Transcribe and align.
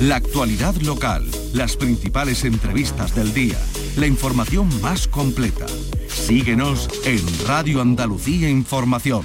La 0.00 0.16
actualidad 0.16 0.74
local, 0.82 1.26
las 1.54 1.74
principales 1.74 2.44
entrevistas 2.44 3.14
del 3.14 3.32
día, 3.32 3.56
la 3.96 4.06
información 4.06 4.68
más 4.82 5.08
completa. 5.08 5.66
Síguenos 6.06 6.90
en 7.06 7.18
Radio 7.46 7.80
Andalucía 7.80 8.50
Información. 8.50 9.24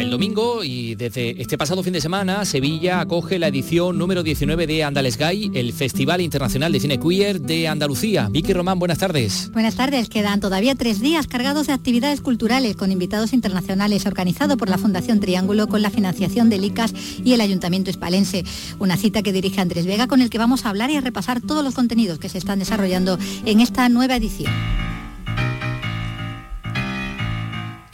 El 0.01 0.11
domingo 0.11 0.63
y 0.63 0.95
desde 0.95 1.41
este 1.41 1.57
pasado 1.57 1.83
fin 1.83 1.93
de 1.93 2.01
semana, 2.01 2.45
Sevilla 2.45 3.01
acoge 3.01 3.39
la 3.39 3.49
edición 3.49 3.97
número 3.97 4.23
19 4.23 4.67
de 4.67 4.85
Andales 4.85 5.17
Gay, 5.17 5.51
el 5.55 5.73
Festival 5.73 6.21
Internacional 6.21 6.71
de 6.71 6.81
Cine 6.81 7.01
Queer 7.01 7.41
de 7.41 7.67
Andalucía. 7.67 8.29
Vicky 8.31 8.53
Román, 8.53 8.79
buenas 8.79 8.99
tardes. 8.99 9.51
Buenas 9.53 9.75
tardes, 9.77 10.09
quedan 10.09 10.41
todavía 10.41 10.75
tres 10.75 11.01
días 11.01 11.27
cargados 11.27 11.67
de 11.67 11.73
actividades 11.73 12.21
culturales 12.21 12.77
con 12.77 12.93
invitados 12.93 13.33
internacionales 13.33 14.07
organizado 14.07 14.57
por 14.57 14.69
la 14.69 14.79
Fundación 14.79 15.21
Triángulo 15.21 15.67
con 15.67 15.81
la 15.81 15.91
financiación 15.91 16.51
del 16.51 16.65
ICAS 16.65 16.93
y 17.25 17.33
el 17.33 17.41
Ayuntamiento 17.41 17.91
Hispalense. 17.91 18.45
Una 18.79 18.97
cita 18.97 19.23
que 19.23 19.33
dirige 19.33 19.61
Andrés 19.61 19.87
Vega 19.87 20.07
con 20.07 20.21
el 20.21 20.31
que 20.31 20.39
vamos 20.39 20.67
a 20.67 20.71
hablar 20.71 20.91
y 20.91 20.97
a 20.97 21.01
repasar 21.01 21.41
todos 21.41 21.65
los 21.65 21.75
contenidos 21.75 22.19
que 22.19 22.29
se 22.29 22.39
están 22.39 22.59
desarrollando 22.59 23.19
en 23.45 23.61
esta 23.61 23.89
nueva 23.89 24.17
edición. 24.17 24.53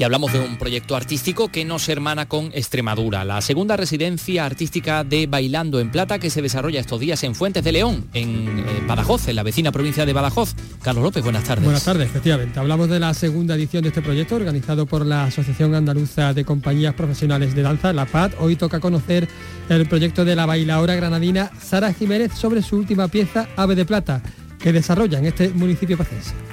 Y 0.02 0.04
hablamos 0.04 0.32
de 0.32 0.40
un 0.40 0.56
proyecto 0.56 0.96
artístico 0.96 1.46
que 1.46 1.64
nos 1.64 1.88
hermana 1.88 2.26
con 2.26 2.46
Extremadura, 2.54 3.24
la 3.24 3.40
segunda 3.40 3.76
residencia 3.76 4.44
artística 4.44 5.04
de 5.04 5.28
Bailando 5.28 5.78
en 5.78 5.92
Plata 5.92 6.18
que 6.18 6.28
se 6.28 6.42
desarrolla 6.42 6.80
estos 6.80 6.98
días 6.98 7.22
en 7.22 7.36
Fuentes 7.36 7.62
de 7.62 7.70
León, 7.70 8.08
en 8.12 8.48
eh, 8.58 8.64
Badajoz, 8.84 9.28
en 9.28 9.36
la 9.36 9.44
vecina 9.44 9.70
provincia 9.70 10.04
de 10.04 10.12
Badajoz. 10.12 10.56
Carlos 10.82 11.04
López, 11.04 11.22
buenas 11.22 11.44
tardes. 11.44 11.62
Buenas 11.62 11.84
tardes, 11.84 12.08
efectivamente. 12.08 12.58
Hablamos 12.58 12.88
de 12.88 12.98
la 12.98 13.14
segunda 13.14 13.54
edición 13.54 13.84
de 13.84 13.90
este 13.90 14.02
proyecto 14.02 14.34
organizado 14.34 14.86
por 14.86 15.06
la 15.06 15.22
Asociación 15.22 15.72
Andaluza 15.76 16.34
de 16.34 16.44
Compañías 16.44 16.94
Profesionales 16.94 17.54
de 17.54 17.62
Danza, 17.62 17.92
la 17.92 18.06
PAD. 18.06 18.32
Hoy 18.40 18.56
toca 18.56 18.80
conocer 18.80 19.28
el 19.68 19.86
proyecto 19.86 20.24
de 20.24 20.34
la 20.34 20.46
bailadora 20.46 20.96
granadina 20.96 21.52
Sara 21.62 21.92
Jiménez 21.92 22.32
sobre 22.32 22.62
su 22.62 22.76
última 22.76 23.06
pieza, 23.06 23.46
Ave 23.54 23.76
de 23.76 23.84
Plata, 23.84 24.20
que 24.58 24.72
desarrolla 24.72 25.20
en 25.20 25.26
este 25.26 25.50
municipio 25.50 25.96
pacense. 25.96 26.51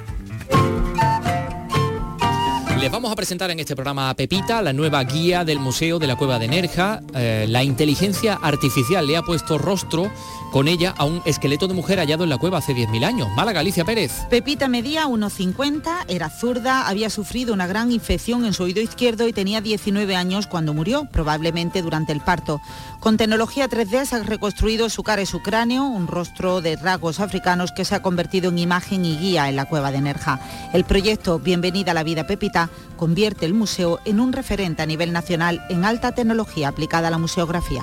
Les 2.80 2.90
vamos 2.90 3.12
a 3.12 3.14
presentar 3.14 3.50
en 3.50 3.60
este 3.60 3.74
programa 3.74 4.08
a 4.08 4.14
Pepita, 4.14 4.62
la 4.62 4.72
nueva 4.72 5.04
guía 5.04 5.44
del 5.44 5.58
Museo 5.58 5.98
de 5.98 6.06
la 6.06 6.16
Cueva 6.16 6.38
de 6.38 6.48
Nerja. 6.48 7.02
Eh, 7.14 7.44
la 7.46 7.62
inteligencia 7.62 8.38
artificial 8.40 9.06
le 9.06 9.18
ha 9.18 9.22
puesto 9.22 9.58
rostro 9.58 10.10
con 10.50 10.66
ella 10.66 10.94
a 10.96 11.04
un 11.04 11.20
esqueleto 11.26 11.68
de 11.68 11.74
mujer 11.74 11.98
hallado 11.98 12.24
en 12.24 12.30
la 12.30 12.38
cueva 12.38 12.58
hace 12.58 12.72
10.000 12.72 13.04
años. 13.04 13.28
Mala 13.36 13.52
Galicia 13.52 13.84
Pérez. 13.84 14.10
Pepita 14.30 14.66
medía 14.66 15.06
1,50, 15.06 16.06
era 16.08 16.30
zurda, 16.30 16.88
había 16.88 17.10
sufrido 17.10 17.52
una 17.52 17.66
gran 17.66 17.92
infección 17.92 18.46
en 18.46 18.54
su 18.54 18.62
oído 18.64 18.80
izquierdo 18.80 19.28
y 19.28 19.34
tenía 19.34 19.60
19 19.60 20.16
años 20.16 20.46
cuando 20.46 20.72
murió, 20.72 21.06
probablemente 21.12 21.82
durante 21.82 22.12
el 22.12 22.20
parto. 22.20 22.60
Con 22.98 23.18
tecnología 23.18 23.68
3D 23.68 24.06
se 24.06 24.16
ha 24.16 24.22
reconstruido 24.22 24.88
su 24.88 25.02
cara 25.02 25.22
y 25.22 25.26
su 25.26 25.40
cráneo, 25.40 25.84
un 25.84 26.06
rostro 26.06 26.62
de 26.62 26.76
rasgos 26.76 27.20
africanos 27.20 27.72
que 27.72 27.84
se 27.84 27.94
ha 27.94 28.02
convertido 28.02 28.48
en 28.48 28.58
imagen 28.58 29.04
y 29.04 29.18
guía 29.18 29.50
en 29.50 29.56
la 29.56 29.66
cueva 29.66 29.92
de 29.92 30.00
Nerja. 30.00 30.40
El 30.72 30.84
proyecto 30.84 31.38
Bienvenida 31.38 31.92
a 31.92 31.94
la 31.94 32.02
vida 32.02 32.26
Pepita 32.26 32.69
convierte 32.96 33.46
el 33.46 33.54
museo 33.54 33.98
en 34.04 34.20
un 34.20 34.32
referente 34.32 34.82
a 34.82 34.86
nivel 34.86 35.12
nacional 35.12 35.62
en 35.70 35.84
alta 35.84 36.12
tecnología 36.12 36.68
aplicada 36.68 37.08
a 37.08 37.10
la 37.10 37.18
museografía. 37.18 37.82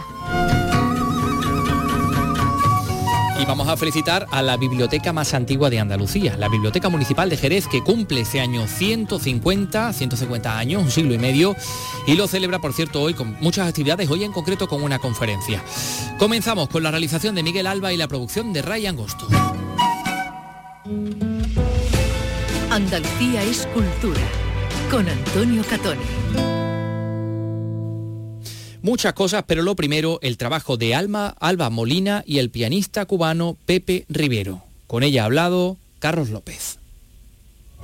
Y 3.39 3.45
vamos 3.45 3.67
a 3.67 3.77
felicitar 3.77 4.25
a 4.31 4.41
la 4.41 4.57
biblioteca 4.57 5.13
más 5.13 5.35
antigua 5.35 5.69
de 5.69 5.79
Andalucía, 5.79 6.35
la 6.37 6.49
Biblioteca 6.49 6.89
Municipal 6.89 7.29
de 7.29 7.37
Jerez, 7.37 7.67
que 7.67 7.83
cumple 7.83 8.21
este 8.21 8.39
año 8.39 8.65
150, 8.65 9.93
150 9.93 10.57
años, 10.57 10.81
un 10.81 10.89
siglo 10.89 11.13
y 11.13 11.19
medio, 11.19 11.55
y 12.07 12.15
lo 12.15 12.27
celebra, 12.27 12.57
por 12.57 12.73
cierto, 12.73 12.99
hoy 12.99 13.13
con 13.13 13.37
muchas 13.39 13.67
actividades, 13.67 14.09
hoy 14.09 14.23
en 14.23 14.31
concreto 14.31 14.67
con 14.67 14.81
una 14.81 14.97
conferencia. 14.97 15.63
Comenzamos 16.17 16.67
con 16.69 16.81
la 16.81 16.89
realización 16.89 17.35
de 17.35 17.43
Miguel 17.43 17.67
Alba 17.67 17.93
y 17.93 17.97
la 17.97 18.07
producción 18.07 18.53
de 18.53 18.63
Ray 18.63 18.87
Angosto. 18.87 19.27
Andalucía 22.71 23.43
es 23.43 23.67
cultura. 23.67 24.46
Con 24.89 25.07
Antonio 25.09 25.63
Catoni. 25.69 26.01
Muchas 28.81 29.13
cosas, 29.13 29.43
pero 29.45 29.63
lo 29.63 29.75
primero, 29.75 30.19
el 30.21 30.37
trabajo 30.37 30.77
de 30.77 30.95
Alma, 30.95 31.35
Alba 31.39 31.69
Molina 31.69 32.23
y 32.25 32.39
el 32.39 32.49
pianista 32.49 33.05
cubano 33.05 33.57
Pepe 33.65 34.05
Rivero. 34.07 34.63
Con 34.87 35.03
ella 35.03 35.23
ha 35.23 35.25
hablado 35.25 35.75
Carlos 35.99 36.29
López. 36.29 36.79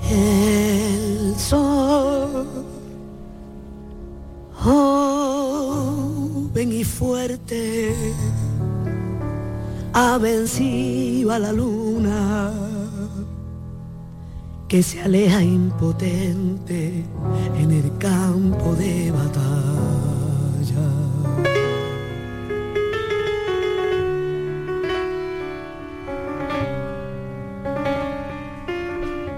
El 0.09 1.35
sol, 1.37 2.47
joven 4.53 5.41
y 6.71 6.85
fuerte, 6.85 7.93
ha 9.93 10.17
vencido 10.19 11.33
a 11.33 11.39
la 11.39 11.51
luna 11.51 12.72
que 14.73 14.81
se 14.81 14.99
aleja 15.03 15.43
impotente 15.43 17.05
en 17.59 17.71
el 17.71 17.95
campo 17.99 18.73
de 18.73 19.11
batalla. 19.11 19.43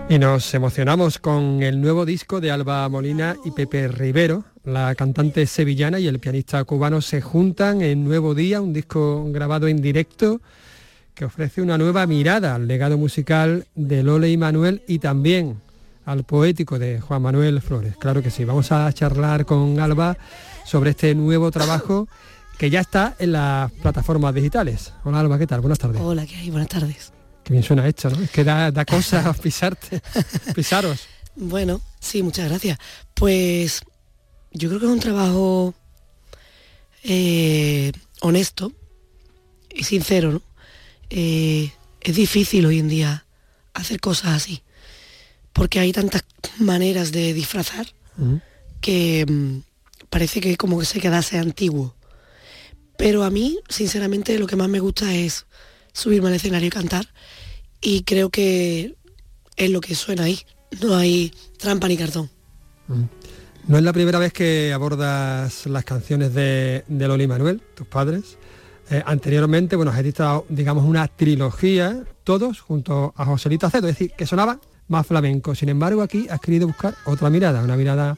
Y 0.07 0.17
nos 0.17 0.53
emocionamos 0.53 1.19
con 1.19 1.61
el 1.61 1.81
nuevo 1.81 2.05
disco 2.05 2.39
de 2.39 2.51
Alba 2.51 2.87
Molina 2.87 3.35
y 3.43 3.51
Pepe 3.51 3.89
Rivero. 3.89 4.45
La 4.63 4.95
cantante 4.95 5.45
sevillana 5.47 5.99
y 5.99 6.07
el 6.07 6.19
pianista 6.19 6.63
cubano 6.63 7.01
se 7.01 7.19
juntan 7.19 7.81
en 7.81 8.05
Nuevo 8.05 8.35
Día, 8.35 8.61
un 8.61 8.71
disco 8.71 9.25
grabado 9.33 9.67
en 9.67 9.81
directo 9.81 10.39
que 11.15 11.25
ofrece 11.25 11.61
una 11.61 11.77
nueva 11.77 12.05
mirada 12.05 12.55
al 12.55 12.67
legado 12.67 12.97
musical 12.97 13.65
de 13.73 14.03
Lole 14.03 14.29
y 14.29 14.37
Manuel 14.37 14.83
y 14.85 14.99
también 14.99 15.61
al 16.05 16.25
poético 16.25 16.77
de 16.77 16.99
Juan 16.99 17.21
Manuel 17.21 17.61
Flores. 17.61 17.95
Claro 17.97 18.21
que 18.21 18.29
sí, 18.29 18.43
vamos 18.43 18.71
a 18.73 18.91
charlar 18.91 19.45
con 19.45 19.79
Alba 19.79 20.17
sobre 20.65 20.91
este 20.91 21.15
nuevo 21.15 21.49
trabajo 21.51 22.09
que 22.57 22.69
ya 22.69 22.81
está 22.81 23.15
en 23.17 23.31
las 23.31 23.71
plataformas 23.71 24.35
digitales. 24.35 24.91
Hola 25.05 25.21
Alba, 25.21 25.39
¿qué 25.39 25.47
tal? 25.47 25.61
Buenas 25.61 25.79
tardes. 25.79 26.01
Hola, 26.01 26.25
¿qué 26.25 26.35
hay? 26.35 26.51
Buenas 26.51 26.69
tardes. 26.69 27.13
Qué 27.43 27.53
bien 27.53 27.63
suena 27.63 27.87
esto, 27.87 28.09
¿no? 28.09 28.21
Es 28.21 28.29
que 28.29 28.43
da, 28.43 28.71
da 28.71 28.83
cosas 28.83 29.39
pisarte, 29.41 30.01
pisaros. 30.53 31.07
Bueno, 31.37 31.79
sí, 31.99 32.23
muchas 32.23 32.49
gracias. 32.49 32.77
Pues 33.13 33.81
yo 34.51 34.67
creo 34.67 34.81
que 34.81 34.85
es 34.85 34.91
un 34.91 34.99
trabajo 34.99 35.73
eh, 37.03 37.93
honesto 38.19 38.73
y 39.73 39.83
sincero, 39.85 40.31
¿no? 40.33 40.41
Eh, 41.09 41.71
es 42.01 42.15
difícil 42.15 42.65
hoy 42.65 42.79
en 42.79 42.87
día 42.87 43.25
hacer 43.73 43.99
cosas 43.99 44.31
así, 44.35 44.61
porque 45.53 45.79
hay 45.79 45.91
tantas 45.91 46.23
maneras 46.57 47.11
de 47.11 47.33
disfrazar 47.33 47.87
que 48.81 49.25
mm, 49.27 49.59
parece 50.09 50.39
que 50.41 50.57
como 50.57 50.79
que 50.79 50.85
se 50.85 50.99
quedase 50.99 51.37
antiguo. 51.37 51.95
Pero 52.97 53.23
a 53.23 53.29
mí, 53.29 53.59
sinceramente, 53.67 54.39
lo 54.39 54.47
que 54.47 54.55
más 54.55 54.69
me 54.69 54.79
gusta 54.79 55.13
es 55.13 55.45
subirme 55.91 56.29
al 56.29 56.35
escenario 56.35 56.67
y 56.67 56.71
cantar 56.71 57.07
y 57.81 58.03
creo 58.03 58.29
que 58.29 58.95
es 59.55 59.69
lo 59.69 59.81
que 59.81 59.95
suena 59.95 60.23
ahí. 60.23 60.39
No 60.81 60.95
hay 60.95 61.33
trampa 61.57 61.87
ni 61.87 61.97
cartón. 61.97 62.29
No 63.67 63.77
es 63.77 63.83
la 63.83 63.93
primera 63.93 64.19
vez 64.19 64.33
que 64.33 64.71
abordas 64.73 65.65
las 65.65 65.85
canciones 65.85 66.33
de, 66.33 66.83
de 66.87 67.07
Loli 67.07 67.27
Manuel, 67.27 67.61
tus 67.75 67.87
padres. 67.87 68.37
Eh, 68.89 69.01
anteriormente, 69.05 69.75
bueno, 69.75 69.91
has 69.91 69.99
editado, 69.99 70.45
digamos, 70.49 70.85
una 70.85 71.07
trilogía, 71.07 72.03
todos 72.23 72.59
junto 72.59 73.13
a 73.15 73.25
Joselito 73.25 73.67
Aceto, 73.67 73.87
es 73.87 73.97
decir, 73.97 74.11
que 74.17 74.25
sonaba 74.25 74.59
más 74.87 75.07
flamenco. 75.07 75.55
Sin 75.55 75.69
embargo, 75.69 76.01
aquí 76.01 76.27
has 76.29 76.39
querido 76.39 76.67
buscar 76.67 76.95
otra 77.05 77.29
mirada, 77.29 77.63
una 77.63 77.75
mirada 77.75 78.17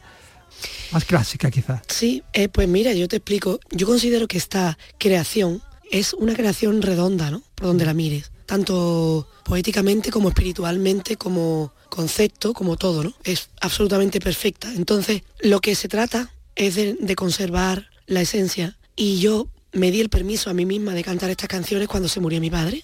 más 0.92 1.06
clásica 1.06 1.50
quizás. 1.52 1.82
Sí, 1.88 2.24
eh, 2.34 2.50
pues 2.50 2.68
mira, 2.68 2.94
yo 2.94 3.08
te 3.08 3.18
explico. 3.18 3.60
Yo 3.72 3.88
considero 3.88 4.28
que 4.28 4.38
esta 4.38 4.78
creación 4.98 5.62
es 5.92 6.14
una 6.14 6.34
creación 6.34 6.82
redonda, 6.82 7.32
¿no? 7.32 7.42
Por 7.56 7.68
donde 7.68 7.86
la 7.86 7.94
mires. 7.94 8.32
Tanto 8.46 9.28
poéticamente 9.44 10.10
como 10.10 10.30
espiritualmente, 10.30 11.18
como, 11.18 11.72
concepto, 11.90 12.54
como 12.54 12.78
todo, 12.78 13.04
¿no? 13.04 13.14
Es 13.24 13.50
absolutamente 13.62 14.20
perfecta. 14.20 14.72
Entonces, 14.74 15.24
lo 15.40 15.60
que 15.60 15.76
se 15.76 15.88
trata 15.88 16.32
es 16.56 16.76
de, 16.76 17.16
conservar 17.16 17.90
la 18.06 18.22
esencia. 18.22 18.78
Y 18.96 19.20
yo 19.20 19.48
me 19.78 19.92
di 19.92 20.02
el 20.02 20.10
permiso 20.10 20.50
a 20.50 20.54
mí 20.54 20.66
misma 20.66 20.94
de 20.94 21.04
cantar 21.04 21.30
estas 21.30 21.48
canciones 21.48 21.88
cuando 21.88 22.10
se 22.10 22.20
murió 22.20 22.42
mi 22.42 22.50
padre, 22.50 22.84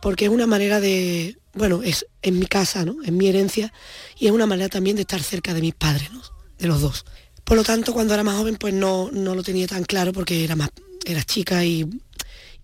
porque 0.00 0.26
es 0.26 0.30
una 0.30 0.46
manera 0.46 0.80
de, 0.80 1.36
bueno, 1.52 1.82
es 1.82 2.06
en 2.22 2.38
mi 2.38 2.46
casa, 2.46 2.84
¿no? 2.84 2.96
En 3.04 3.16
mi 3.16 3.28
herencia, 3.28 3.72
y 4.18 4.26
es 4.26 4.32
una 4.32 4.46
manera 4.46 4.68
también 4.68 4.96
de 4.96 5.02
estar 5.02 5.22
cerca 5.22 5.52
de 5.52 5.60
mis 5.60 5.74
padres, 5.74 6.10
¿no? 6.12 6.22
De 6.58 6.68
los 6.68 6.80
dos. 6.80 7.04
Por 7.44 7.56
lo 7.56 7.64
tanto, 7.64 7.92
cuando 7.92 8.14
era 8.14 8.22
más 8.22 8.36
joven, 8.36 8.56
pues 8.56 8.72
no, 8.72 9.10
no 9.12 9.34
lo 9.34 9.42
tenía 9.42 9.66
tan 9.66 9.84
claro 9.84 10.12
porque 10.12 10.44
era 10.44 10.54
más, 10.54 10.70
era 11.04 11.24
chica 11.24 11.64
y, 11.64 11.88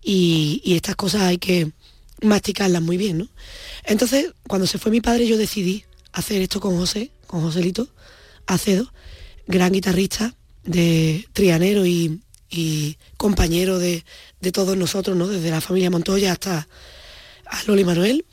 y, 0.01 0.61
y 0.63 0.75
estas 0.75 0.95
cosas 0.95 1.23
hay 1.23 1.37
que 1.37 1.71
masticarlas 2.21 2.81
muy 2.81 2.95
bien, 2.97 3.17
¿no? 3.19 3.27
Entonces, 3.83 4.33
cuando 4.47 4.67
se 4.67 4.77
fue 4.77 4.91
mi 4.91 5.01
padre, 5.01 5.27
yo 5.27 5.37
decidí 5.37 5.83
hacer 6.13 6.41
esto 6.41 6.61
con 6.61 6.77
José, 6.77 7.11
con 7.27 7.41
Joselito 7.41 7.89
Acedo, 8.47 8.91
gran 9.47 9.73
guitarrista 9.73 10.33
de 10.63 11.27
Trianero 11.33 11.85
y, 11.85 12.21
compañero 13.17 13.79
de, 13.79 14.03
todos 14.51 14.75
nosotros, 14.77 15.15
¿no? 15.15 15.27
Desde 15.27 15.51
la 15.51 15.61
familia 15.61 15.89
Montoya 15.89 16.31
hasta 16.31 16.67
a 17.45 17.63
Loli 17.65 17.83
Manuel 17.83 18.25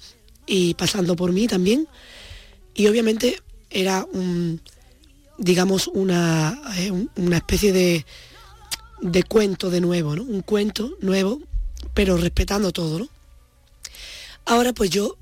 y 0.47 0.75
pasando 0.75 1.17
por 1.17 1.33
mí 1.33 1.47
también. 1.47 1.89
Y 2.75 2.87
obviamente 2.87 3.43
era 3.71 4.07
un, 4.13 4.61
digamos, 5.39 5.89
una, 5.89 6.61
eh, 6.79 6.93
una 7.17 7.37
especie 7.37 7.73
de, 7.73 8.07
de 9.01 9.23
cuento 9.23 9.71
de 9.71 9.81
nuevo, 9.81 10.17
¿no? 10.17 10.23
Un 10.23 10.43
cuento 10.43 10.97
nuevo, 11.01 11.41
pero 11.95 12.17
respetando 12.17 12.73
todo, 12.73 12.99
¿no? 12.99 13.09
Ahora 14.45 14.73
pues 14.73 14.91
yo 14.91 15.17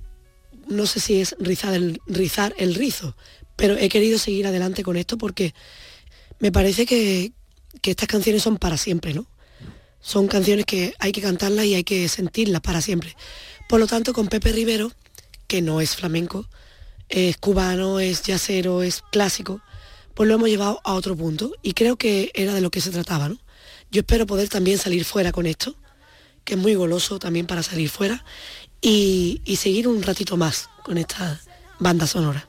no 0.69 0.87
sé 0.87 1.01
si 1.01 1.21
es 1.21 1.35
rizar 1.39 1.75
el, 1.75 2.01
rizar 2.07 2.55
el 2.59 2.75
rizo, 2.75 3.17
pero 3.57 3.77
he 3.77 3.89
querido 3.89 4.19
seguir 4.19 4.47
adelante 4.47 4.83
con 4.83 4.97
esto 4.97 5.19
porque 5.19 5.55
me 6.39 6.53
parece 6.53 6.87
que, 6.87 7.33
estas 7.83 8.09
canciones 8.09 8.43
son 8.43 8.59
para 8.59 8.77
siempre, 8.77 9.15
¿no? 9.15 9.27
Son 10.01 10.29
canciones 10.29 10.67
que 10.67 10.95
hay 10.99 11.13
que 11.13 11.23
cantarlas 11.23 11.65
y 11.67 11.75
hay 11.75 11.85
que 11.85 12.09
sentirlas 12.09 12.61
para 12.61 12.81
siempre. 12.81 13.17
Por 13.69 13.81
lo 13.81 13.87
tanto, 13.87 14.13
con 14.13 14.29
Pepe 14.29 14.53
Rivero, 14.53 14.93
que 15.47 15.63
no 15.63 15.81
es 15.81 15.97
flamenco, 15.97 16.47
es 17.09 17.37
cubano, 17.37 18.01
es 18.01 18.23
yacero, 18.23 18.83
es 18.83 19.03
clásico, 19.13 19.61
pues 20.15 20.29
lo 20.29 20.35
hemos 20.35 20.49
llevado 20.49 20.81
a 20.85 20.95
otro 20.95 21.17
punto 21.17 21.53
y 21.63 21.73
creo 21.73 21.97
que 21.97 22.31
era 22.35 22.55
de 22.55 22.61
lo 22.61 22.71
que 22.71 22.81
se 22.81 22.91
trataba, 22.91 23.29
¿no? 23.29 23.39
Yo 23.91 24.01
espero 24.01 24.27
poder 24.27 24.49
también 24.49 24.79
salir 24.79 25.05
fuera 25.05 25.33
con 25.33 25.47
esto, 25.47 25.77
que 26.45 26.55
es 26.55 26.61
muy 26.61 26.75
goloso 26.75 27.19
también 27.19 27.47
para 27.47 27.63
salir 27.63 27.89
fuera 27.89 28.25
y, 28.81 29.41
seguir 29.57 29.89
un 29.89 30.03
ratito 30.03 30.37
más 30.37 30.69
con 30.83 30.99
esta 30.99 31.41
banda 31.79 32.07
sonora. 32.07 32.49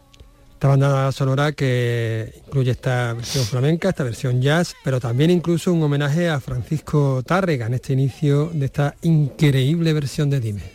Esta 0.66 0.72
banda 0.72 1.12
sonora 1.12 1.52
que 1.52 2.42
incluye 2.48 2.72
esta 2.72 3.14
versión 3.14 3.46
flamenca, 3.46 3.90
esta 3.90 4.04
versión 4.04 4.42
jazz, 4.42 4.76
pero 4.84 5.00
también 5.00 5.30
incluso 5.30 5.72
un 5.72 5.84
homenaje 5.84 6.28
a 6.28 6.40
Francisco 6.40 7.22
Tárrega 7.24 7.68
en 7.68 7.76
este 7.76 7.94
inicio 7.94 8.50
de 8.52 8.66
esta 8.66 8.96
increíble 9.04 9.94
versión 9.94 10.32
de 10.32 10.40
Dime. 10.40 10.75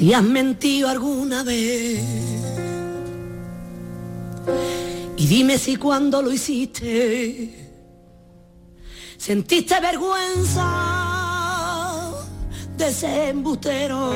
Si 0.00 0.14
has 0.14 0.22
mentido 0.22 0.88
alguna 0.88 1.42
vez. 1.42 2.00
Y 5.18 5.26
dime 5.26 5.58
si 5.58 5.76
cuando 5.76 6.22
lo 6.22 6.32
hiciste 6.32 7.68
sentiste 9.18 9.78
vergüenza 9.78 10.64
de 12.78 12.88
ese 12.88 13.28
embustero. 13.28 14.14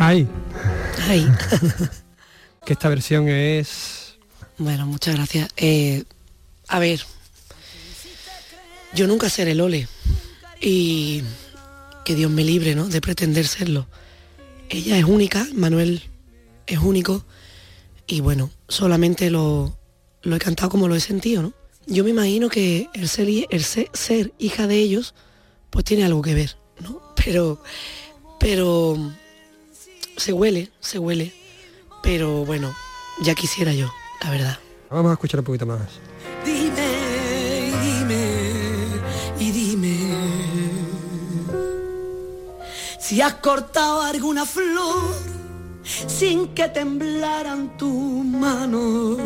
Ay. 0.00 0.26
Ay. 1.08 1.30
que 2.66 2.72
esta 2.72 2.88
versión 2.88 3.28
es... 3.28 4.16
Bueno, 4.58 4.84
muchas 4.86 5.14
gracias. 5.14 5.48
Eh, 5.56 6.02
a 6.66 6.80
ver, 6.80 7.06
yo 8.94 9.06
nunca 9.06 9.30
seré 9.30 9.54
Lole. 9.54 9.86
Y 10.60 11.22
que 12.04 12.14
Dios 12.14 12.30
me 12.30 12.44
libre 12.44 12.74
¿no? 12.74 12.88
de 12.88 13.00
pretender 13.00 13.46
serlo. 13.46 13.86
Ella 14.68 14.98
es 14.98 15.04
única, 15.04 15.46
Manuel 15.54 16.02
es 16.66 16.78
único 16.78 17.24
y 18.06 18.20
bueno, 18.20 18.50
solamente 18.68 19.30
lo, 19.30 19.76
he 20.22 20.38
cantado 20.38 20.70
como 20.70 20.88
lo 20.88 20.94
he 20.94 21.00
sentido, 21.00 21.42
¿no? 21.42 21.52
Yo 21.86 22.04
me 22.04 22.10
imagino 22.10 22.48
que 22.48 22.88
el 22.94 23.08
ser, 23.08 23.28
el 23.50 23.62
ser, 23.64 24.32
hija 24.38 24.66
de 24.66 24.76
ellos 24.76 25.14
pues 25.70 25.84
tiene 25.84 26.04
algo 26.04 26.22
que 26.22 26.34
ver, 26.34 26.56
¿no? 26.80 27.02
Pero, 27.24 27.62
pero 28.38 28.98
se 30.18 30.34
huele, 30.34 30.70
se 30.78 30.98
huele, 30.98 31.32
pero 32.02 32.44
bueno, 32.44 32.74
ya 33.22 33.34
quisiera 33.34 33.72
yo, 33.72 33.90
la 34.22 34.30
verdad. 34.30 34.58
Vamos 34.90 35.08
a 35.08 35.14
escuchar 35.14 35.40
un 35.40 35.46
poquito 35.46 35.64
más. 35.64 35.80
Si 43.04 43.20
has 43.20 43.34
cortado 43.34 44.00
alguna 44.00 44.46
flor 44.46 45.14
sin 45.82 46.48
que 46.54 46.68
temblaran 46.68 47.76
tus 47.76 48.24
manos. 48.24 49.18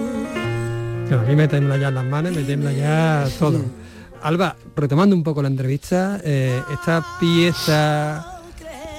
a 1.13 1.17
mí 1.19 1.37
me 1.37 1.47
tembla 1.47 1.77
ya 1.77 1.89
las 1.93 2.05
manos, 2.05 2.33
me 2.33 2.43
tembla 2.43 2.73
ya 2.73 3.29
todo. 3.39 3.65
Alba, 4.21 4.57
retomando 4.75 5.15
un 5.15 5.23
poco 5.23 5.43
la 5.43 5.49
entrevista, 5.49 6.21
eh, 6.25 6.61
esta 6.73 7.07
pieza 7.21 8.41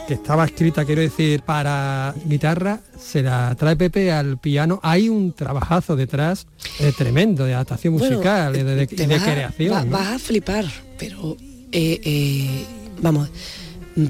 que 0.07 0.13
estaba 0.13 0.45
escrita, 0.45 0.86
quiero 0.86 1.01
decir, 1.01 1.41
para 1.41 2.15
guitarra, 2.24 2.79
se 2.98 3.21
la 3.21 3.53
trae 3.55 3.75
Pepe 3.75 4.13
al 4.13 4.38
piano. 4.38 4.79
Hay 4.81 5.09
un 5.09 5.33
trabajazo 5.33 5.98
detrás 5.98 6.48
eh, 6.79 6.93
tremendo 6.98 7.43
de 7.43 7.53
adaptación 7.53 7.95
musical 7.95 8.55
y 8.55 8.63
de, 8.63 8.88
creación. 8.88 9.91
Vas 9.91 10.07
a 10.07 10.19
flipar, 10.19 10.63
pero 10.98 11.36
eh, 11.69 12.65
vamos, 13.01 13.29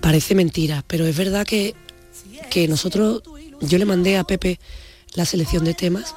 parece 0.01 0.36
mentira, 0.36 0.83
pero 0.88 1.05
es 1.05 1.15
verdad 1.15 1.45
que, 1.45 1.75
que 2.50 2.67
nosotros, 2.67 3.24
yo 3.62 3.77
le 3.77 3.86
mandé 3.86 4.17
a 4.17 4.24
Pepe 4.24 4.59
la 5.15 5.25
selección 5.25 5.63
de 5.63 5.74
temas 5.74 6.15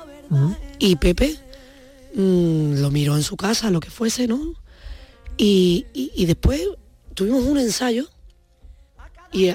y 0.79 0.97
Pepe 0.97 1.39
mm, 2.15 2.81
lo 2.81 2.91
miró 2.91 3.17
en 3.17 3.23
su 3.23 3.37
casa, 3.37 3.71
lo 3.71 3.81
que 3.81 3.91
fuese, 3.91 4.27
¿no? 4.27 4.55
Y, 5.37 5.87
después 6.27 6.61
tuvimos 7.15 7.45
un 7.45 7.59
ensayo 7.59 8.09
y, 9.33 9.49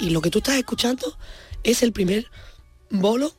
y, 0.00 0.10
lo 0.10 0.20
que 0.20 0.30
tú 0.30 0.38
estás 0.38 0.56
escuchando 0.56 1.16
es 1.64 1.82
el 1.82 1.92
primer 1.92 2.26
bolo 2.90 3.34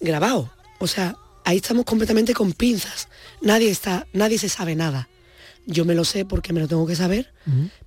grabado. 0.00 0.50
O 0.78 0.86
sea, 0.86 1.16
ahí 1.44 1.58
estamos 1.58 1.84
completamente 1.84 2.34
con 2.34 2.52
pinzas. 2.52 3.08
Nadie 3.40 3.70
está, 3.70 4.06
nadie 4.12 4.38
se 4.38 4.48
sabe 4.48 4.74
nada 4.74 5.08
yo 5.66 5.84
me 5.84 5.94
lo 5.94 6.04
sé 6.04 6.24
porque 6.24 6.52
me 6.52 6.60
lo 6.60 6.68
tengo 6.68 6.86
que 6.86 6.96
saber, 6.96 7.32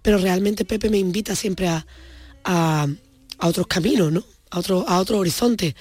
pero 0.01 0.17
realmente 0.17 0.65
Pepe 0.65 0.89
me 0.89 0.97
invita 0.97 1.35
siempre 1.35 1.67
a, 1.67 1.85
a, 2.43 2.87
otros 3.39 3.67
caminos, 3.67 4.11
¿no? 4.11 4.23
A 4.51 4.59
otro, 4.59 4.87
a 4.87 4.99
otro 4.99 5.17
horizonte. 5.17 5.75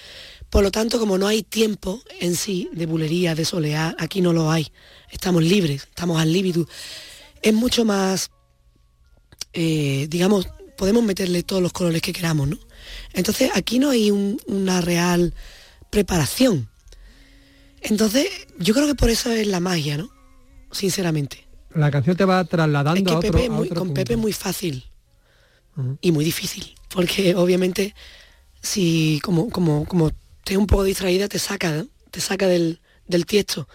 Por 0.50 0.62
lo 0.62 0.71
tanto, 0.71 0.99
como 0.99 1.19
no 1.19 1.26
hay 1.26 1.43
tiempo 1.43 2.00
en 2.21 2.35
sí 2.35 2.71
de 2.73 2.87
bulería, 2.87 3.35
de 3.35 3.45
solear, 3.45 3.97
aquí 3.99 4.21
no 4.21 4.33
lo 4.33 4.50
hay. 4.50 4.73
Estamos 5.11 5.43
libres, 5.43 5.83
estamos 5.83 6.21
al 6.21 6.33
líbido. 6.33 6.67
Es 7.43 7.52
mucho 7.52 7.85
más, 7.85 8.31
eh, 9.52 10.07
digamos, 10.09 10.49
podemos 10.76 11.02
meterle 11.02 11.43
todos 11.43 11.61
los 11.61 11.73
colores 11.73 12.00
que 12.00 12.12
queramos, 12.12 12.49
¿no? 12.49 12.59
Entonces 13.12 13.50
aquí 13.55 13.78
no 13.78 13.90
hay 13.90 14.11
una 14.11 14.81
real 14.81 15.35
preparación. 15.90 16.69
Entonces, 17.81 18.28
yo 18.59 18.75
creo 18.75 18.87
que 18.87 18.95
por 18.95 19.11
eso 19.11 19.31
es 19.31 19.47
la 19.47 19.61
magia, 19.61 19.97
¿no? 19.97 20.11
Sinceramente. 20.71 21.48
La 21.75 21.91
canción 21.91 22.17
te 22.17 22.25
va 22.25 22.45
trasladando 22.45 23.13
a 23.13 23.19
otro, 23.19 23.31
Pepe 23.33 23.75
con 23.75 23.95
Pepe 23.95 24.15
es 24.15 24.19
muy 24.19 24.33
fácil 24.33 24.85
y 26.01 26.11
muy 26.11 26.25
difícil, 26.25 26.75
porque 26.89 27.37
obviamente 27.37 27.95
si 28.61 29.21
como, 29.23 29.49
como, 29.49 29.85
como 29.85 30.11
te 30.45 30.57
un 30.57 30.67
poco 30.67 30.85
distraída 30.85 31.29
te 31.29 31.39
saca, 31.39 31.85
te 32.11 32.21
saca 32.21 32.47
del, 32.47 32.81
del 33.07 33.27
tiesto. 33.27 33.69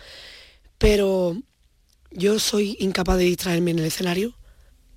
Pero 0.78 1.38
yo 2.12 2.40
soy 2.40 2.76
incapaz 2.80 3.18
de 3.18 3.26
distraerme 3.26 3.72
en 3.72 3.80
el 3.80 3.86
escenario 3.86 4.36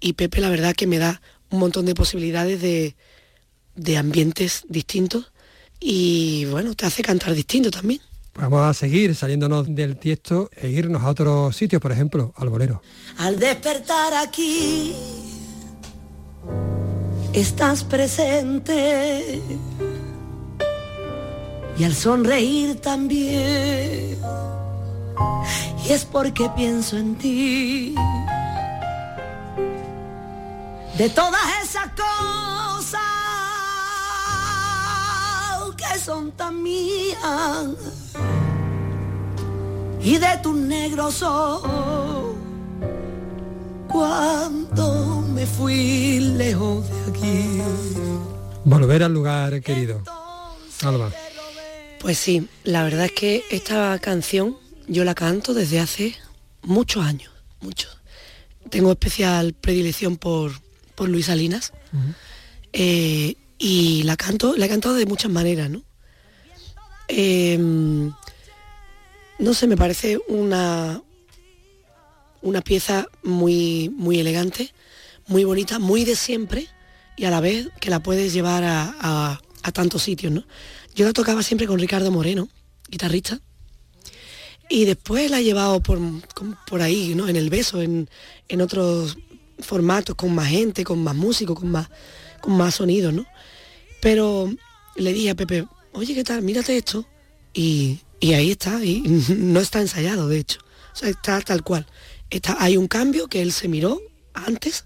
y 0.00 0.14
Pepe 0.14 0.40
la 0.40 0.50
verdad 0.50 0.74
que 0.74 0.86
me 0.86 0.98
da 0.98 1.20
un 1.50 1.60
montón 1.60 1.86
de 1.86 1.94
posibilidades 1.94 2.60
de, 2.60 2.96
de 3.76 3.96
ambientes 3.96 4.64
distintos 4.68 5.32
y 5.78 6.46
bueno, 6.46 6.74
te 6.74 6.86
hace 6.86 7.02
cantar 7.02 7.34
distinto 7.34 7.70
también. 7.70 8.00
Vamos 8.38 8.60
a 8.60 8.74
seguir 8.74 9.14
saliéndonos 9.14 9.74
del 9.74 9.96
tiesto 9.96 10.50
e 10.54 10.68
irnos 10.68 11.02
a 11.02 11.08
otros 11.08 11.56
sitios, 11.56 11.80
por 11.80 11.90
ejemplo, 11.90 12.34
al 12.36 12.50
bolero. 12.50 12.82
Al 13.18 13.38
despertar 13.38 14.12
aquí, 14.14 14.94
estás 17.32 17.82
presente. 17.84 19.40
Y 21.78 21.84
al 21.84 21.94
sonreír 21.94 22.80
también. 22.80 24.18
Y 25.86 25.92
es 25.92 26.04
porque 26.04 26.50
pienso 26.54 26.98
en 26.98 27.14
ti. 27.16 27.94
De 30.98 31.08
todas 31.10 31.42
esas 31.62 31.88
cosas 31.88 33.25
que 35.92 35.98
son 35.98 36.32
tan 36.32 36.62
mías 36.62 37.16
y 40.00 40.18
de 40.18 40.38
tus 40.42 40.56
negros 40.56 41.22
ojos 41.22 42.36
cuando 43.88 45.22
me 45.32 45.46
fui 45.46 46.20
lejos 46.20 46.84
de 46.88 47.10
aquí. 47.10 47.60
Volver 48.64 49.02
al 49.02 49.12
lugar 49.12 49.60
querido. 49.62 50.02
Alba. 50.82 51.10
Pues 52.00 52.18
sí, 52.18 52.48
la 52.64 52.82
verdad 52.84 53.06
es 53.06 53.12
que 53.12 53.44
esta 53.50 53.98
canción 53.98 54.56
yo 54.86 55.04
la 55.04 55.14
canto 55.14 55.54
desde 55.54 55.80
hace 55.80 56.14
muchos 56.62 57.04
años, 57.04 57.32
muchos. 57.60 57.98
Tengo 58.70 58.92
especial 58.92 59.54
predilección 59.54 60.16
por, 60.16 60.52
por 60.94 61.08
Luis 61.08 61.26
Salinas 61.26 61.72
eh, 62.72 63.36
y 63.58 64.02
la 64.02 64.16
canto, 64.16 64.54
la 64.56 64.66
he 64.66 64.68
cantado 64.68 64.94
de 64.94 65.06
muchas 65.06 65.30
maneras, 65.30 65.70
¿no? 65.70 65.82
Em, 67.08 68.12
no 69.38 69.54
sé, 69.54 69.66
me 69.66 69.76
parece 69.76 70.18
una, 70.28 71.02
una 72.42 72.60
pieza 72.60 73.06
muy, 73.22 73.90
muy 73.94 74.20
elegante, 74.20 74.72
muy 75.26 75.44
bonita, 75.44 75.78
muy 75.78 76.04
de 76.04 76.16
siempre 76.16 76.68
y 77.16 77.24
a 77.24 77.30
la 77.30 77.40
vez 77.40 77.68
que 77.80 77.90
la 77.90 78.00
puedes 78.00 78.32
llevar 78.32 78.64
a, 78.64 79.40
tantos 79.72 80.04
sitios, 80.04 80.32
¿no? 80.32 80.44
Yo 80.94 81.06
la 81.06 81.12
tocaba 81.12 81.42
siempre 81.42 81.66
con 81.66 81.80
Ricardo 81.80 82.12
Moreno, 82.12 82.48
guitarrista, 82.88 83.40
y 84.68 84.84
después 84.84 85.28
la 85.28 85.40
he 85.40 85.44
llevado 85.44 85.80
por, 85.80 85.98
por 86.68 86.82
ahí, 86.82 87.14
¿no? 87.16 87.28
En 87.28 87.34
el 87.34 87.50
beso, 87.50 87.82
en, 87.82 88.08
en, 88.48 88.60
otros 88.60 89.18
formatos, 89.58 90.14
con 90.14 90.32
más 90.32 90.46
gente, 90.46 90.84
con 90.84 91.02
más 91.02 91.16
músicos, 91.16 91.58
con 91.58 91.70
más, 91.70 91.88
con 92.40 92.56
más 92.56 92.76
sonidos, 92.76 93.12
¿no? 93.12 93.26
Pero 94.00 94.52
le 94.96 95.12
dije 95.12 95.30
a 95.30 95.34
Pepe, 95.34 95.66
oye, 95.92 96.14
¿qué 96.14 96.24
tal? 96.24 96.42
Mírate 96.42 96.76
esto. 96.76 97.06
Y, 97.52 98.00
y 98.20 98.34
ahí 98.34 98.50
está, 98.50 98.84
y 98.84 99.00
no 99.38 99.60
está 99.60 99.80
ensayado, 99.80 100.28
de 100.28 100.38
hecho. 100.38 100.60
O 100.92 100.96
sea, 100.96 101.08
está 101.08 101.40
tal 101.40 101.62
cual. 101.62 101.86
Está, 102.30 102.56
hay 102.58 102.76
un 102.76 102.88
cambio 102.88 103.28
que 103.28 103.42
él 103.42 103.52
se 103.52 103.68
miró 103.68 104.00
antes, 104.34 104.84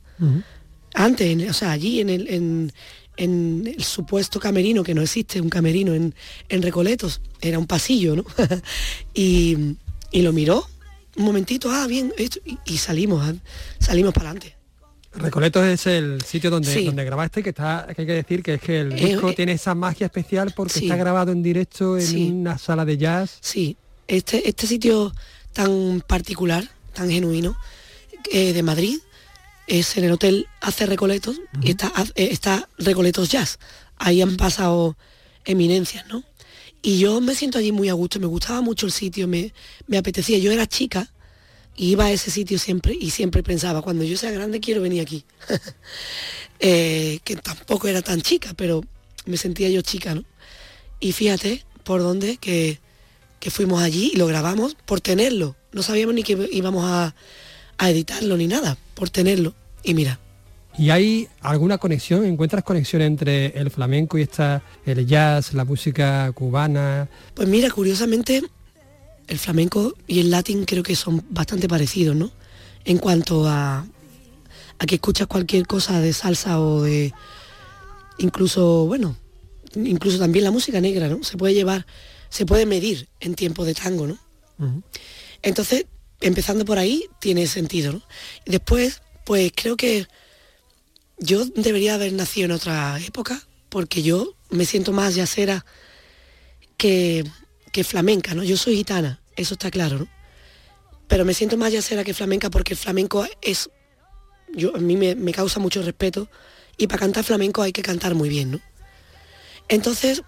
antes, 0.94 1.50
o 1.50 1.52
sea, 1.52 1.72
allí 1.72 2.00
en 2.00 2.10
el, 2.10 2.72
en, 3.16 3.66
el 3.66 3.82
supuesto 3.82 4.38
camerino, 4.40 4.82
que 4.82 4.94
no 4.94 5.02
existe 5.02 5.40
un 5.40 5.48
camerino 5.48 5.94
en, 5.94 6.14
en 6.48 6.62
Recoletos, 6.62 7.20
era 7.40 7.58
un 7.58 7.66
pasillo, 7.66 8.16
¿no? 8.16 8.24
y, 9.14 9.76
lo 10.12 10.32
miró 10.32 10.66
un 11.16 11.24
momentito, 11.24 11.70
ah, 11.70 11.86
bien, 11.86 12.12
y, 12.66 12.78
salimos, 12.78 13.22
ah, 13.24 13.34
salimos 13.78 14.12
para 14.12 14.30
adelante. 14.30 14.56
Recoletos 15.12 15.66
es 15.66 15.86
el 15.86 16.22
sitio 16.22 16.50
donde, 16.50 16.84
donde 16.84 17.04
grabaste, 17.04 17.42
que 17.42 17.50
está, 17.50 17.86
que 17.94 18.02
hay 18.02 18.06
que 18.06 18.14
decir 18.14 18.42
que 18.42 18.54
es 18.54 18.60
que 18.60 18.80
el 18.80 18.94
disco 18.94 19.32
tiene 19.34 19.52
esa 19.52 19.74
magia 19.74 20.06
especial 20.06 20.52
porque 20.54 20.78
está 20.78 20.96
grabado 20.96 21.32
en 21.32 21.42
directo 21.42 21.98
en 21.98 22.40
una 22.40 22.58
sala 22.58 22.84
de 22.84 22.96
jazz. 22.96 23.38
Sí, 23.40 23.76
este, 24.06 24.48
este 24.48 24.66
sitio 24.66 25.12
tan 25.52 26.00
particular, 26.06 26.64
tan 26.92 27.10
genuino, 27.10 27.56
eh, 28.30 28.52
de 28.52 28.62
Madrid, 28.62 28.98
es 29.66 29.96
en 29.96 30.04
el 30.04 30.12
hotel 30.12 30.46
Hace 30.60 30.86
Recoletos 30.86 31.40
y 31.60 31.70
está, 31.70 31.92
eh, 32.14 32.28
está 32.30 32.68
Recoletos 32.78 33.30
Jazz. 33.30 33.58
Ahí 33.96 34.22
han 34.22 34.36
pasado 34.36 34.96
eminencias, 35.44 36.06
¿no? 36.06 36.24
Y 36.82 36.98
yo 36.98 37.20
me 37.20 37.34
siento 37.34 37.58
allí 37.58 37.72
muy 37.72 37.88
a 37.88 37.92
gusto, 37.94 38.18
me 38.20 38.26
gustaba 38.26 38.62
mucho 38.62 38.86
el 38.86 38.92
sitio, 38.92 39.28
me, 39.28 39.52
me 39.86 39.98
apetecía. 39.98 40.38
Yo 40.38 40.50
era 40.50 40.66
chica 40.66 41.10
iba 41.88 42.04
a 42.04 42.10
ese 42.12 42.30
sitio 42.30 42.58
siempre 42.58 42.96
y 42.98 43.10
siempre 43.10 43.42
pensaba, 43.42 43.80
cuando 43.80 44.04
yo 44.04 44.16
sea 44.16 44.30
grande 44.30 44.60
quiero 44.60 44.82
venir 44.82 45.02
aquí. 45.02 45.24
Eh, 46.62 47.20
que 47.24 47.36
tampoco 47.36 47.88
era 47.88 48.02
tan 48.02 48.20
chica, 48.20 48.52
pero 48.54 48.82
me 49.24 49.38
sentía 49.38 49.70
yo 49.70 49.80
chica, 49.80 50.14
¿no? 50.14 50.24
Y 51.00 51.12
fíjate 51.12 51.64
por 51.84 52.02
dónde 52.02 52.36
que, 52.36 52.78
fuimos 53.48 53.82
allí 53.82 54.10
y 54.12 54.18
lo 54.18 54.26
grabamos 54.26 54.76
por 54.84 55.00
tenerlo. 55.00 55.56
No 55.72 55.82
sabíamos 55.82 56.14
ni 56.14 56.22
que 56.22 56.50
íbamos 56.52 56.84
a, 56.84 57.14
editarlo 57.88 58.36
ni 58.36 58.46
nada, 58.46 58.76
por 58.92 59.08
tenerlo. 59.08 59.54
Y 59.82 59.94
mira, 59.94 60.20
¿Y 60.76 60.90
hay 60.90 61.28
alguna 61.40 61.78
conexión? 61.78 62.26
¿Encuentras 62.26 62.62
conexión 62.62 63.00
entre 63.00 63.58
el 63.58 63.70
flamenco 63.70 64.18
y 64.18 64.22
esta, 64.22 64.62
el 64.84 65.06
jazz, 65.06 65.54
la 65.54 65.64
música 65.64 66.30
cubana? 66.32 67.08
Pues 67.32 67.48
mira, 67.48 67.70
curiosamente 67.70 68.42
el 69.30 69.38
flamenco 69.38 69.94
y 70.06 70.18
el 70.20 70.30
latín 70.30 70.64
creo 70.64 70.82
que 70.82 70.96
son 70.96 71.24
bastante 71.30 71.68
parecidos, 71.68 72.16
¿no? 72.16 72.32
En 72.84 72.98
cuanto 72.98 73.48
a, 73.48 73.86
a 74.78 74.86
que 74.86 74.96
escuchas 74.96 75.28
cualquier 75.28 75.66
cosa 75.66 76.00
de 76.00 76.12
salsa 76.12 76.60
o 76.60 76.82
de 76.82 77.14
incluso, 78.18 78.86
bueno, 78.86 79.16
incluso 79.76 80.18
también 80.18 80.44
la 80.44 80.50
música 80.50 80.80
negra, 80.80 81.08
¿no? 81.08 81.22
Se 81.22 81.36
puede 81.36 81.54
llevar, 81.54 81.86
se 82.28 82.44
puede 82.44 82.66
medir 82.66 83.08
en 83.20 83.34
tiempo 83.34 83.64
de 83.64 83.74
tango, 83.74 84.08
¿no? 84.08 84.18
Entonces, 85.42 85.86
empezando 86.20 86.64
por 86.64 86.78
ahí, 86.78 87.04
tiene 87.20 87.46
sentido, 87.46 87.92
¿no? 87.92 88.02
Después, 88.46 89.00
pues 89.24 89.52
creo 89.54 89.76
que 89.76 90.06
yo 91.18 91.44
debería 91.44 91.94
haber 91.94 92.12
nacido 92.12 92.46
en 92.46 92.52
otra 92.52 92.98
época, 93.00 93.40
porque 93.68 94.02
yo 94.02 94.34
me 94.50 94.64
siento 94.64 94.92
más 94.92 95.14
yacera 95.14 95.64
que, 96.76 97.24
que 97.72 97.84
flamenca, 97.84 98.34
¿no? 98.34 98.42
Yo 98.42 98.56
soy 98.56 98.76
gitana, 98.76 99.20
eso 99.36 99.54
está 99.54 99.70
claro, 99.70 99.98
¿no? 99.98 100.08
Pero 101.08 101.24
me 101.24 101.34
siento 101.34 101.56
más 101.56 101.72
yacera 101.72 102.04
que 102.04 102.14
flamenca 102.14 102.50
porque 102.50 102.74
el 102.74 102.78
flamenco 102.78 103.26
es, 103.42 103.68
yo, 104.54 104.74
a 104.76 104.78
mí 104.78 104.96
me, 104.96 105.32
causa 105.32 105.58
mucho 105.58 105.82
respeto 105.82 106.28
y 106.76 106.86
para 106.86 107.00
cantar 107.00 107.24
flamenco 107.24 107.62
hay 107.62 107.72
que 107.72 107.82
cantar 107.82 108.14
muy 108.14 108.28
bien, 108.28 108.52
¿no? 108.52 108.60
Entonces, 109.68 110.22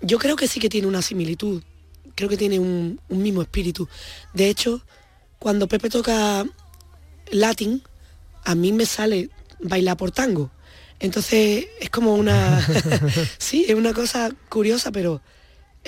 yo 0.00 0.18
creo 0.18 0.36
que 0.36 0.48
sí 0.48 0.60
que 0.60 0.68
tiene 0.68 0.86
una 0.86 1.02
similitud, 1.02 1.62
creo 2.14 2.28
que 2.28 2.36
tiene 2.36 2.58
un, 2.58 3.00
mismo 3.08 3.42
espíritu. 3.42 3.88
De 4.32 4.48
hecho, 4.48 4.84
cuando 5.38 5.66
Pepe 5.66 5.90
toca 5.90 6.44
latín, 7.30 7.82
a 8.44 8.54
mí 8.54 8.72
me 8.72 8.86
sale 8.86 9.30
bailar 9.60 9.96
por 9.96 10.12
tango. 10.12 10.50
Entonces 11.00 11.66
es 11.80 11.90
como 11.90 12.14
una... 12.14 12.64
sí, 13.38 13.66
es 13.68 13.74
una 13.74 13.92
cosa 13.92 14.30
curiosa, 14.48 14.92
pero 14.92 15.20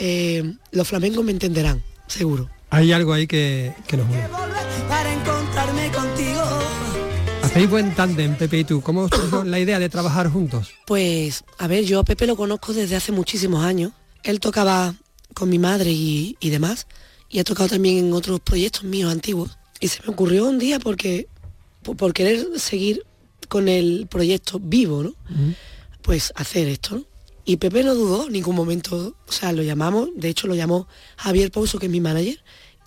eh, 0.03 0.55
los 0.73 0.89
flamencos 0.89 1.23
me 1.23 1.31
entenderán, 1.31 1.85
seguro. 2.07 2.49
Hay 2.71 2.91
algo 2.91 3.13
ahí 3.13 3.27
que, 3.27 3.75
que 3.87 3.99
nos 3.99 4.09
une. 4.09 4.27
Para 4.89 5.13
encontrarme 5.13 5.91
contigo. 5.91 6.41
Hacéis 7.43 7.69
buen 7.69 7.95
tándem, 7.95 8.35
Pepe 8.35 8.61
y 8.61 8.65
tú. 8.65 8.81
¿Cómo 8.81 9.09
surgió 9.09 9.45
la 9.45 9.59
idea 9.59 9.79
de 9.79 9.91
trabajar 9.91 10.31
juntos? 10.31 10.71
Pues, 10.87 11.45
a 11.59 11.67
ver, 11.67 11.85
yo 11.85 12.01
a 12.01 12.05
Pepe 12.05 12.27
lo 12.27 12.35
conozco 12.35 12.73
desde 12.73 12.97
hace 12.97 13.13
muchísimos 13.13 13.63
años. 13.63 13.93
Él 14.23 14.41
tocaba 14.41 14.95
con 15.35 15.51
mi 15.51 15.59
madre 15.59 15.91
y, 15.91 16.37
demás. 16.41 16.87
Y 17.29 17.39
ha 17.39 17.45
tocado 17.45 17.69
también 17.69 17.99
en 17.99 18.13
otros 18.15 18.41
proyectos 18.41 18.85
míos 18.85 19.13
antiguos. 19.13 19.59
Y 19.81 19.89
se 19.89 20.03
me 20.03 20.09
ocurrió 20.09 20.49
un 20.49 20.59
día 20.59 20.79
porque, 20.79 21.29
por, 21.83 22.15
querer 22.15 22.47
seguir 22.57 23.05
con 23.49 23.69
el 23.69 24.07
proyecto 24.09 24.59
vivo, 24.59 25.03
¿no? 25.03 25.15
Pues 26.01 26.33
hacer 26.37 26.69
esto, 26.69 26.97
¿no? 26.97 27.10
Y 27.45 27.57
Pepe 27.57 27.83
no 27.83 27.95
dudó 27.95 28.27
en 28.27 28.33
ningún 28.33 28.55
momento, 28.55 29.17
o 29.27 29.33
sea, 29.33 29.53
lo 29.53 29.63
llamamos, 29.63 30.11
de 30.15 30.29
hecho 30.29 30.47
lo 30.47 30.55
llamó 30.55 30.87
Javier 31.17 31.51
Pouso, 31.51 31.79
que 31.79 31.87
es 31.87 31.93
mi 31.93 32.01
manager, 32.01 32.39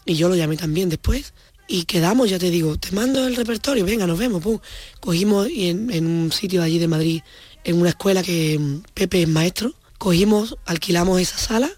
y 0.05 0.15
yo 0.15 0.29
lo 0.29 0.36
llamé 0.36 0.57
también 0.57 0.89
después. 0.89 1.33
Y 1.67 1.86
quedamos, 1.86 2.29
ya 2.29 2.38
te 2.39 2.50
digo, 2.50 2.77
te 2.77 2.91
mando 2.91 3.25
el 3.25 3.36
repertorio, 3.36 3.86
venga, 3.86 4.05
nos 4.05 4.19
vemos. 4.19 4.41
Pum. 4.41 4.60
Cogimos 5.00 5.48
en, 5.48 5.91
en 5.91 6.05
un 6.05 6.31
sitio 6.31 6.60
de 6.60 6.67
allí 6.67 6.77
de 6.77 6.88
Madrid, 6.88 7.22
en 7.63 7.79
una 7.79 7.89
escuela 7.89 8.22
que 8.22 8.60
mm, 8.60 8.83
Pepe 8.93 9.24
es 9.24 9.27
maestro, 9.27 9.74
cogimos, 9.98 10.57
alquilamos 10.65 11.22
esa 11.22 11.38
sala 11.38 11.72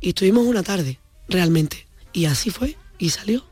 Y 0.00 0.10
estuvimos 0.10 0.46
una 0.46 0.62
tarde, 0.62 0.98
realmente. 1.28 1.86
Y 2.12 2.24
así 2.24 2.50
fue, 2.50 2.76
y 2.98 3.10
salió. 3.10 3.44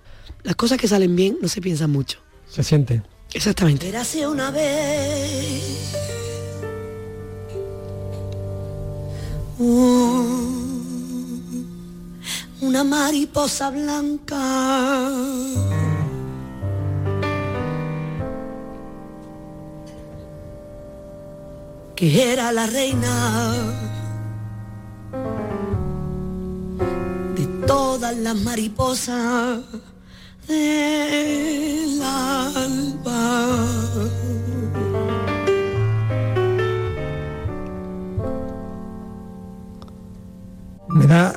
Las 0.42 0.56
cosas 0.56 0.78
que 0.78 0.88
salen 0.88 1.14
bien 1.16 1.38
no 1.40 1.49
se 1.49 1.61
piensan 1.61 1.90
mucho. 1.90 2.18
Se 2.49 2.62
siente. 2.62 3.02
Exactamente. 3.33 3.92
Una 4.26 4.50
vez. 4.50 6.25
Un- 9.58 10.56
una 12.60 12.84
mariposa 12.84 13.70
blanca. 13.70 14.42
Que 21.94 22.32
era 22.32 22.52
la 22.52 22.66
reina 22.66 23.54
de 27.36 27.46
todas 27.66 28.14
las 28.18 28.36
mariposas 28.36 29.60
del 30.46 32.02
alba. 32.02 33.46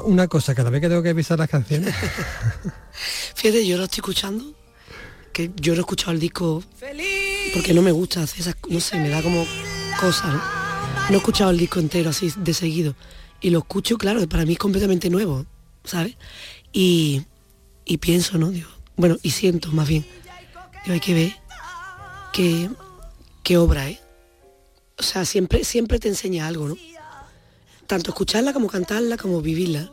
Una 0.04 0.28
cosa 0.28 0.56
cada 0.56 0.70
vez 0.72 0.82
que 0.82 0.90
tengo 0.90 1.04
que 1.04 1.14
pisar 1.14 1.38
las 1.38 1.50
canciones. 1.50 1.94
Fíjate, 3.36 3.66
yo 3.68 3.78
lo 3.78 3.84
estoy 3.84 3.98
escuchando, 3.98 4.56
que 5.32 5.52
yo 5.56 5.74
no 5.74 5.78
he 5.78 5.82
escuchado 5.82 6.12
el 6.12 6.20
disco 6.20 6.64
porque 7.54 7.74
no 7.74 7.82
me 7.82 7.92
gusta 7.92 8.24
hacer 8.24 8.42
esas, 8.42 8.56
no 8.68 8.80
sé, 8.80 8.98
me 8.98 9.10
da 9.10 9.22
como 9.22 9.46
cosas, 10.00 10.34
¿no? 10.34 10.42
He 11.12 11.16
escuchado 11.16 11.52
el 11.52 11.58
disco 11.58 11.80
entero 11.80 12.10
así 12.10 12.34
de 12.36 12.54
seguido. 12.54 12.96
Y 13.42 13.52
lo 13.52 13.60
escucho, 13.60 13.98
claro, 13.98 14.28
para 14.28 14.46
mí 14.46 14.54
es 14.54 14.60
completamente 14.60 15.10
nuevo, 15.10 15.46
¿sabes? 15.84 16.18
Y, 16.74 17.24
y 17.86 17.98
pienso, 17.98 18.38
¿no? 18.38 18.50
Digo, 18.50 18.70
bueno, 18.96 19.18
y 19.22 19.32
siento 19.32 19.72
más 19.72 19.88
bien. 19.88 20.06
Digo, 20.84 20.94
hay 20.94 21.00
que 21.00 21.14
ver 21.14 21.34
qué, 22.34 22.70
qué 23.44 23.58
obra 23.58 23.90
es. 23.90 24.00
O 24.98 25.04
sea, 25.04 25.26
siempre, 25.26 25.64
siempre 25.64 26.00
te 26.00 26.10
enseña 26.10 26.48
algo, 26.48 26.68
¿no? 26.68 26.76
Tanto 27.90 28.12
escucharla 28.12 28.54
como 28.54 28.68
cantarla, 28.68 29.18
como 29.18 29.42
vivirla. 29.42 29.90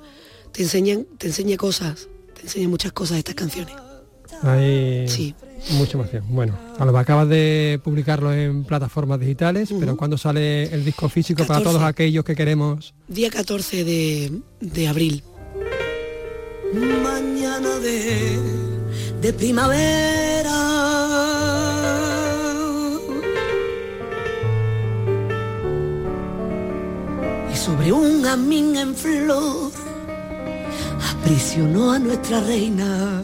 Te 0.52 0.62
enseñan, 0.62 1.06
te 1.16 1.28
enseña 1.28 1.56
cosas, 1.56 2.08
te 2.34 2.42
enseña 2.42 2.68
muchas 2.68 2.92
cosas 2.92 3.16
estas 3.16 3.34
canciones. 3.34 3.74
Hay 4.42 5.08
Sí. 5.08 5.34
mucha 5.70 5.92
emoción. 5.96 6.22
Bueno, 6.28 6.58
Alba, 6.78 7.00
acabas 7.00 7.26
de 7.30 7.80
publicarlo 7.82 8.34
en 8.34 8.64
plataformas 8.64 9.18
digitales, 9.18 9.70
pero 9.80 9.96
¿cuándo 9.96 10.18
sale 10.18 10.64
el 10.74 10.84
disco 10.84 11.08
físico 11.08 11.46
para 11.46 11.60
14. 11.60 11.64
todos 11.78 11.82
aquellos 11.88 12.22
que 12.22 12.36
queremos? 12.36 12.92
Día 13.08 13.30
14 13.30 13.82
de, 13.84 14.40
de 14.60 14.88
abril. 14.88 15.22
mañana 17.02 17.78
de, 17.78 18.38
de 19.22 19.32
primavera. 19.32 20.95
Sobre 27.66 27.90
un 27.90 28.24
amín 28.24 28.76
en 28.76 28.94
flor 28.94 29.72
aprisionó 31.10 31.90
a 31.90 31.98
nuestra 31.98 32.40
reina. 32.42 33.20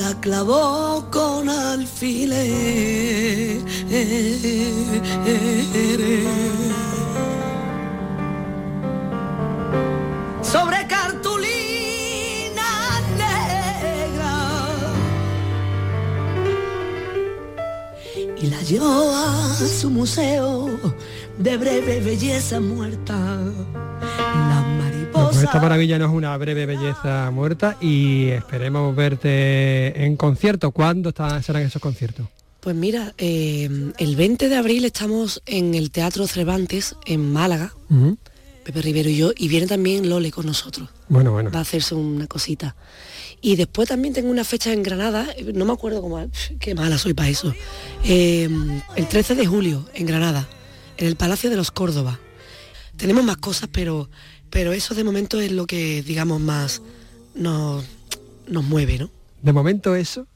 La 0.00 0.12
clavó 0.20 1.06
con 1.10 1.48
alfileres. 1.48 2.44
sobre 10.42 10.86
cartulina 10.86 12.70
negra 13.22 14.34
y 18.36 18.46
la 18.48 18.60
llevó 18.60 19.10
a 19.10 19.54
su 19.80 19.88
museo 19.88 20.93
de 21.38 21.56
breve 21.56 22.00
belleza 22.00 22.60
muerta. 22.60 23.14
La 23.14 24.64
Pues 25.12 25.36
esta 25.36 25.46
mariposa. 25.46 25.60
maravilla 25.60 25.98
no 25.98 26.06
es 26.06 26.10
una 26.12 26.36
breve 26.36 26.66
belleza 26.66 27.30
muerta 27.32 27.76
y 27.80 28.28
esperemos 28.28 28.94
verte 28.96 30.04
en 30.04 30.16
concierto. 30.16 30.70
¿Cuándo 30.72 31.10
está- 31.10 31.40
serán 31.42 31.62
esos 31.62 31.80
conciertos? 31.80 32.26
Pues 32.60 32.74
mira, 32.74 33.12
eh, 33.18 33.68
el 33.98 34.16
20 34.16 34.48
de 34.48 34.56
abril 34.56 34.84
estamos 34.84 35.42
en 35.46 35.74
el 35.74 35.90
Teatro 35.90 36.26
Cervantes, 36.26 36.96
en 37.06 37.32
Málaga. 37.32 37.74
Pepe 38.64 38.80
Rivero 38.80 39.10
y 39.10 39.16
yo, 39.16 39.32
y 39.36 39.48
viene 39.48 39.66
también 39.66 40.08
Lole 40.08 40.30
con 40.30 40.46
nosotros. 40.46 40.88
Bueno, 41.10 41.32
bueno. 41.32 41.50
Va 41.50 41.58
a 41.58 41.62
hacerse 41.62 41.94
una 41.94 42.26
cosita. 42.26 42.74
Y 43.42 43.56
después 43.56 43.88
también 43.90 44.14
tengo 44.14 44.30
una 44.30 44.42
fecha 44.44 44.72
en 44.72 44.82
Granada, 44.82 45.26
no 45.52 45.66
me 45.66 45.72
acuerdo 45.74 46.00
cómo, 46.00 46.26
qué 46.58 46.74
mala 46.74 46.96
soy 46.96 47.12
para 47.12 47.28
eso. 47.28 47.52
Eh, 48.04 48.48
el 48.96 49.06
13 49.08 49.34
de 49.34 49.44
julio, 49.44 49.84
en 49.92 50.06
Granada, 50.06 50.48
en 50.96 51.06
el 51.06 51.16
Palacio 51.16 51.50
de 51.50 51.56
los 51.56 51.70
Córdoba. 51.70 52.18
Tenemos 52.96 53.24
más 53.24 53.36
cosas, 53.38 53.68
pero, 53.72 54.08
pero 54.50 54.72
eso 54.72 54.94
de 54.94 55.04
momento 55.04 55.40
es 55.40 55.50
lo 55.52 55.66
que, 55.66 56.02
digamos, 56.02 56.40
más 56.40 56.80
nos, 57.34 57.84
nos 58.46 58.64
mueve, 58.64 58.98
¿no? 58.98 59.10
De 59.42 59.52
momento 59.52 59.94
eso. 59.96 60.26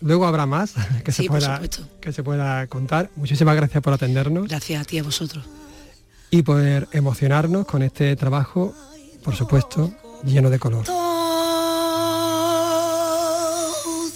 Luego 0.00 0.26
habrá 0.26 0.46
más 0.46 0.74
que, 1.04 1.12
se 1.12 1.22
Sí, 1.22 1.28
pueda, 1.28 1.60
que 2.00 2.12
se 2.12 2.22
pueda 2.22 2.66
contar. 2.68 3.10
Muchísimas 3.16 3.56
gracias 3.56 3.82
por 3.82 3.92
atendernos 3.92 4.46
Gracias 4.48 4.80
a 4.82 4.84
ti, 4.84 4.98
a 4.98 5.02
vosotros. 5.02 5.44
y 6.30 6.42
poder 6.42 6.88
emocionarnos 6.92 7.66
con 7.66 7.82
este 7.82 8.14
trabajo, 8.16 8.74
por 9.24 9.34
supuesto, 9.34 9.92
lleno 10.24 10.50
de 10.50 10.58
color. 10.58 10.84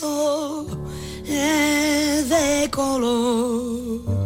Todo 0.00 0.66
es 1.26 2.28
de 2.28 2.68
color. 2.70 4.21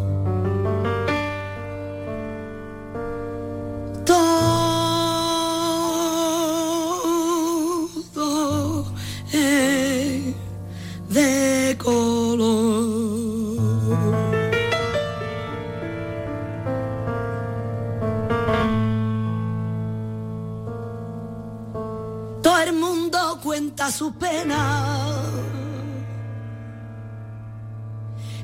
Cuenta 23.47 23.89
su 23.89 24.11
pena, 24.11 25.07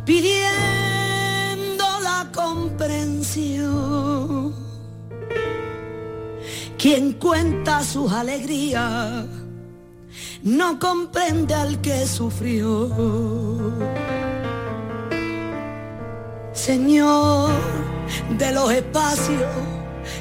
pidiendo 0.06 1.84
la 2.02 2.32
comprensión. 2.34 3.76
Quien 6.78 7.12
cuenta 7.20 7.84
sus 7.84 8.14
alegrías 8.14 9.26
no 10.42 10.80
comprende 10.80 11.54
al 11.54 11.82
que 11.82 12.08
sufrió. 12.08 12.90
Señor 16.54 17.52
de 18.38 18.52
los 18.54 18.72
espacios 18.72 19.52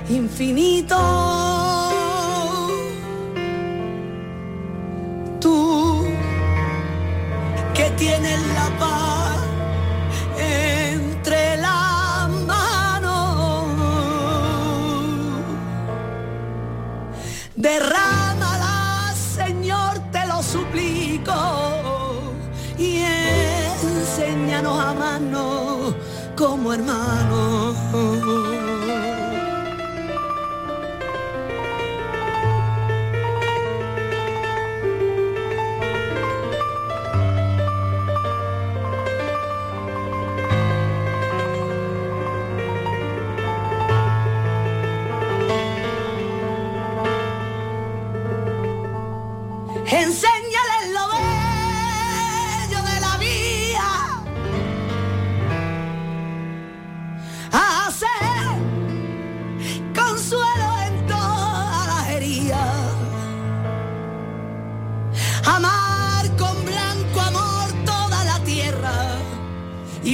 infinitos 0.09 1.62
Derrámala, 17.63 19.15
Señor, 19.15 20.01
te 20.11 20.27
lo 20.27 20.43
suplico, 20.43 21.33
y 22.77 23.03
enséñanos 23.85 24.81
a 24.81 24.91
amarnos 24.91 25.95
como 26.37 26.73
hermanos. 26.73 27.32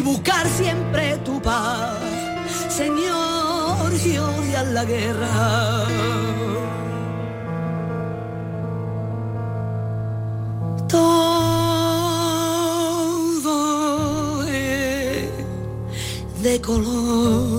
Buscar 0.09 0.47
siempre 0.49 1.19
tu 1.19 1.41
paz, 1.43 1.99
Señor, 2.71 3.93
y 4.11 4.17
odiar 4.17 4.67
la 4.69 4.85
guerra. 4.85 5.87
Todo 10.89 11.19
es 14.45 15.29
de 16.43 16.61
color. 16.63 17.58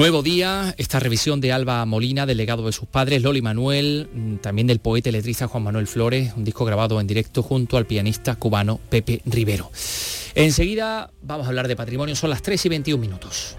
Nuevo 0.00 0.22
día, 0.22 0.74
esta 0.78 0.98
revisión 0.98 1.42
de 1.42 1.52
Alba 1.52 1.84
Molina, 1.84 2.24
del 2.24 2.38
legado 2.38 2.64
de 2.64 2.72
sus 2.72 2.88
padres, 2.88 3.20
Loli 3.20 3.42
Manuel, 3.42 4.08
mm, 4.10 4.36
también 4.36 4.66
del 4.66 4.78
poeta 4.78 5.10
y 5.10 5.12
letrista 5.12 5.46
Juan 5.46 5.62
Manuel 5.62 5.86
Flores, 5.86 6.32
un 6.38 6.42
disco 6.42 6.64
grabado 6.64 6.98
en 7.02 7.06
directo 7.06 7.42
junto 7.42 7.76
al 7.76 7.84
pianista 7.84 8.34
cubano 8.36 8.80
Pepe 8.88 9.20
Rivero. 9.26 9.70
Enseguida 10.34 11.10
vamos 11.20 11.44
a 11.44 11.48
hablar 11.50 11.68
de 11.68 11.76
patrimonio, 11.76 12.16
son 12.16 12.30
las 12.30 12.40
3 12.40 12.64
y 12.64 12.68
21 12.70 12.98
minutos. 12.98 13.58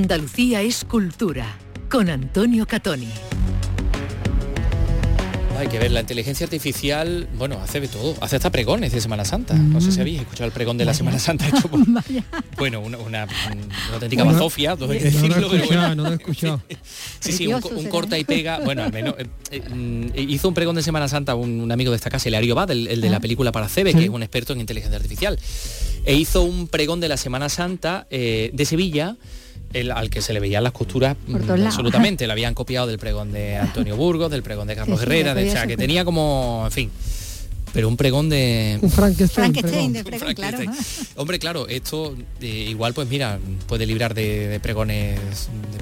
Andalucía 0.00 0.60
es 0.60 0.84
cultura, 0.84 1.56
con 1.88 2.10
Antonio 2.10 2.66
Catoni. 2.66 3.08
Hay 5.58 5.68
que 5.68 5.78
ver, 5.78 5.90
la 5.90 6.00
inteligencia 6.00 6.44
artificial, 6.44 7.26
bueno, 7.38 7.58
hace 7.62 7.80
de 7.80 7.88
todo, 7.88 8.14
hace 8.20 8.36
hasta 8.36 8.50
pregones 8.50 8.92
de 8.92 9.00
Semana 9.00 9.24
Santa. 9.24 9.54
No 9.54 9.80
sé 9.80 9.90
si 9.90 9.98
habéis 9.98 10.20
escuchado 10.20 10.44
el 10.48 10.52
pregón 10.52 10.76
de 10.76 10.84
la 10.84 10.92
Semana 10.92 11.18
Santa 11.18 11.48
hecho 11.48 11.66
por- 11.70 11.80
bueno, 12.58 12.80
una, 12.80 12.98
una- 12.98 13.24
una 13.24 13.94
auténtica 13.94 14.22
Bueno, 14.24 14.38
bazofia, 14.38 14.72
hay 14.72 14.76
que 14.76 14.82
no 14.82 14.86
lo 14.88 14.92
he 14.92 15.00
decirlo, 15.00 15.34
pero 15.48 15.56
escuchado, 15.62 15.86
bueno. 15.86 15.94
no 15.94 16.02
lo 16.02 16.10
he 16.10 16.16
escuchado. 16.16 16.62
Sí, 17.20 17.32
sí, 17.32 17.46
un, 17.46 17.60
corta 17.88 18.18
y 18.18 18.24
pega. 18.24 18.58
Bueno, 18.60 18.82
al 18.84 18.92
menos 18.92 19.14
eh, 19.18 19.26
eh, 19.50 19.62
mm, 19.66 20.08
hizo 20.28 20.48
un 20.48 20.54
pregón 20.54 20.76
de 20.76 20.82
Semana 20.82 21.08
Santa 21.08 21.34
un, 21.34 21.58
un 21.62 21.72
amigo 21.72 21.90
de 21.90 21.96
esta 21.96 22.10
casa, 22.10 22.28
Hilario 22.28 22.54
Bad, 22.54 22.70
el, 22.72 22.86
el 22.86 23.00
de 23.00 23.08
la 23.08 23.18
película 23.20 23.50
para 23.50 23.66
CB, 23.66 23.92
Sí. 23.92 23.94
que 23.94 24.04
es 24.04 24.10
un 24.10 24.22
experto 24.22 24.52
en 24.52 24.60
inteligencia 24.60 24.96
artificial. 24.98 25.38
E 26.04 26.14
hizo 26.14 26.42
un 26.42 26.68
pregón 26.68 27.00
de 27.00 27.08
la 27.08 27.16
Semana 27.16 27.48
Santa 27.48 28.06
eh, 28.10 28.50
de 28.52 28.64
Sevilla. 28.66 29.16
El- 29.80 29.90
al 29.92 30.10
que 30.10 30.20
se 30.22 30.32
le 30.32 30.40
veían 30.40 30.62
las 30.64 30.72
costuras 30.72 31.16
mm, 31.26 31.36
absolutamente, 31.66 32.26
le 32.26 32.32
habían 32.32 32.54
copiado 32.54 32.86
del 32.86 32.98
pregón 32.98 33.32
de 33.32 33.56
Antonio 33.56 33.96
Burgos, 34.04 34.30
del 34.30 34.42
pregón 34.42 34.66
de 34.68 34.76
Carlos 34.76 34.98
Sí, 35.00 35.04
sí, 35.06 35.10
Herrera, 35.12 35.34
de, 35.34 35.48
o 35.48 35.52
sea, 35.52 35.66
que 35.66 35.76
tenía 35.76 36.04
como, 36.04 36.62
en 36.66 36.72
fin, 36.72 36.90
pero 37.72 37.88
un 37.88 37.96
pregón 37.98 38.30
de, 38.30 38.78
Un 38.80 38.90
Frankenstein. 38.90 39.52
Frankenstein 39.52 39.92
pregón. 39.92 39.92
de 39.92 40.04
pregón, 40.04 40.34
claro. 40.34 40.56
Frankenstein. 40.56 41.06
Hombre, 41.16 41.38
claro, 41.38 41.68
esto 41.68 42.16
eh, 42.40 42.46
igual 42.70 42.94
pues 42.94 43.06
mira, 43.08 43.38
puede 43.66 43.84
librar 43.84 44.14
de, 44.14 44.48
de 44.48 44.60
pregones 44.60 45.18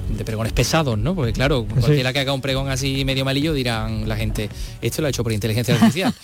de, 0.09 0.17
de 0.17 0.25
pregones 0.25 0.51
pesados, 0.51 0.97
¿no? 0.97 1.15
Porque 1.15 1.31
claro, 1.31 1.65
Sí. 1.75 1.79
cualquiera 1.79 2.11
que 2.11 2.19
haga 2.19 2.33
un 2.33 2.41
pregón 2.41 2.67
así 2.69 3.05
medio 3.05 3.23
malillo 3.23 3.53
dirán 3.53 4.09
la 4.09 4.17
gente, 4.17 4.49
esto 4.81 5.01
lo 5.01 5.07
ha 5.07 5.09
hecho 5.09 5.23
por 5.23 5.31
inteligencia 5.31 5.73
artificial. 5.75 6.13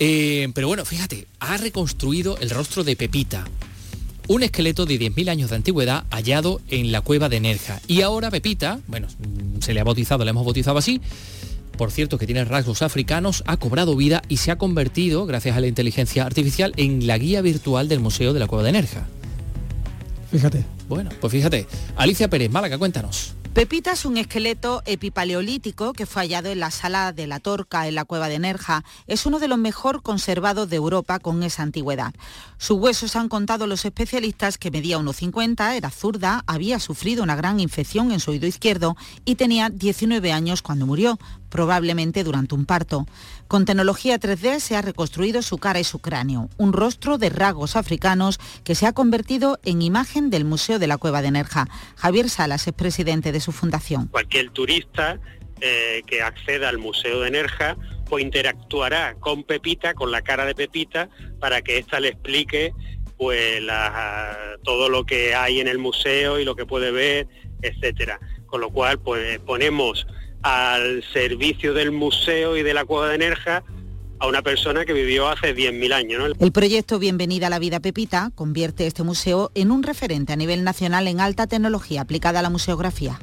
Eh, 0.00 0.48
pero 0.54 0.68
bueno, 0.68 0.84
fíjate, 0.84 1.26
ha 1.40 1.56
reconstruido 1.56 2.38
el 2.38 2.50
rostro 2.50 2.84
de 2.84 2.94
Pepita. 2.94 3.44
Un 4.28 4.42
esqueleto 4.42 4.86
de 4.86 5.00
10.000 5.00 5.30
años 5.30 5.50
de 5.50 5.56
antigüedad 5.56 6.04
hallado 6.10 6.60
en 6.68 6.92
la 6.92 7.00
cueva 7.00 7.28
de 7.28 7.40
Nerja. 7.40 7.80
Y 7.88 8.02
ahora 8.02 8.30
Pepita, 8.30 8.78
bueno, 8.86 9.08
mm, 9.08 9.60
se 9.60 9.74
le 9.74 9.80
ha 9.80 9.84
bautizado, 9.84 10.24
le 10.24 10.30
hemos 10.30 10.44
bautizado 10.44 10.78
así, 10.78 11.00
por 11.76 11.90
cierto, 11.90 12.18
que 12.18 12.26
tiene 12.26 12.44
rasgos 12.44 12.82
africanos, 12.82 13.42
ha 13.46 13.56
cobrado 13.56 13.96
vida 13.96 14.20
y 14.28 14.36
se 14.36 14.50
ha 14.50 14.58
convertido, 14.58 15.26
gracias 15.26 15.56
a 15.56 15.60
la 15.60 15.66
inteligencia 15.66 16.26
artificial, 16.26 16.74
en 16.76 17.06
la 17.06 17.16
guía 17.18 17.40
virtual 17.40 17.88
del 17.88 18.00
Museo 18.00 18.32
de 18.32 18.40
la 18.40 18.46
Cueva 18.46 18.64
de 18.64 18.72
Nerja. 18.72 19.06
Fíjate. 20.30 20.64
Bueno, 20.88 21.10
pues 21.20 21.32
fíjate, 21.32 21.66
Alicia 21.96 22.28
Pérez, 22.28 22.50
Málaga, 22.50 22.78
cuéntanos. 22.78 23.34
Pepita 23.58 23.90
es 23.90 24.04
un 24.04 24.16
esqueleto 24.18 24.84
epipaleolítico 24.86 25.92
que 25.92 26.06
fue 26.06 26.22
hallado 26.22 26.48
en 26.48 26.60
la 26.60 26.70
sala 26.70 27.12
de 27.12 27.26
la 27.26 27.40
Torca, 27.40 27.88
en 27.88 27.96
la 27.96 28.04
cueva 28.04 28.28
de 28.28 28.38
Nerja. 28.38 28.84
Es 29.08 29.26
uno 29.26 29.40
de 29.40 29.48
los 29.48 29.58
mejor 29.58 30.00
conservados 30.00 30.70
de 30.70 30.76
Europa 30.76 31.18
con 31.18 31.42
esa 31.42 31.64
antigüedad. 31.64 32.14
Sus 32.56 32.78
huesos 32.78 33.16
han 33.16 33.28
contado 33.28 33.66
los 33.66 33.84
especialistas 33.84 34.58
que 34.58 34.70
medía 34.70 35.00
1,50, 35.00 35.74
era 35.74 35.90
zurda, 35.90 36.44
había 36.46 36.78
sufrido 36.78 37.24
una 37.24 37.34
gran 37.34 37.58
infección 37.58 38.12
en 38.12 38.20
su 38.20 38.30
oído 38.30 38.46
izquierdo 38.46 38.96
y 39.24 39.34
tenía 39.34 39.70
19 39.70 40.30
años 40.30 40.62
cuando 40.62 40.86
murió, 40.86 41.18
probablemente 41.48 42.22
durante 42.22 42.54
un 42.54 42.64
parto. 42.64 43.06
Con 43.48 43.64
tecnología 43.64 44.20
3D 44.20 44.60
se 44.60 44.76
ha 44.76 44.82
reconstruido 44.82 45.40
su 45.40 45.56
cara 45.56 45.80
y 45.80 45.84
su 45.84 46.00
cráneo, 46.00 46.50
un 46.58 46.74
rostro 46.74 47.16
de 47.16 47.30
rasgos 47.30 47.76
africanos 47.76 48.38
que 48.62 48.74
se 48.74 48.86
ha 48.86 48.92
convertido 48.92 49.58
en 49.64 49.80
imagen 49.80 50.28
del 50.28 50.44
Museo 50.44 50.78
de 50.78 50.86
la 50.86 50.98
Cueva 50.98 51.22
de 51.22 51.30
Nerja. 51.30 51.66
Javier 51.96 52.28
Salas 52.28 52.66
es 52.66 52.74
presidente 52.74 53.32
de 53.32 53.40
su 53.40 53.52
fundación. 53.52 54.08
cualquier 54.08 54.50
turista 54.50 55.18
eh, 55.62 56.02
que 56.06 56.20
acceda 56.20 56.68
al 56.68 56.76
Museo 56.76 57.20
de 57.20 57.30
Nerja 57.30 57.78
pues 58.06 58.22
interactuará 58.22 59.14
con 59.18 59.44
Pepita, 59.44 59.94
con 59.94 60.10
la 60.10 60.20
cara 60.20 60.44
de 60.44 60.54
Pepita, 60.54 61.08
para 61.40 61.62
que 61.62 61.78
ésta 61.78 62.00
le 62.00 62.08
explique 62.08 62.74
pues 63.16 63.62
todo 64.62 64.90
lo 64.90 65.04
que 65.04 65.34
hay 65.34 65.60
en 65.60 65.68
el 65.68 65.78
museo 65.78 66.38
y 66.38 66.44
lo 66.44 66.54
que 66.54 66.66
puede 66.66 66.90
ver, 66.90 67.26
etcétera. 67.62 68.20
Con 68.46 68.60
lo 68.60 68.70
cual, 68.70 68.98
pues 69.00 69.38
ponemos 69.40 70.06
al 70.42 71.04
servicio 71.12 71.74
del 71.74 71.92
museo 71.92 72.56
y 72.56 72.62
de 72.62 72.74
la 72.74 72.84
cueva 72.84 73.08
de 73.08 73.18
Nerja 73.18 73.64
a 74.20 74.26
una 74.26 74.42
persona 74.42 74.84
que 74.84 74.92
vivió 74.92 75.28
hace 75.28 75.54
10.000 75.54 75.92
años. 75.92 76.20
¿no? 76.20 76.44
El 76.44 76.52
proyecto 76.52 76.98
Bienvenida 76.98 77.46
a 77.46 77.50
la 77.50 77.58
Vida 77.58 77.80
Pepita 77.80 78.32
convierte 78.34 78.86
este 78.86 79.02
museo 79.02 79.50
en 79.54 79.70
un 79.70 79.82
referente 79.82 80.32
a 80.32 80.36
nivel 80.36 80.64
nacional 80.64 81.06
en 81.08 81.20
alta 81.20 81.46
tecnología 81.46 82.00
aplicada 82.00 82.40
a 82.40 82.42
la 82.42 82.50
museografía. 82.50 83.18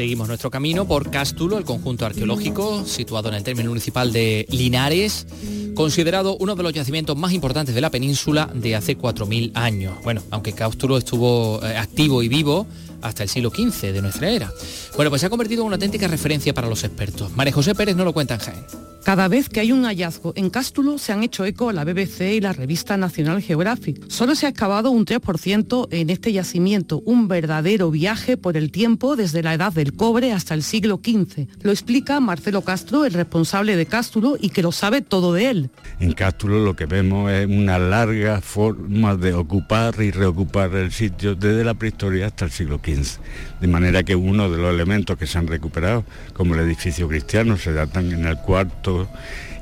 Seguimos 0.00 0.28
nuestro 0.28 0.50
camino 0.50 0.86
por 0.86 1.10
Cástulo, 1.10 1.58
el 1.58 1.64
conjunto 1.64 2.06
arqueológico 2.06 2.86
situado 2.86 3.28
en 3.28 3.34
el 3.34 3.42
término 3.42 3.68
municipal 3.68 4.14
de 4.14 4.46
Linares, 4.48 5.26
considerado 5.74 6.36
uno 6.38 6.56
de 6.56 6.62
los 6.62 6.72
yacimientos 6.72 7.16
más 7.16 7.32
importantes 7.32 7.74
de 7.74 7.80
la 7.80 7.90
península 7.90 8.50
de 8.54 8.76
hace 8.76 8.96
4.000 8.96 9.52
años. 9.54 9.94
Bueno, 10.04 10.22
aunque 10.30 10.52
Cástulo 10.52 10.96
estuvo 10.96 11.60
eh, 11.62 11.76
activo 11.76 12.22
y 12.22 12.28
vivo 12.28 12.66
hasta 13.02 13.22
el 13.22 13.28
siglo 13.28 13.50
XV 13.50 13.92
de 13.92 14.02
nuestra 14.02 14.30
era. 14.30 14.52
Bueno, 14.96 15.10
pues 15.10 15.20
se 15.20 15.26
ha 15.26 15.30
convertido 15.30 15.62
en 15.62 15.68
una 15.68 15.76
auténtica 15.76 16.08
referencia 16.08 16.54
para 16.54 16.68
los 16.68 16.84
expertos. 16.84 17.34
María 17.36 17.52
José 17.52 17.74
Pérez 17.74 17.96
no 17.96 18.04
lo 18.04 18.12
cuenta 18.12 18.34
en 18.34 18.40
Jaén. 18.40 18.90
Cada 19.04 19.28
vez 19.28 19.48
que 19.48 19.60
hay 19.60 19.72
un 19.72 19.84
hallazgo 19.84 20.34
en 20.36 20.50
Cástulo 20.50 20.98
se 20.98 21.12
han 21.12 21.22
hecho 21.22 21.46
eco 21.46 21.72
la 21.72 21.84
BBC 21.84 22.34
y 22.34 22.40
la 22.40 22.52
revista 22.52 22.98
National 22.98 23.40
Geographic. 23.40 24.08
Solo 24.08 24.34
se 24.34 24.44
ha 24.44 24.50
excavado 24.50 24.90
un 24.90 25.06
3% 25.06 25.88
en 25.90 26.10
este 26.10 26.32
yacimiento, 26.32 27.02
un 27.06 27.26
verdadero 27.26 27.90
viaje 27.90 28.36
por 28.36 28.58
el 28.58 28.70
tiempo 28.70 29.16
desde 29.16 29.42
la 29.42 29.54
edad 29.54 29.72
del 29.72 29.94
cobre 29.94 30.32
hasta 30.32 30.52
el 30.52 30.62
siglo 30.62 31.00
XV. 31.02 31.46
Lo 31.62 31.70
explica 31.70 32.20
Marcelo 32.20 32.60
Castro, 32.60 33.06
el 33.06 33.14
responsable 33.14 33.74
de 33.74 33.86
Cástulo 33.86 34.36
y 34.38 34.50
que 34.50 34.62
lo 34.62 34.70
sabe 34.70 35.00
todo 35.00 35.32
de 35.32 35.48
él. 35.48 35.59
En 35.98 36.12
Cástulo 36.12 36.64
lo 36.64 36.76
que 36.76 36.86
vemos 36.86 37.30
es 37.30 37.46
una 37.46 37.78
larga 37.78 38.40
forma 38.40 39.16
de 39.16 39.34
ocupar 39.34 40.00
y 40.00 40.10
reocupar 40.10 40.74
el 40.74 40.92
sitio 40.92 41.34
desde 41.34 41.64
la 41.64 41.74
prehistoria 41.74 42.26
hasta 42.26 42.44
el 42.44 42.50
siglo 42.50 42.80
XV. 42.82 43.20
De 43.60 43.66
manera 43.66 44.02
que 44.02 44.14
uno 44.14 44.50
de 44.50 44.58
los 44.58 44.72
elementos 44.72 45.18
que 45.18 45.26
se 45.26 45.38
han 45.38 45.46
recuperado, 45.46 46.04
como 46.32 46.54
el 46.54 46.60
edificio 46.60 47.08
cristiano, 47.08 47.56
se 47.56 47.72
datan 47.72 48.12
en 48.12 48.26
el 48.26 48.36
cuarto, 48.36 49.08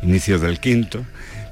inicio 0.02 0.38
del 0.38 0.60
quinto, 0.60 1.04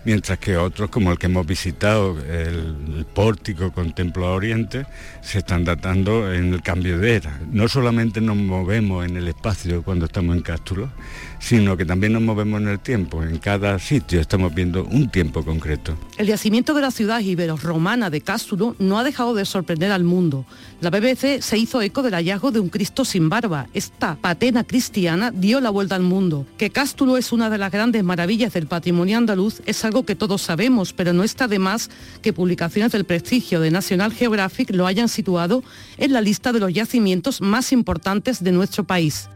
mientras 0.07 0.39
que 0.39 0.57
otros, 0.57 0.89
como 0.89 1.11
el 1.11 1.19
que 1.19 1.27
hemos 1.27 1.45
visitado, 1.47 2.17
el, 2.25 3.05
pórtico 3.13 3.73
con 3.73 3.93
Templo 3.93 4.33
Oriente, 4.33 4.87
se 5.21 5.39
están 5.39 5.65
datando 5.65 6.33
en 6.33 6.55
el 6.55 6.63
cambio 6.63 6.99
de 6.99 7.17
era. 7.17 7.41
No 7.51 7.67
solamente 7.69 8.21
nos 8.21 8.37
movemos 8.37 9.05
en 9.05 9.17
el 9.17 9.27
espacio 9.29 9.83
cuando 9.83 10.07
estamos 10.07 10.37
en 10.37 10.43
Cástulo, 10.43 10.91
sino 11.39 11.77
que 11.77 11.85
también 11.85 12.13
nos 12.13 12.23
movemos 12.23 12.61
en 12.61 12.69
el 12.69 12.81
tiempo. 12.81 13.23
En 13.23 13.39
cada 13.39 13.79
sitio 13.79 14.21
estamos 14.21 14.55
viendo 14.55 14.85
un 14.85 15.09
tiempo 15.09 15.45
concreto. 15.45 15.97
El 16.19 16.27
yacimiento 16.27 16.75
de 16.75 16.81
la 16.81 16.91
ciudad 16.91 17.21
ibero-romana 17.21 18.11
de 18.11 18.21
Cástulo 18.21 18.75
no 18.79 18.99
ha 18.99 19.05
dejado 19.05 19.35
de 19.35 19.45
sorprender 19.45 19.93
al 19.93 20.05
mundo. 20.05 20.45
La 20.81 20.91
BBC 20.91 21.41
se 21.41 21.59
hizo 21.59 21.81
eco 21.81 22.03
del 22.03 22.15
hallazgo 22.15 22.51
de 22.51 22.61
un 22.61 22.69
Cristo 22.69 23.05
sin 23.05 23.29
barba. 23.29 23.67
Esta 23.75 24.17
patena 24.17 24.65
cristiana 24.65 25.31
dio 25.31 25.61
la 25.61 25.71
vuelta 25.71 25.95
al 25.95 26.03
mundo. 26.03 26.47
Que 26.59 26.71
Cástulo 26.71 27.17
es 27.17 27.33
una 27.33 27.51
de 27.51 27.59
las 27.59 27.73
grandes 27.73 28.05
maravillas 28.05 28.53
del 28.53 28.67
patrimonio 28.67 29.19
andaluz 29.19 29.63
es 29.67 29.85
algo 29.85 30.05
que 30.05 30.15
todos 30.17 30.43
sabemos, 30.43 30.93
pero 30.93 31.13
no 31.13 31.23
está 31.25 31.49
de 31.49 31.59
más 31.59 31.91
que 32.23 32.33
publicaciones 32.33 32.93
del 32.93 33.05
prestigio 33.05 33.61
de 33.61 33.71
National 33.71 34.13
Geographic 34.13 34.71
lo 34.71 34.87
hayan 34.87 35.09
situado 35.09 35.63
en 35.99 36.13
la 36.13 36.21
lista 36.21 36.53
de 36.53 36.61
los 36.61 36.73
yacimientos 36.73 37.41
más 37.41 37.73
importantes 37.73 38.43
de 38.43 38.53
nuestro 38.53 38.85
país. 38.85 39.29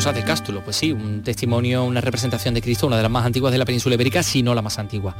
De 0.00 0.24
Cástulo, 0.24 0.64
pues 0.64 0.76
sí, 0.76 0.92
un 0.92 1.22
testimonio, 1.22 1.84
una 1.84 2.00
representación 2.00 2.54
de 2.54 2.62
Cristo, 2.62 2.86
una 2.86 2.96
de 2.96 3.02
las 3.02 3.10
más 3.10 3.26
antiguas 3.26 3.52
de 3.52 3.58
la 3.58 3.66
península 3.66 3.96
ibérica, 3.96 4.22
si 4.22 4.42
no 4.42 4.54
la 4.54 4.62
más 4.62 4.78
antigua. 4.78 5.14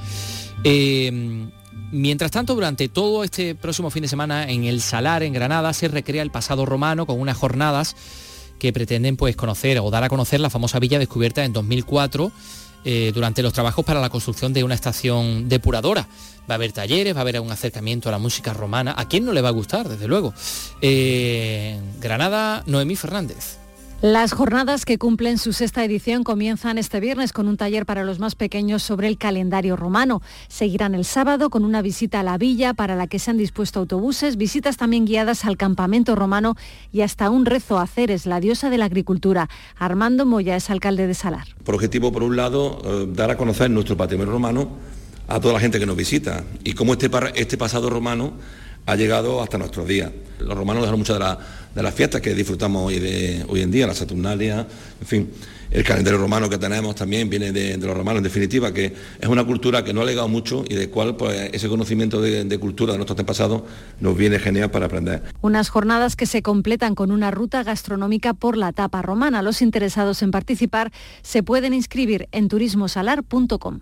Eh, 0.65 1.49
mientras 1.93 2.31
tanto, 2.31 2.55
durante 2.55 2.89
todo 2.89 3.23
este 3.23 3.55
próximo 3.55 3.91
fin 3.91 4.03
de 4.03 4.09
semana 4.09 4.49
en 4.49 4.65
el 4.65 4.81
Salar, 4.81 5.23
en 5.23 5.35
Granada, 5.35 5.75
se 5.75 5.89
recrea 5.89 6.23
el 6.23 6.31
pasado 6.31 6.65
romano 6.65 7.05
con 7.05 7.21
unas 7.21 7.37
jornadas 7.37 7.95
que 8.59 8.73
pretenden 8.73 9.19
pues 9.19 9.37
conocer 9.37 9.79
o 9.81 9.91
dar 9.91 10.03
a 10.03 10.09
conocer 10.09 10.41
la 10.41 10.49
famosa 10.49 10.79
villa 10.79 10.99
descubierta 10.99 11.45
en 11.45 11.53
2004 11.53 12.33
eh, 12.87 13.13
durante 13.15 13.43
los 13.43 13.53
trabajos 13.53 13.85
para 13.85 14.01
la 14.01 14.09
construcción 14.09 14.55
de 14.55 14.65
una 14.65 14.75
estación 14.75 15.47
depuradora. 15.51 16.09
Va 16.51 16.55
a 16.55 16.57
haber 16.57 16.73
talleres, 16.73 17.15
va 17.15 17.19
a 17.19 17.21
haber 17.21 17.39
un 17.41 17.53
acercamiento 17.53 18.09
a 18.09 18.13
la 18.13 18.19
música 18.19 18.55
romana. 18.55 18.95
¿A 18.97 19.07
quién 19.07 19.27
no 19.27 19.35
le 19.35 19.43
va 19.43 19.51
a 19.51 19.53
gustar, 19.53 19.91
desde 19.91 20.09
luego? 20.09 20.33
Eh, 20.81 21.79
Granada, 22.01 22.63
Noemí 22.67 22.97
Fernández. 22.97 23.61
Las 24.03 24.33
jornadas 24.33 24.87
que 24.87 24.97
cumplen 24.97 25.37
su 25.37 25.53
sexta 25.53 25.85
edición 25.85 26.25
comienzan 26.25 26.79
este 26.79 27.01
viernes 27.01 27.35
con 27.35 27.49
un 27.49 27.59
taller 27.59 27.85
para 27.85 28.03
los 28.03 28.19
más 28.19 28.35
pequeños 28.35 28.83
sobre 28.83 29.09
el 29.09 29.19
calendario 29.19 29.77
romano. 29.77 30.23
Seguirán 30.49 30.95
el 30.95 31.05
sábado 31.05 31.51
con 31.51 31.67
una 31.67 31.83
visita 31.83 32.21
a 32.21 32.23
la 32.23 32.39
villa 32.39 32.73
para 32.73 32.97
la 32.97 33.09
que 33.09 33.19
se 33.19 33.31
han 33.31 33.37
dispuesto 33.37 33.79
autobuses, 33.81 34.39
visitas 34.39 34.79
también 34.79 35.05
guiadas 35.05 35.45
al 35.45 35.59
campamento 35.59 36.17
romano 36.17 36.55
y 36.93 37.03
hasta 37.03 37.29
un 37.29 37.45
rezo 37.45 37.79
a 37.79 37.87
Ceres, 37.87 38.25
la 38.25 38.41
diosa 38.41 38.71
de 38.71 38.79
la 38.79 38.87
agricultura. 38.87 39.51
Armando 39.79 40.25
Moya 40.25 40.57
es 40.57 40.71
alcalde 40.71 41.07
de 41.07 41.13
Salar. 41.13 41.49
Por 41.63 41.75
objetivo, 41.75 42.11
por 42.11 42.23
un 42.23 42.37
lado, 42.37 42.81
eh, 42.83 43.07
dar 43.13 43.31
a 43.31 43.37
conocer 43.37 43.71
nuestro 43.71 43.99
patrimonio 43.99 44.33
romano 44.33 44.71
a 45.29 45.41
toda 45.41 45.53
la 45.53 45.61
gente 45.61 45.79
que 45.79 45.85
nos 45.85 45.97
visita 45.97 46.43
y 46.65 46.73
cómo 46.73 46.95
este, 46.95 47.11
este 47.35 47.59
pasado 47.59 47.91
romano 47.91 48.33
ha 48.87 48.97
llegado 48.97 49.43
hasta 49.43 49.59
nuestros 49.59 49.87
días. 49.87 50.11
Los 50.39 50.57
romanos 50.57 50.83
dejaron 50.83 51.01
muchas 51.01 51.17
de, 51.17 51.21
las 51.21 51.39
fiestas 51.95 52.21
que 52.21 52.35
disfrutamos 52.35 52.93
hoy, 52.93 53.61
en 53.61 53.71
día, 53.71 53.87
la 53.87 53.95
Saturnalia, 53.95 54.67
en 55.01 55.07
fin. 55.07 55.31
El 55.71 55.85
calendario 55.85 56.19
romano 56.19 56.51
que 56.51 56.59
tenemos 56.59 56.97
también 56.97 57.31
viene 57.31 57.53
de, 57.53 57.77
los 57.77 57.97
romanos, 57.97 58.19
en 58.19 58.25
definitiva, 58.25 58.75
que 58.75 58.93
es 59.21 59.29
una 59.29 59.45
cultura 59.45 59.85
que 59.85 59.93
no 59.93 60.01
ha 60.01 60.05
legado 60.05 60.27
mucho 60.27 60.65
y 60.69 60.75
de 60.75 60.91
cual 60.91 61.15
pues, 61.15 61.51
ese 61.53 61.69
conocimiento 61.69 62.21
de, 62.21 62.59
cultura 62.59 62.93
de 62.93 62.99
nuestros 62.99 63.17
antepasados 63.17 63.63
nos 64.01 64.17
viene 64.17 64.41
genial 64.41 64.73
para 64.73 64.87
aprender. 64.87 65.23
Unas 65.43 65.69
jornadas 65.69 66.17
que 66.17 66.27
se 66.27 66.43
completan 66.43 66.97
con 66.97 67.13
una 67.13 67.31
ruta 67.31 67.63
gastronómica 67.63 68.35
por 68.35 68.57
la 68.57 68.73
tapa 68.73 69.01
romana. 69.01 69.43
Los 69.43 69.63
interesados 69.63 70.23
en 70.23 70.33
participar 70.33 70.91
se 71.23 71.45
pueden 71.45 71.73
inscribir 71.73 72.29
en 72.33 72.49
turismosalar.com. 72.49 73.81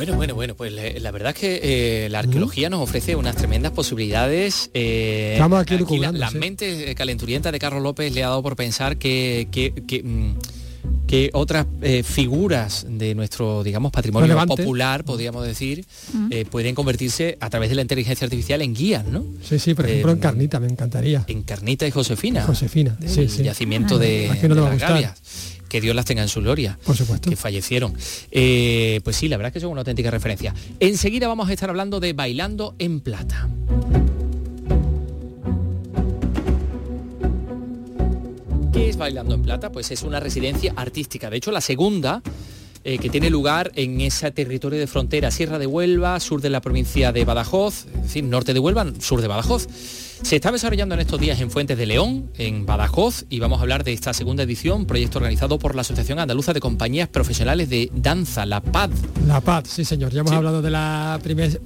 Bueno, 0.00 0.16
bueno, 0.16 0.34
bueno, 0.34 0.54
pues 0.54 0.72
la 0.72 1.10
verdad 1.10 1.34
es 1.36 1.38
que 1.38 1.60
eh, 1.62 2.08
la 2.08 2.20
arqueología 2.20 2.70
nos 2.70 2.80
ofrece 2.80 3.16
unas 3.16 3.36
tremendas 3.36 3.72
posibilidades. 3.72 4.70
Eh, 4.72 5.32
Estamos 5.34 5.60
aquí, 5.60 5.74
aquí 5.74 5.98
la, 5.98 6.10
la, 6.10 6.30
mente 6.30 6.94
calenturienta 6.94 7.52
de 7.52 7.58
Carlos 7.58 7.82
López 7.82 8.10
le 8.14 8.24
ha 8.24 8.28
dado 8.28 8.42
por 8.42 8.56
pensar 8.56 8.96
que, 8.96 9.48
que, 9.52 10.02
mm, 10.02 10.36
otras 11.34 11.66
eh, 11.82 12.02
figuras 12.02 12.86
de 12.88 13.14
nuestro, 13.14 13.62
digamos, 13.62 13.92
patrimonio 13.92 14.38
popular, 14.46 15.04
podríamos 15.04 15.46
decir, 15.46 15.84
pueden 16.50 16.74
convertirse 16.74 17.36
a 17.38 17.50
través 17.50 17.68
de 17.68 17.74
la 17.74 17.82
inteligencia 17.82 18.24
artificial 18.24 18.62
en 18.62 18.72
guías, 18.72 19.04
¿no? 19.04 19.22
Sí, 19.42 19.58
sí, 19.58 19.74
por 19.74 19.84
ejemplo 19.84 20.12
en 20.12 20.18
Carnita, 20.18 20.58
me 20.60 20.68
encantaría. 20.68 21.24
En 21.26 21.42
Carnita 21.42 21.86
y 21.86 21.90
Josefina. 21.90 22.44
Josefina, 22.44 22.96
sí, 23.06 23.28
sí. 23.28 23.42
Yacimiento 23.42 23.98
de, 23.98 24.30
de 24.30 24.48
las 24.48 25.20
que 25.70 25.80
Dios 25.80 25.96
las 25.96 26.04
tenga 26.04 26.20
en 26.20 26.28
su 26.28 26.40
gloria. 26.40 26.78
Por 26.84 26.96
supuesto. 26.96 27.30
Que 27.30 27.36
fallecieron. 27.36 27.94
Eh, 28.30 29.00
pues 29.04 29.16
sí, 29.16 29.28
la 29.28 29.38
verdad 29.38 29.48
es 29.48 29.52
que 29.54 29.60
son 29.60 29.70
una 29.70 29.80
auténtica 29.80 30.10
referencia. 30.10 30.52
Enseguida 30.80 31.28
vamos 31.28 31.48
a 31.48 31.52
estar 31.52 31.70
hablando 31.70 32.00
de 32.00 32.12
Bailando 32.12 32.74
en 32.78 33.00
Plata. 33.00 33.48
¿Qué 38.72 38.88
es 38.88 38.96
Bailando 38.96 39.34
en 39.34 39.42
Plata? 39.42 39.70
Pues 39.70 39.92
es 39.92 40.02
una 40.02 40.18
residencia 40.18 40.74
artística. 40.76 41.30
De 41.30 41.36
hecho, 41.36 41.52
la 41.52 41.60
segunda 41.60 42.20
eh, 42.84 42.98
que 42.98 43.10
tiene 43.10 43.28
lugar 43.30 43.72
en 43.74 44.00
ese 44.00 44.30
territorio 44.30 44.78
de 44.78 44.86
frontera, 44.86 45.30
Sierra 45.30 45.58
de 45.58 45.66
Huelva, 45.66 46.18
sur 46.20 46.40
de 46.40 46.50
la 46.50 46.60
provincia 46.60 47.12
de 47.12 47.24
Badajoz, 47.24 47.86
es 47.94 48.02
decir, 48.02 48.24
norte 48.24 48.54
de 48.54 48.60
Huelva, 48.60 48.86
sur 49.00 49.20
de 49.20 49.28
Badajoz. 49.28 49.68
Se 50.22 50.36
está 50.36 50.52
desarrollando 50.52 50.94
en 50.94 51.00
estos 51.00 51.18
días 51.18 51.40
en 51.40 51.50
Fuentes 51.50 51.78
de 51.78 51.86
León, 51.86 52.30
en 52.36 52.66
Badajoz, 52.66 53.24
y 53.30 53.38
vamos 53.38 53.58
a 53.58 53.62
hablar 53.62 53.84
de 53.84 53.92
esta 53.92 54.12
segunda 54.12 54.42
edición, 54.42 54.86
proyecto 54.86 55.18
organizado 55.18 55.58
por 55.58 55.74
la 55.74 55.80
Asociación 55.80 56.18
Andaluza 56.18 56.52
de 56.52 56.60
Compañías 56.60 57.08
Profesionales 57.08 57.70
de 57.70 57.90
Danza, 57.94 58.44
la 58.46 58.60
PAD. 58.60 58.90
La 59.26 59.40
PAD, 59.40 59.64
sí 59.66 59.84
señor. 59.84 60.12
Ya 60.12 60.20
hemos 60.20 60.32
hablado 60.32 60.62
de 60.62 60.70
la 60.70 61.18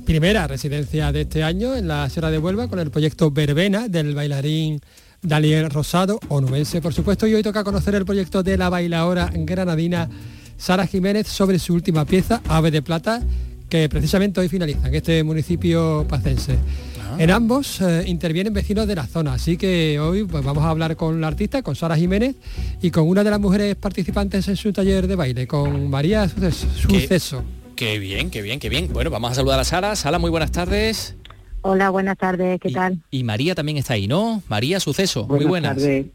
primera 0.05 0.47
residencia 0.47 1.11
de 1.13 1.23
este 1.23 1.43
año 1.43 1.75
en 1.75 1.89
la 1.89 2.09
Sierra 2.11 2.31
de 2.31 2.39
Huelva 2.39 2.69
con 2.69 2.79
el 2.79 2.91
proyecto 2.91 3.31
Verbena 3.31 3.89
del 3.89 4.15
bailarín 4.15 4.81
Daniel 5.25 5.71
Rosado, 5.71 6.21
onubense 6.29 6.81
por 6.81 6.93
supuesto, 6.93 7.27
y 7.27 7.35
hoy 7.35 7.43
toca 7.43 7.65
conocer 7.65 7.95
el 7.95 8.05
proyecto 8.05 8.43
de 8.43 8.59
la 8.59 8.69
bailadora 8.69 9.31
granadina 9.33 10.09
Sara 10.57 10.87
Jiménez 10.87 11.27
sobre 11.27 11.59
su 11.59 11.75
última 11.75 12.05
pieza, 12.05 12.41
Ave 12.49 12.71
de 12.71 12.83
Plata, 12.83 13.23
que 13.69 13.89
precisamente 13.89 14.41
hoy 14.41 14.49
finaliza 14.49 14.89
en 14.89 14.95
este 14.95 15.25
municipio 15.25 16.07
pacense. 16.09 16.57
Ah. 17.03 17.17
En 17.19 17.31
ambos 17.31 17.81
eh, 17.81 18.05
intervienen 18.07 18.53
vecinos 18.53 18.87
de 18.87 18.95
la 18.95 19.07
zona, 19.07 19.35
así 19.35 19.57
que 19.57 19.99
hoy 20.01 20.25
pues, 20.25 20.45
vamos 20.45 20.65
a 20.65 20.71
hablar 20.71 20.97
con 20.97 21.21
la 21.21 21.29
artista, 21.29 21.63
con 21.63 21.77
Sara 21.77 21.97
Jiménez 21.97 22.37
y 22.81 22.91
con 22.91 23.09
una 23.09 23.25
de 23.25 23.31
las 23.31 23.41
mujeres 23.41 23.77
participantes 23.77 24.49
en 24.49 24.57
su 24.57 24.73
taller 24.73 25.07
de 25.07 25.17
baile, 25.17 25.47
con 25.47 25.91
María 25.91 26.29
Suceso. 26.29 27.45
Qué, 27.77 27.99
bien, 27.99 28.31
qué 28.31 28.43
bien, 28.43 28.61
qué 28.61 28.69
bien. 28.69 28.89
Bueno, 28.93 29.11
vamos 29.11 29.33
a 29.33 29.35
saludar 29.35 29.59
a 29.59 29.65
Sara. 29.65 29.97
Sara, 29.97 30.19
muy 30.19 30.31
buenas 30.31 30.53
tardes. 30.53 31.17
Hola, 31.63 31.91
buenas 31.91 32.19
tardes, 32.19 32.61
¿qué 32.61 32.71
tal? 32.71 32.99
Y 33.11 33.25
María 33.25 33.55
también 33.55 33.79
está 33.79 33.95
ahí, 33.95 34.07
¿no? 34.07 34.43
María 34.49 34.79
Suceso, 34.81 35.27
muy 35.27 35.45
buenas. 35.45 35.77
Tardes. 35.77 36.07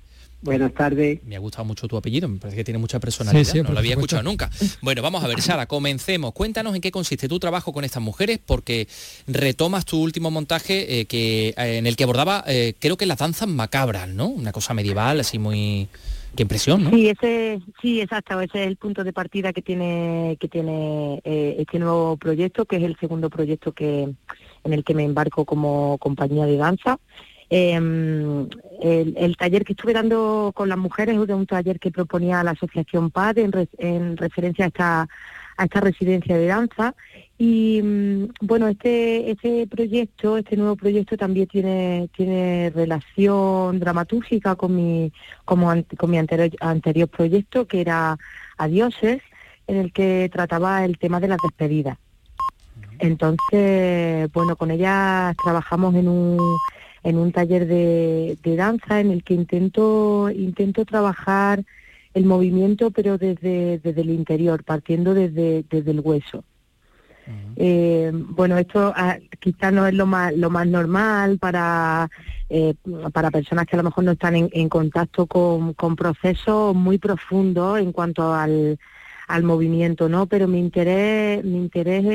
Buenas 0.42 0.74
tardes. 0.74 1.22
Me 1.26 1.36
ha 1.36 1.40
gustado 1.40 1.66
mucho 1.66 1.88
tu 1.88 1.98
apellido, 1.98 2.30
me 2.30 2.40
parece 2.40 2.56
que 2.56 2.64
tiene 2.64 2.78
mucha 2.78 3.00
personalidad, 3.00 3.54
no 3.56 3.74
lo 3.74 3.80
había 3.80 3.94
escuchado 3.94 4.24
nunca. 4.24 4.50
Bueno, 4.82 5.02
vamos 5.02 5.24
a 5.24 5.28
ver, 5.28 5.42
Sara, 5.42 5.66
comencemos. 5.66 6.32
Cuéntanos 6.34 6.74
en 6.74 6.82
qué 6.82 6.92
consiste 6.92 7.28
tu 7.28 7.40
trabajo 7.40 7.74
con 7.74 7.84
estas 7.84 8.02
mujeres, 8.02 8.40
porque 8.44 8.88
retomas 9.28 9.86
tu 9.86 10.02
último 10.02 10.32
montaje 10.32 11.00
eh, 11.00 11.06
que, 11.06 11.50
eh, 11.50 11.78
en 11.78 11.86
el 11.86 11.96
que 11.96 12.04
abordaba, 12.04 12.44
eh, 12.48 12.76
creo 12.80 12.96
que 12.96 13.06
las 13.06 13.18
danzas 13.18 13.50
macabras, 13.50 14.08
¿no? 14.08 14.28
Una 14.28 14.52
cosa 14.52 14.74
medieval, 14.74 15.20
así 15.20 15.40
muy... 15.40 15.88
Qué 16.36 16.44
impresión, 16.44 16.84
¿no? 16.84 16.92
Sí, 16.92 17.10
ese, 17.10 17.60
sí, 17.82 18.02
exacto. 18.02 18.40
Ese 18.40 18.62
es 18.62 18.68
el 18.68 18.78
punto 18.78 19.04
de 19.04 19.12
partida 19.12 19.52
que 19.52 19.64
tiene 19.64 20.38
que 20.40 20.48
tiene 20.48 21.22
este 21.24 21.80
nuevo 21.80 22.18
proyecto, 22.18 22.66
que 22.66 22.76
es 22.76 22.84
el 22.84 22.96
segundo 23.00 23.32
proyecto 23.32 23.72
que 23.72 24.14
en 24.64 24.74
el 24.74 24.84
que 24.84 24.94
me 24.94 25.04
embarco 25.04 25.46
como 25.46 25.98
compañía 25.98 26.46
de 26.46 26.58
danza. 26.58 27.00
Em, 27.52 28.48
el, 28.82 29.36
taller 29.38 29.66
que 29.66 29.74
estuve 29.74 29.94
dando 29.94 30.52
con 30.56 30.70
las 30.70 30.78
mujeres 30.78 31.16
es 31.16 31.30
un 31.30 31.48
taller 31.48 31.80
que 31.80 31.90
proponía 31.92 32.44
la 32.44 32.52
Asociación 32.52 33.10
PAD 33.10 33.40
en, 33.40 34.18
referencia 34.18 34.66
a 34.66 34.68
esta, 34.68 35.08
a 35.58 35.64
esta 35.64 35.80
residencia 35.82 36.38
de 36.38 36.46
danza. 36.46 36.96
Y 37.40 37.82
mm, 37.82 38.26
bueno, 38.42 38.68
este, 38.68 39.32
este 39.32 39.66
proyecto, 39.66 40.38
este 40.38 40.58
nuevo 40.58 40.76
proyecto 40.76 41.18
también 41.18 41.48
tiene, 41.48 42.10
tiene 42.16 42.72
relación 42.76 43.80
dramatúrgica 43.80 44.56
con 44.56 44.76
mi, 44.76 45.12
como 45.46 45.74
con 45.98 46.12
mi 46.12 46.20
anterior, 46.20 46.52
anterior 46.60 47.08
proyecto, 47.08 47.66
que 47.66 47.82
era 47.82 48.18
Adioses, 48.58 49.22
en 49.66 49.78
el 49.78 49.92
que 49.92 50.30
trataba 50.32 50.86
el 50.86 51.00
tema 51.00 51.20
de 51.20 51.30
las 51.30 51.40
despedidas. 51.42 51.98
Entonces, 53.00 54.30
bueno, 54.34 54.56
con 54.56 54.72
ellas 54.72 55.36
trabajamos 55.42 55.96
en 55.96 56.10
un 56.10 56.58
en 57.04 57.18
un 57.18 57.32
taller 57.32 57.68
de, 57.68 58.38
danza 58.44 59.00
en 59.00 59.12
el 59.12 59.24
que 59.24 59.34
intento, 59.34 60.30
intento 60.30 60.86
trabajar 60.86 61.64
el 62.14 62.26
movimiento 62.26 62.92
pero 62.92 63.18
desde, 63.18 63.80
desde 63.80 64.02
el 64.02 64.10
interior, 64.10 64.64
partiendo 64.64 65.14
desde, 65.14 65.64
desde 65.70 65.92
el 65.92 66.00
hueso. 66.02 66.44
Eh, 67.56 68.12
bueno, 68.14 68.58
esto 68.58 68.92
ah, 68.96 69.18
quizás 69.40 69.72
no 69.72 69.86
es 69.86 69.94
lo 69.94 70.08
más, 70.08 70.36
lo 70.36 70.50
más 70.50 70.66
normal 70.66 71.38
para, 71.38 72.10
eh, 72.50 72.74
para 73.14 73.30
personas 73.30 73.68
que 73.68 73.76
a 73.76 73.78
lo 73.78 73.84
mejor 73.84 74.04
no 74.04 74.14
están 74.14 74.36
en, 74.36 74.70
contacto 74.70 75.28
con, 75.28 75.74
con, 75.74 75.96
procesos 75.96 76.74
muy 76.76 76.98
profundos 76.98 77.80
en 77.80 77.92
cuanto 77.92 78.34
al, 78.34 78.80
al 79.28 79.44
movimiento, 79.44 80.10
¿no? 80.10 80.26
Pero 80.26 80.48
mi 80.48 80.60
interés, 80.60 81.44
mi 81.44 81.58
interés 81.58 82.06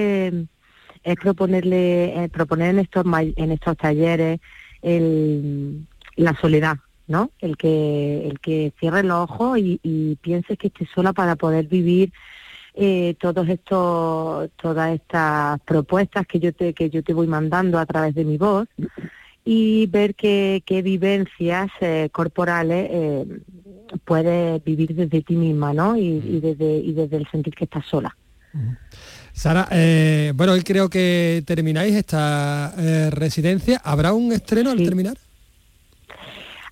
es, 1.05 1.17
proponerle, 1.17 2.29
proponer 2.33 2.71
en 2.71 2.79
estos 2.81 3.05
en 3.37 3.53
estos 3.53 3.77
talleres 3.77 4.41
el, 4.85 5.87
la 6.17 6.39
soledad, 6.41 6.77
¿no? 7.09 7.31
El 7.41 7.57
que, 7.57 8.29
el 8.29 8.39
que 8.41 8.73
cierre 8.79 9.03
los 9.03 9.31
ojos 9.31 9.59
y, 9.59 9.81
y 9.83 10.17
piense 10.17 10.57
que 10.57 10.69
esté 10.69 10.87
sola 10.95 11.13
para 11.13 11.37
poder 11.37 11.67
vivir 11.67 12.13
eh, 12.77 13.15
todos 13.21 13.49
estos, 13.49 14.51
todas 14.61 14.95
estas 14.95 15.61
propuestas 15.61 16.27
que 16.27 16.41
yo 16.41 16.53
te, 16.53 16.75
que 16.75 16.91
yo 16.91 17.05
te 17.05 17.15
voy 17.15 17.29
mandando 17.29 17.79
a 17.79 17.87
través 17.87 18.17
de 18.17 18.25
mi 18.25 18.37
voz 18.37 18.67
y 19.45 19.87
ver 19.87 20.17
qué, 20.17 20.61
qué 20.67 20.83
vivencias 20.83 21.71
eh, 21.81 22.09
corporales 22.11 22.89
eh, 22.91 23.27
puedes 24.05 24.65
vivir 24.65 24.93
desde 24.93 25.23
ti 25.23 25.37
misma, 25.37 25.73
¿no? 25.73 25.97
Y, 25.97 26.41
desde, 26.41 26.79
y 26.79 26.93
desde 26.95 27.19
el 27.19 27.29
sentir 27.29 27.55
que 27.55 27.65
estás 27.65 27.87
sola. 27.87 28.17
Sara, 29.35 29.69
eh, 29.73 30.33
bueno, 30.35 30.55
hoy 30.55 30.63
creo 30.63 30.89
que 30.89 31.43
termináis 31.47 31.95
esta 31.95 32.73
residencia. 33.11 33.81
¿Habrá 33.85 34.15
un 34.15 34.33
estreno 34.33 34.71
al 34.71 34.83
terminar? 34.83 35.19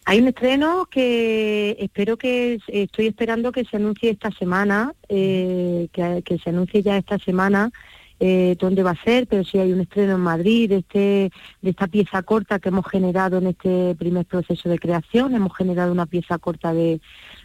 Hay 0.05 0.21
un 0.21 0.29
estreno 0.29 0.87
que 0.91 1.77
espero 1.79 2.17
que 2.17 2.59
estoy 2.67 3.07
esperando 3.07 3.53
que 3.53 3.65
se 3.65 3.77
anuncie 3.77 4.11
esta 4.11 4.33
semana, 4.33 4.95
eh, 5.09 5.89
que, 5.93 6.39
se 6.39 6.51
anuncie 6.51 6.83
ya 6.83 6.97
esta 6.97 7.19
semana 7.19 7.71
eh, 8.19 8.57
dónde 8.59 8.83
va 8.83 8.93
a 8.93 9.05
ser, 9.05 9.29
pero 9.29 9.45
sí 9.45 9.59
hay 9.59 9.73
un 9.73 9.81
estreno 9.81 10.15
en 10.15 10.21
Madrid 10.21 10.71
de, 10.71 10.77
este, 10.79 11.31
de 11.61 11.71
esta 11.71 11.87
pieza 11.87 12.23
corta 12.23 12.59
que 12.59 12.71
hemos 12.71 12.87
generado 12.89 13.39
en 13.39 13.49
este 13.49 13.95
primer 13.95 14.27
proceso 14.27 14.69
de 14.69 14.79
creación. 14.79 15.37
Hemos 15.37 15.57
generado 15.57 15.93
una 15.93 16.07
pieza 16.07 16.37
corta 16.39 16.75
de, 16.75 17.01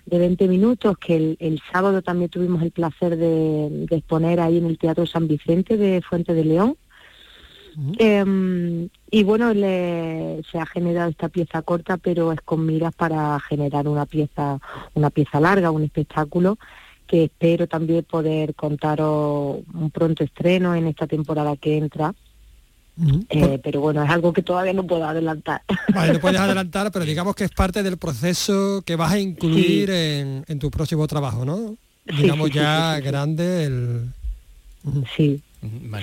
de 0.08 0.18
20 0.18 0.48
minutos 0.48 0.98
que 0.98 1.38
el, 1.40 1.62
sábado 1.72 2.02
también 2.02 2.30
tuvimos 2.30 2.64
el 2.64 2.72
placer 2.72 3.16
de 3.18 3.86
exponer 3.92 4.40
ahí 4.40 4.58
en 4.58 4.66
el 4.66 4.80
Teatro 4.80 5.06
San 5.06 5.28
Vicente 5.28 5.78
de 5.78 6.02
Fuente 6.02 6.34
de 6.34 6.44
León. 6.46 6.78
Em, 8.00 8.90
y 9.12 9.24
bueno, 9.24 9.54
le, 9.54 10.42
se 10.52 10.58
ha 10.58 10.66
generado 10.66 11.12
esta 11.12 11.30
pieza 11.30 11.62
corta, 11.62 11.98
pero 11.98 12.32
es 12.32 12.42
con 12.42 12.66
miras 12.66 12.94
para 12.96 13.40
generar 13.40 13.88
una 13.88 14.08
pieza, 14.08 14.60
una 14.96 15.12
pieza 15.12 15.40
larga, 15.40 15.70
un 15.70 15.84
espectáculo 15.84 16.58
que 17.06 17.26
espero 17.26 17.68
también 17.68 18.04
poder 18.04 18.56
contaros 18.56 19.60
un 19.74 19.92
pronto 19.92 20.24
estreno 20.24 20.76
en 20.76 20.88
esta 20.88 21.08
temporada 21.08 21.56
que 21.56 21.78
entra. 21.78 22.16
Eh, 23.30 23.60
pero 23.64 23.80
bueno, 23.80 24.04
es 24.04 24.10
algo 24.10 24.34
que 24.34 24.42
todavía 24.42 24.74
no 24.74 24.86
puedo 24.86 25.06
adelantar. 25.06 25.62
Vale, 25.94 26.14
no 26.14 26.20
puedes 26.20 26.40
adelantar, 26.40 26.92
pero 26.92 27.06
digamos 27.06 27.36
que 27.36 27.44
es 27.44 27.52
parte 27.52 27.84
del 27.84 27.98
proceso 27.98 28.82
que 28.86 28.96
vas 28.96 29.12
a 29.12 29.20
incluir 29.20 29.90
en, 29.90 30.60
tu 30.60 30.72
próximo 30.72 31.08
trabajo, 31.08 31.46
¿no? 31.46 31.76
Digamos 32.06 32.52
ya 32.52 33.00
grande 33.00 33.64
el... 33.66 34.14
Sí, 35.16 35.42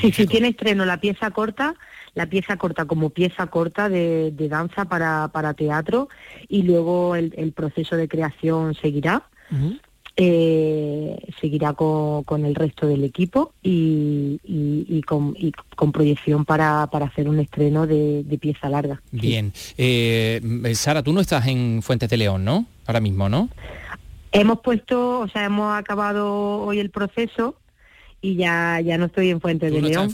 Sí, 0.01 0.13
sí, 0.13 0.27
tiene 0.27 0.49
estreno 0.49 0.85
la 0.85 0.99
pieza 0.99 1.31
corta, 1.31 1.75
la 2.15 2.27
pieza 2.27 2.57
corta 2.57 2.87
como 2.87 3.11
pieza 3.11 3.47
corta 3.47 3.89
de, 3.89 4.33
danza 4.51 4.85
para, 4.85 5.29
para, 5.29 5.55
teatro 5.55 6.09
y 6.49 6.63
luego 6.63 7.15
el, 7.15 7.53
proceso 7.55 7.97
de 7.97 8.09
creación 8.09 8.75
seguirá. 8.75 9.23
Eh, 10.17 11.19
seguirá 11.41 11.73
con, 11.73 12.45
el 12.45 12.55
resto 12.55 12.87
del 12.87 13.03
equipo 13.03 13.53
y, 13.63 15.03
con, 15.07 15.93
proyección 15.93 16.45
para, 16.45 16.85
hacer 16.85 17.29
un 17.29 17.41
estreno 17.41 17.87
de, 17.87 18.25
pieza 18.41 18.69
larga. 18.69 19.03
Bien. 19.11 19.53
Eh, 19.77 20.41
Sara, 20.75 21.03
tú 21.03 21.13
no 21.13 21.21
estás 21.21 21.47
en 21.49 21.83
Fuentes 21.83 22.09
de 22.09 22.17
León, 22.17 22.45
¿no? 22.45 22.67
Ahora 22.87 23.01
mismo, 23.01 23.29
¿no? 23.29 23.49
Hemos 24.31 24.61
puesto, 24.61 25.21
o 25.21 25.29
sea, 25.29 25.45
hemos 25.45 25.75
acabado 25.75 26.61
hoy 26.61 26.79
el 26.79 26.91
proceso 26.91 27.57
y 28.25 28.37
ya, 28.37 28.81
ya 28.81 28.97
no 28.97 29.05
estoy 29.05 29.29
en 29.29 29.39
Fuente 29.39 29.71
de 29.71 29.83
León. 29.83 30.11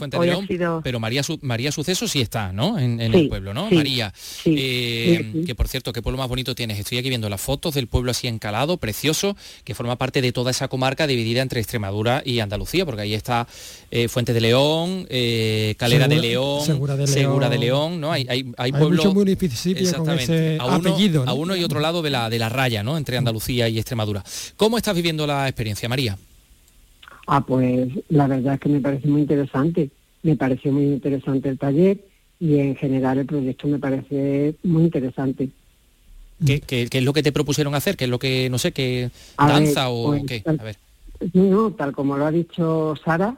Pero 0.83 0.99
María, 0.99 1.21
María 1.41 1.71
Suceso 1.71 2.09
sí 2.09 2.19
está, 2.19 2.51
¿no? 2.51 2.77
En, 2.77 2.99
el 2.99 3.29
pueblo, 3.29 3.53
¿no? 3.53 3.71
María, 3.71 4.13
eh, 4.43 5.43
que 5.45 5.55
por 5.55 5.69
cierto, 5.69 5.93
qué 5.93 6.01
pueblo 6.01 6.17
más 6.17 6.27
bonito 6.27 6.53
tienes. 6.53 6.77
Estoy 6.77 6.97
aquí 6.97 7.07
viendo 7.07 7.29
las 7.29 7.39
fotos 7.39 7.73
del 7.73 7.87
pueblo 7.87 8.11
así 8.11 8.27
encalado, 8.27 8.75
precioso, 8.75 9.37
que 9.63 9.73
forma 9.75 9.97
parte 9.97 10.21
de 10.21 10.33
toda 10.33 10.51
esa 10.51 10.67
comarca 10.67 11.07
dividida 11.07 11.41
entre 11.41 11.61
Extremadura 11.61 12.21
y 12.25 12.41
Andalucía, 12.41 12.85
porque 12.85 13.03
ahí 13.03 13.13
está 13.13 13.47
eh, 13.91 14.09
Fuente 14.09 14.33
de 14.33 14.41
León, 14.41 15.07
eh, 15.09 15.75
Calera 15.77 16.09
de 16.09 16.17
León, 16.17 16.65
Segura 17.07 17.47
de 17.47 17.57
León, 17.59 18.01
¿no? 18.01 18.11
Hay, 18.11 18.25
hay, 18.27 18.51
hay, 18.57 18.71
pueblos... 18.73 19.05
Exactamente. 19.83 20.57
a 20.59 20.65
uno, 20.65 20.75
apellido, 20.75 21.23
A 21.25 21.31
uno 21.31 21.55
y 21.55 21.63
otro 21.63 21.79
lado 21.79 22.01
de 22.01 22.09
la, 22.09 22.29
de 22.29 22.39
la 22.39 22.49
raya, 22.49 22.83
¿no? 22.83 22.97
Entre 22.97 23.17
Andalucía 23.17 23.69
y 23.69 23.77
Extremadura. 23.77 24.21
¿Cómo 24.57 24.77
estás 24.77 24.95
viviendo 24.95 25.25
la 25.25 25.47
experiencia, 25.47 25.87
María? 25.87 26.17
Ah, 27.27 27.41
pues 27.45 27.89
la 28.09 28.27
verdad 28.27 28.55
es 28.55 28.59
que 28.59 28.69
me 28.69 28.81
parece 28.81 29.07
muy 29.07 29.21
interesante. 29.21 29.89
Me 30.23 30.35
pareció 30.35 30.71
muy 30.71 30.83
interesante 30.83 31.49
el 31.49 31.57
taller 31.57 31.99
y 32.39 32.57
en 32.57 32.75
general 32.75 33.19
el 33.19 33.25
proyecto 33.25 33.67
me 33.67 33.79
parece 33.79 34.55
muy 34.63 34.83
interesante. 34.83 35.49
¿Qué, 36.45 36.89
es 36.91 37.03
lo 37.03 37.13
que 37.13 37.23
te 37.23 37.31
propusieron 37.31 37.75
hacer? 37.75 37.95
¿Qué 37.95 38.05
es 38.05 38.09
lo 38.09 38.17
que, 38.17 38.49
no 38.49 38.57
sé, 38.57 38.71
qué 38.71 39.11
danza 39.37 39.89
o 39.89 40.07
pues, 40.07 40.23
qué? 40.25 40.43
A 40.45 40.63
ver. 40.63 40.77
No, 41.33 41.71
tal 41.71 41.91
como 41.91 42.17
lo 42.17 42.25
ha 42.25 42.31
dicho 42.31 42.95
Sara, 43.03 43.37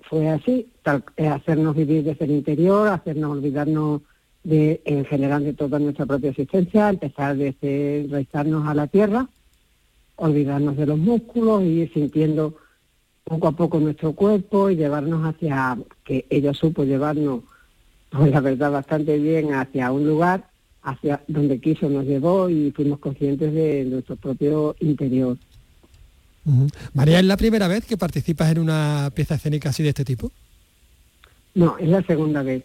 fue 0.00 0.30
así, 0.30 0.68
tal, 0.82 1.04
eh, 1.18 1.26
hacernos 1.26 1.76
vivir 1.76 2.02
desde 2.02 2.24
el 2.24 2.30
interior, 2.30 2.88
hacernos 2.88 3.32
olvidarnos 3.32 4.00
de, 4.42 4.80
en 4.86 5.04
general 5.04 5.44
de 5.44 5.52
toda 5.52 5.78
nuestra 5.78 6.06
propia 6.06 6.30
existencia, 6.30 6.88
empezar 6.88 7.36
desde 7.36 8.00
enraizarnos 8.00 8.66
a 8.66 8.74
la 8.74 8.86
tierra, 8.86 9.28
olvidarnos 10.16 10.76
de 10.78 10.86
los 10.86 10.98
músculos 10.98 11.62
y 11.62 11.80
ir 11.82 11.92
sintiendo 11.92 12.56
poco 13.24 13.48
a 13.48 13.52
poco 13.52 13.80
nuestro 13.80 14.12
cuerpo 14.12 14.70
y 14.70 14.76
llevarnos 14.76 15.24
hacia, 15.24 15.78
que 16.04 16.26
ella 16.28 16.52
supo 16.52 16.84
llevarnos, 16.84 17.42
pues 18.10 18.30
la 18.30 18.40
verdad, 18.40 18.70
bastante 18.70 19.18
bien 19.18 19.54
hacia 19.54 19.90
un 19.90 20.06
lugar, 20.06 20.48
hacia 20.82 21.22
donde 21.26 21.58
quiso 21.58 21.88
nos 21.88 22.04
llevó 22.04 22.50
y 22.50 22.70
fuimos 22.70 22.98
conscientes 22.98 23.52
de 23.52 23.84
nuestro 23.86 24.16
propio 24.16 24.76
interior. 24.80 25.38
María, 26.92 27.20
¿es 27.20 27.24
la 27.24 27.38
primera 27.38 27.68
vez 27.68 27.86
que 27.86 27.96
participas 27.96 28.52
en 28.52 28.58
una 28.58 29.10
pieza 29.14 29.36
escénica 29.36 29.70
así 29.70 29.82
de 29.82 29.88
este 29.88 30.04
tipo? 30.04 30.30
No, 31.54 31.78
es 31.78 31.88
la 31.88 32.02
segunda 32.02 32.42
vez. 32.42 32.64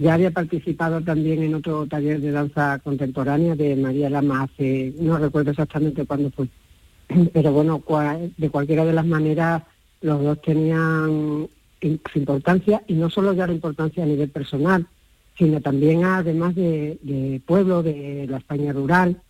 Ya 0.00 0.14
había 0.14 0.30
participado 0.30 1.02
también 1.02 1.42
en 1.42 1.54
otro 1.54 1.86
taller 1.86 2.18
de 2.18 2.30
danza 2.30 2.78
contemporánea 2.82 3.54
de 3.54 3.76
María 3.76 4.08
Lama 4.08 4.44
hace, 4.44 4.94
no 4.98 5.18
recuerdo 5.18 5.50
exactamente 5.50 6.06
cuándo 6.06 6.30
fue, 6.30 6.48
pero 7.32 7.52
bueno, 7.52 7.82
de 8.36 8.50
cualquiera 8.50 8.84
de 8.84 8.92
las 8.92 9.06
maneras 9.06 9.62
los 10.00 10.22
dos 10.22 10.42
tenían 10.42 11.48
su 11.80 12.18
importancia 12.18 12.82
y 12.86 12.94
no 12.94 13.10
solo 13.10 13.32
ya 13.32 13.46
la 13.46 13.52
importancia 13.52 14.02
a 14.02 14.06
nivel 14.06 14.30
personal, 14.30 14.86
sino 15.36 15.60
también 15.60 16.04
además 16.04 16.54
de, 16.54 17.40
pueblo, 17.46 17.82
de 17.82 18.26
la 18.28 18.38
España 18.38 18.72
rural, 18.72 19.20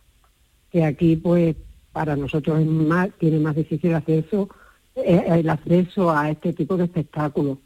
que 0.70 0.84
aquí 0.84 1.16
pues 1.16 1.56
para 1.92 2.16
nosotros 2.16 2.60
es 2.60 2.66
más, 2.66 3.10
tiene 3.18 3.38
más 3.38 3.56
difícil 3.56 3.94
acceso, 3.94 4.48
eh, 4.96 5.24
el 5.28 5.48
acceso 5.48 6.10
a 6.10 6.30
este 6.30 6.52
tipo 6.52 6.76
de 6.76 6.84
espectáculos. 6.84 7.58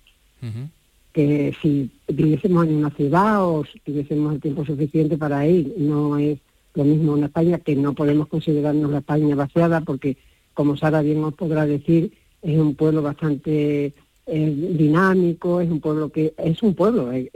Que 1.13 1.57
si 1.61 1.91
viviésemos 2.07 2.67
en 2.67 2.77
una 2.77 2.91
ciudad 2.91 3.45
o 3.45 3.65
si 3.65 3.81
tuviésemos 3.81 4.35
el 4.35 4.41
tiempo 4.41 4.65
suficiente 4.65 5.17
para 5.17 5.47
ir, 5.47 5.75
no 5.77 6.17
es 6.17 6.39
lo 6.79 6.85
mismo 6.85 7.17
en 7.17 7.25
España, 7.25 7.59
que 7.59 7.75
no 7.75 7.93
podemos 7.93 8.29
considerarnos 8.29 8.93
la 8.93 8.99
España 8.99 9.35
vaciada, 9.35 9.81
porque, 9.81 10.17
como 10.55 10.77
Sara 10.77 11.03
bien 11.03 11.21
nos 11.21 11.35
podrá 11.35 11.67
decir, 11.67 12.13
es 12.41 12.57
un 12.57 12.77
pueblo 12.77 13.03
bastante 13.03 13.93
eh, 14.27 14.75
dinámico, 14.79 15.61
es 15.61 15.69
un 15.69 15.81
pueblo 15.81 16.11
que 16.11 16.35
es 16.39 16.63
un 16.63 16.75
pueblo, 16.75 17.11
hay, 17.11 17.29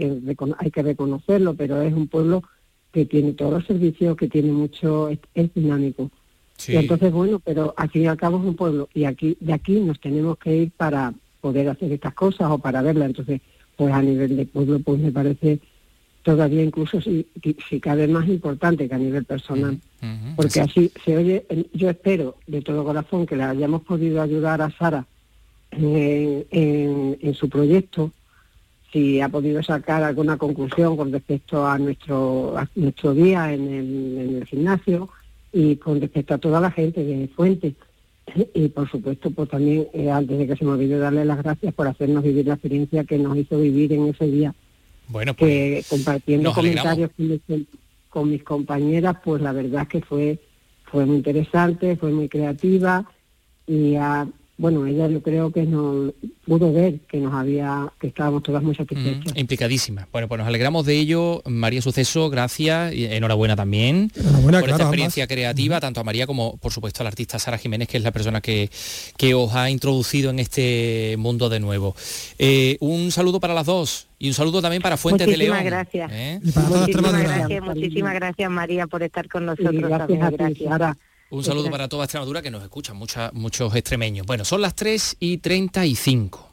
que 0.72 0.82
reconocerlo, 0.82 1.54
pero 1.54 1.82
es 1.82 1.92
un 1.92 2.06
pueblo 2.06 2.44
que 2.92 3.04
tiene 3.04 3.32
todos 3.32 3.54
los 3.54 3.66
servicios, 3.66 4.16
que 4.16 4.28
tiene 4.28 4.52
mucho, 4.52 5.08
es, 5.08 5.54
dinámico. 5.54 6.08
Y 6.68 6.76
entonces, 6.76 7.10
bueno, 7.12 7.40
pero 7.40 7.74
al 7.76 7.90
fin 7.90 8.02
y 8.02 8.06
al 8.06 8.16
cabo 8.16 8.38
es 8.38 8.44
un 8.44 8.54
pueblo 8.54 8.88
y 8.94 9.04
aquí 9.04 9.36
de 9.40 9.54
aquí 9.54 9.80
nos 9.80 9.98
tenemos 9.98 10.38
que 10.38 10.54
ir 10.54 10.70
para 10.70 11.12
poder 11.40 11.68
hacer 11.68 11.90
estas 11.90 12.14
cosas 12.14 12.48
o 12.48 12.58
para 12.58 12.80
verlas. 12.80 13.08
Entonces, 13.08 13.40
pues 13.74 13.92
a 13.92 14.02
nivel 14.02 14.36
de 14.36 14.46
pueblo, 14.46 14.78
pues 14.78 15.00
me 15.00 15.10
parece 15.10 15.58
todavía 16.22 16.62
incluso 16.62 17.00
si, 17.00 17.26
si 17.68 17.80
cabe 17.80 18.06
más 18.08 18.28
importante 18.28 18.88
que 18.88 18.94
a 18.94 18.98
nivel 18.98 19.24
personal. 19.24 19.78
Porque 20.36 20.60
así 20.60 20.90
se 21.04 21.16
oye, 21.16 21.46
yo 21.72 21.90
espero 21.90 22.36
de 22.46 22.60
todo 22.60 22.84
corazón 22.84 23.26
que 23.26 23.36
le 23.36 23.44
hayamos 23.44 23.82
podido 23.82 24.20
ayudar 24.20 24.60
a 24.62 24.70
Sara 24.70 25.06
en, 25.70 27.34
su 27.34 27.48
proyecto, 27.48 28.10
si 28.92 29.20
ha 29.20 29.28
podido 29.28 29.62
sacar 29.62 30.02
alguna 30.02 30.36
conclusión 30.36 30.96
con 30.96 31.12
respecto 31.12 31.66
a 31.66 31.78
nuestro, 31.78 32.56
a 32.58 32.68
nuestro 32.74 33.14
día 33.14 33.52
en 33.52 33.68
el, 33.68 34.18
en 34.18 34.36
el 34.36 34.46
gimnasio 34.46 35.08
y 35.52 35.76
con 35.76 36.00
respecto 36.00 36.34
a 36.34 36.38
toda 36.38 36.60
la 36.60 36.70
gente 36.70 37.04
de 37.04 37.28
Fuente. 37.28 37.74
Y 38.54 38.68
por 38.68 38.88
supuesto, 38.90 39.30
pues 39.30 39.48
también, 39.48 39.88
eh, 39.92 40.10
antes 40.10 40.38
de 40.38 40.46
que 40.46 40.56
se 40.56 40.64
me 40.64 40.72
olvide 40.72 40.98
darle 40.98 41.24
las 41.24 41.42
gracias 41.42 41.74
por 41.74 41.86
hacernos 41.88 42.22
vivir 42.22 42.46
la 42.46 42.54
experiencia 42.54 43.04
que 43.04 43.18
nos 43.18 43.36
hizo 43.36 43.58
vivir 43.58 43.92
en 43.92 44.08
ese 44.08 44.26
día. 44.26 44.54
Bueno, 45.12 45.34
que 45.34 45.84
pues 45.88 45.88
compartiendo 45.88 46.48
nos 46.48 46.58
alegramos. 46.58 46.94
comentarios 46.94 47.40
con 47.46 47.58
mis, 47.58 47.66
con 48.08 48.30
mis 48.30 48.42
compañeras, 48.42 49.16
pues 49.22 49.42
la 49.42 49.52
verdad 49.52 49.82
es 49.82 49.88
que 49.88 50.00
fue, 50.00 50.38
fue 50.84 51.04
muy 51.04 51.16
interesante, 51.16 51.96
fue 51.96 52.10
muy 52.10 52.28
creativa 52.28 53.04
y 53.66 53.94
ah, 53.96 54.26
bueno, 54.58 54.86
ella 54.86 55.08
yo 55.08 55.22
creo 55.22 55.50
que 55.50 55.62
no 55.62 56.12
pudo 56.46 56.72
ver 56.72 57.00
que 57.00 57.18
nos 57.18 57.32
había, 57.34 57.90
que 57.98 58.08
estábamos 58.08 58.42
todas 58.42 58.62
muy 58.62 58.74
satisfechas. 58.74 59.32
Implicadísima. 59.36 60.06
Bueno, 60.12 60.28
pues 60.28 60.38
nos 60.38 60.46
alegramos 60.46 60.84
de 60.86 60.98
ello. 60.98 61.42
María 61.46 61.82
Suceso, 61.82 62.30
gracias 62.30 62.92
y 62.94 63.06
enhorabuena 63.06 63.56
también 63.56 64.10
Enhorabuena, 64.14 64.58
por 64.58 64.68
claro, 64.68 64.72
esta 64.72 64.82
experiencia 64.84 65.26
creativa, 65.26 65.80
tanto 65.80 66.00
a 66.00 66.04
María 66.04 66.26
como, 66.26 66.58
por 66.58 66.72
supuesto, 66.72 67.02
a 67.02 67.04
la 67.04 67.08
artista 67.08 67.38
Sara 67.38 67.58
Jiménez, 67.58 67.88
que 67.88 67.96
es 67.96 68.02
la 68.02 68.12
persona 68.12 68.40
que, 68.40 68.70
que 69.16 69.34
os 69.34 69.54
ha 69.54 69.70
introducido 69.70 70.30
en 70.30 70.38
este 70.38 71.16
mundo 71.18 71.48
de 71.48 71.58
nuevo. 71.58 71.96
Eh, 72.38 72.76
un 72.80 73.10
saludo 73.10 73.40
para 73.40 73.54
las 73.54 73.66
dos 73.66 74.08
y 74.18 74.28
un 74.28 74.34
saludo 74.34 74.62
también 74.62 74.82
para 74.82 74.96
Fuentes 74.96 75.26
de 75.26 75.32
muchísimas 75.32 75.62
León. 75.62 75.66
gracias. 75.66 76.10
¿eh? 76.12 76.40
Muchísimas 76.42 77.22
gracias, 77.22 77.62
muchísimas 77.64 78.14
gracias 78.14 78.50
María 78.50 78.86
por 78.86 79.02
estar 79.02 79.28
con 79.28 79.46
nosotros. 79.46 79.90
también, 79.90 80.20
gracias. 80.20 80.96
Un 81.32 81.42
saludo 81.42 81.70
para 81.70 81.88
toda 81.88 82.04
Extremadura 82.04 82.42
que 82.42 82.50
nos 82.50 82.62
escuchan, 82.62 82.94
mucha- 82.96 83.30
muchos 83.32 83.74
extremeños. 83.74 84.26
Bueno, 84.26 84.44
son 84.44 84.60
las 84.60 84.74
3 84.74 85.16
y 85.18 85.38
35. 85.38 86.48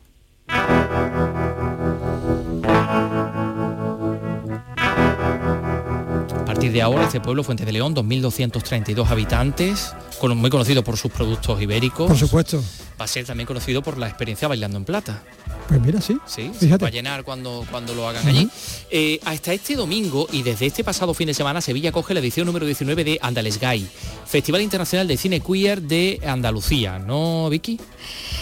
A 6.37 6.45
partir 6.45 6.71
de 6.71 6.81
ahora, 6.81 7.05
este 7.05 7.19
pueblo, 7.19 7.43
Fuente 7.43 7.65
de 7.65 7.71
León, 7.71 7.93
2.232 7.95 9.09
habitantes, 9.09 9.93
con- 10.19 10.37
muy 10.37 10.49
conocido 10.49 10.83
por 10.83 10.97
sus 10.97 11.11
productos 11.11 11.61
ibéricos. 11.61 12.07
Por 12.07 12.17
supuesto. 12.17 12.61
Va 12.99 13.05
a 13.05 13.07
ser 13.07 13.25
también 13.25 13.47
conocido 13.47 13.81
por 13.81 13.97
la 13.97 14.07
experiencia 14.07 14.47
Bailando 14.47 14.77
en 14.77 14.83
Plata. 14.83 15.23
Pues 15.69 15.79
mira, 15.81 16.01
sí. 16.01 16.17
Sí, 16.25 16.51
se 16.53 16.65
Fíjate. 16.65 16.83
va 16.83 16.87
a 16.89 16.91
llenar 16.91 17.23
cuando, 17.23 17.65
cuando 17.71 17.93
lo 17.93 18.09
hagan 18.09 18.27
allí. 18.27 18.49
Eh, 18.89 19.19
hasta 19.23 19.53
este 19.53 19.75
domingo 19.75 20.27
y 20.31 20.41
desde 20.41 20.65
este 20.65 20.83
pasado 20.83 21.13
fin 21.13 21.27
de 21.27 21.33
semana, 21.33 21.61
Sevilla 21.61 21.91
coge 21.91 22.13
la 22.13 22.19
edición 22.19 22.47
número 22.47 22.65
19 22.65 23.03
de 23.03 23.19
Andalesgay, 23.21 23.87
Festival 24.25 24.61
Internacional 24.61 25.07
de 25.07 25.15
Cine 25.15 25.39
Queer 25.39 25.81
de 25.81 26.19
Andalucía, 26.25 26.99
¿no, 26.99 27.49
Vicky? 27.49 27.79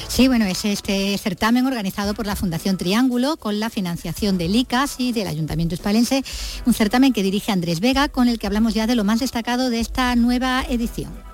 Sí, 0.07 0.27
bueno, 0.27 0.45
es 0.45 0.63
este 0.65 1.17
certamen 1.17 1.65
organizado 1.65 2.13
por 2.13 2.25
la 2.25 2.35
Fundación 2.35 2.77
Triángulo 2.77 3.37
con 3.37 3.59
la 3.59 3.69
financiación 3.69 4.37
del 4.37 4.55
ICAS 4.55 4.95
y 4.99 5.11
del 5.11 5.27
Ayuntamiento 5.27 5.75
Hispalense, 5.75 6.23
un 6.65 6.73
certamen 6.73 7.13
que 7.13 7.23
dirige 7.23 7.51
Andrés 7.51 7.81
Vega, 7.81 8.07
con 8.07 8.29
el 8.29 8.39
que 8.39 8.47
hablamos 8.47 8.73
ya 8.73 8.87
de 8.87 8.95
lo 8.95 9.03
más 9.03 9.19
destacado 9.19 9.69
de 9.69 9.81
esta 9.81 10.15
nueva 10.15 10.63
edición. 10.69 11.26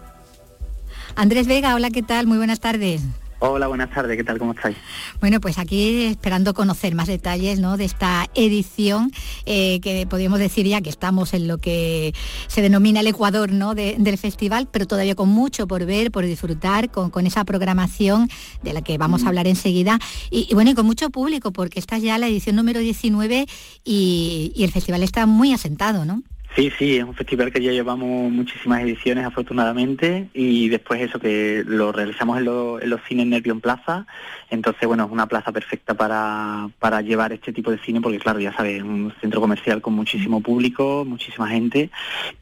Andrés 1.15 1.47
Vega, 1.47 1.75
hola, 1.75 1.91
¿qué 1.91 2.01
tal? 2.03 2.27
Muy 2.27 2.37
buenas 2.37 2.59
tardes. 2.59 3.01
Hola, 3.45 3.67
buenas 3.67 3.91
tardes, 3.91 4.15
¿qué 4.15 4.23
tal? 4.23 4.39
¿Cómo 4.39 4.53
estáis? 4.53 4.77
Bueno, 5.19 5.41
pues 5.41 5.57
aquí 5.57 6.03
esperando 6.05 6.53
conocer 6.53 6.95
más 6.95 7.07
detalles 7.09 7.59
¿no? 7.59 7.75
de 7.75 7.83
esta 7.83 8.29
edición, 8.35 9.11
eh, 9.45 9.81
que 9.81 10.07
podríamos 10.07 10.39
decir 10.39 10.65
ya 10.65 10.79
que 10.79 10.89
estamos 10.89 11.33
en 11.33 11.49
lo 11.49 11.57
que 11.57 12.13
se 12.47 12.61
denomina 12.61 13.01
el 13.01 13.07
Ecuador 13.07 13.51
¿no? 13.51 13.75
de- 13.75 13.97
del 13.99 14.17
festival, 14.17 14.69
pero 14.71 14.87
todavía 14.87 15.13
con 15.15 15.27
mucho 15.27 15.67
por 15.67 15.85
ver, 15.85 16.09
por 16.09 16.25
disfrutar, 16.25 16.89
con, 16.89 17.09
con 17.09 17.27
esa 17.27 17.43
programación 17.43 18.29
de 18.63 18.71
la 18.71 18.81
que 18.81 18.97
vamos 18.97 19.25
a 19.25 19.27
hablar 19.27 19.45
enseguida, 19.47 19.99
y, 20.31 20.47
y 20.49 20.53
bueno, 20.53 20.71
y 20.71 20.73
con 20.73 20.85
mucho 20.85 21.09
público, 21.09 21.51
porque 21.51 21.79
esta 21.79 21.97
es 21.97 22.03
ya 22.03 22.17
la 22.17 22.27
edición 22.27 22.55
número 22.55 22.79
19 22.79 23.45
y, 23.83 24.53
y 24.55 24.63
el 24.63 24.71
festival 24.71 25.03
está 25.03 25.25
muy 25.25 25.51
asentado, 25.51 26.05
¿no? 26.05 26.23
Sí, 26.55 26.71
sí, 26.77 26.97
es 26.97 27.03
un 27.03 27.15
festival 27.15 27.51
que 27.51 27.61
ya 27.63 27.71
llevamos 27.71 28.31
muchísimas 28.31 28.81
ediciones 28.81 29.25
afortunadamente 29.25 30.29
y 30.35 30.69
después 30.69 31.01
eso 31.01 31.17
que 31.19 31.63
lo 31.65 31.91
realizamos 31.91 32.37
en, 32.37 32.45
lo- 32.45 32.79
en 32.79 32.91
los 32.91 33.01
cines 33.07 33.25
Nervio 33.25 33.53
en 33.53 33.59
Plaza, 33.61 34.05
entonces 34.51 34.87
bueno, 34.87 35.05
es 35.05 35.11
una 35.11 35.25
plaza 35.25 35.51
perfecta 35.51 35.95
para, 35.95 36.69
para 36.77 37.01
llevar 37.01 37.33
este 37.33 37.53
tipo 37.53 37.71
de 37.71 37.79
cine 37.79 38.01
porque 38.01 38.19
claro, 38.19 38.39
ya 38.39 38.53
sabes, 38.53 38.77
es 38.77 38.83
un 38.83 39.11
centro 39.19 39.41
comercial 39.41 39.81
con 39.81 39.93
muchísimo 39.95 40.41
público, 40.41 41.03
muchísima 41.07 41.47
gente 41.49 41.89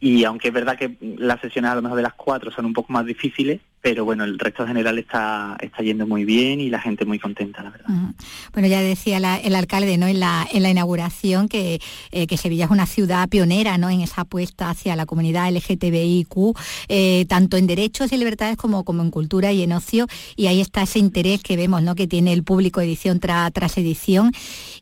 y 0.02 0.26
aunque 0.26 0.50
es 0.50 0.54
verdad 0.54 0.78
que 0.78 0.98
las 1.18 1.40
sesiones 1.40 1.72
a 1.72 1.76
lo 1.76 1.82
mejor 1.82 1.96
de 1.96 2.04
las 2.04 2.14
cuatro 2.14 2.52
son 2.52 2.66
un 2.66 2.74
poco 2.74 2.92
más 2.92 3.06
difíciles, 3.06 3.62
pero 3.82 4.06
bueno, 4.06 4.24
el 4.24 4.38
resto 4.38 4.68
general 4.68 5.00
está, 5.00 5.58
está 5.60 5.82
yendo 5.82 6.06
muy 6.06 6.24
bien 6.24 6.62
y 6.62 6.70
la 6.70 6.80
gente 6.80 7.04
muy 7.04 7.18
contenta, 7.18 7.64
la 7.64 7.72
verdad. 7.72 7.88
Bueno, 8.54 8.68
ya 8.68 8.80
decía 8.82 9.18
el 9.18 9.56
alcalde 9.56 9.98
¿no? 9.98 10.08
en, 10.08 10.20
la, 10.20 10.48
en 10.52 10.62
la 10.62 10.70
inauguración 10.70 11.50
que, 11.50 11.82
eh, 12.12 12.28
que 12.28 12.38
Sevilla 12.38 12.66
es 12.66 12.72
una 12.72 12.86
ciudad 12.86 13.28
pionera 13.28 13.80
¿no? 13.80 13.90
en 13.90 14.02
esa 14.02 14.22
apuesta 14.22 14.70
hacia 14.70 14.96
la 14.96 15.06
comunidad 15.08 15.52
LGTBIQ, 15.52 16.56
eh, 16.90 17.26
tanto 17.28 17.58
en 17.58 17.66
derechos 17.66 18.12
y 18.12 18.18
libertades 18.18 18.56
como, 18.56 18.84
como 18.84 19.02
en 19.02 19.10
cultura 19.10 19.52
y 19.52 19.64
en 19.64 19.72
ocio. 19.74 20.08
Y 20.36 20.46
ahí 20.48 20.62
está 20.62 20.84
ese 20.84 21.00
interés 21.00 21.42
que 21.42 21.58
vemos 21.58 21.82
¿no? 21.82 21.96
que 21.96 22.08
tiene 22.08 22.34
el 22.34 22.44
público 22.44 22.82
edición 22.82 23.20
tra- 23.20 23.52
tras 23.52 23.78
edición. 23.80 24.32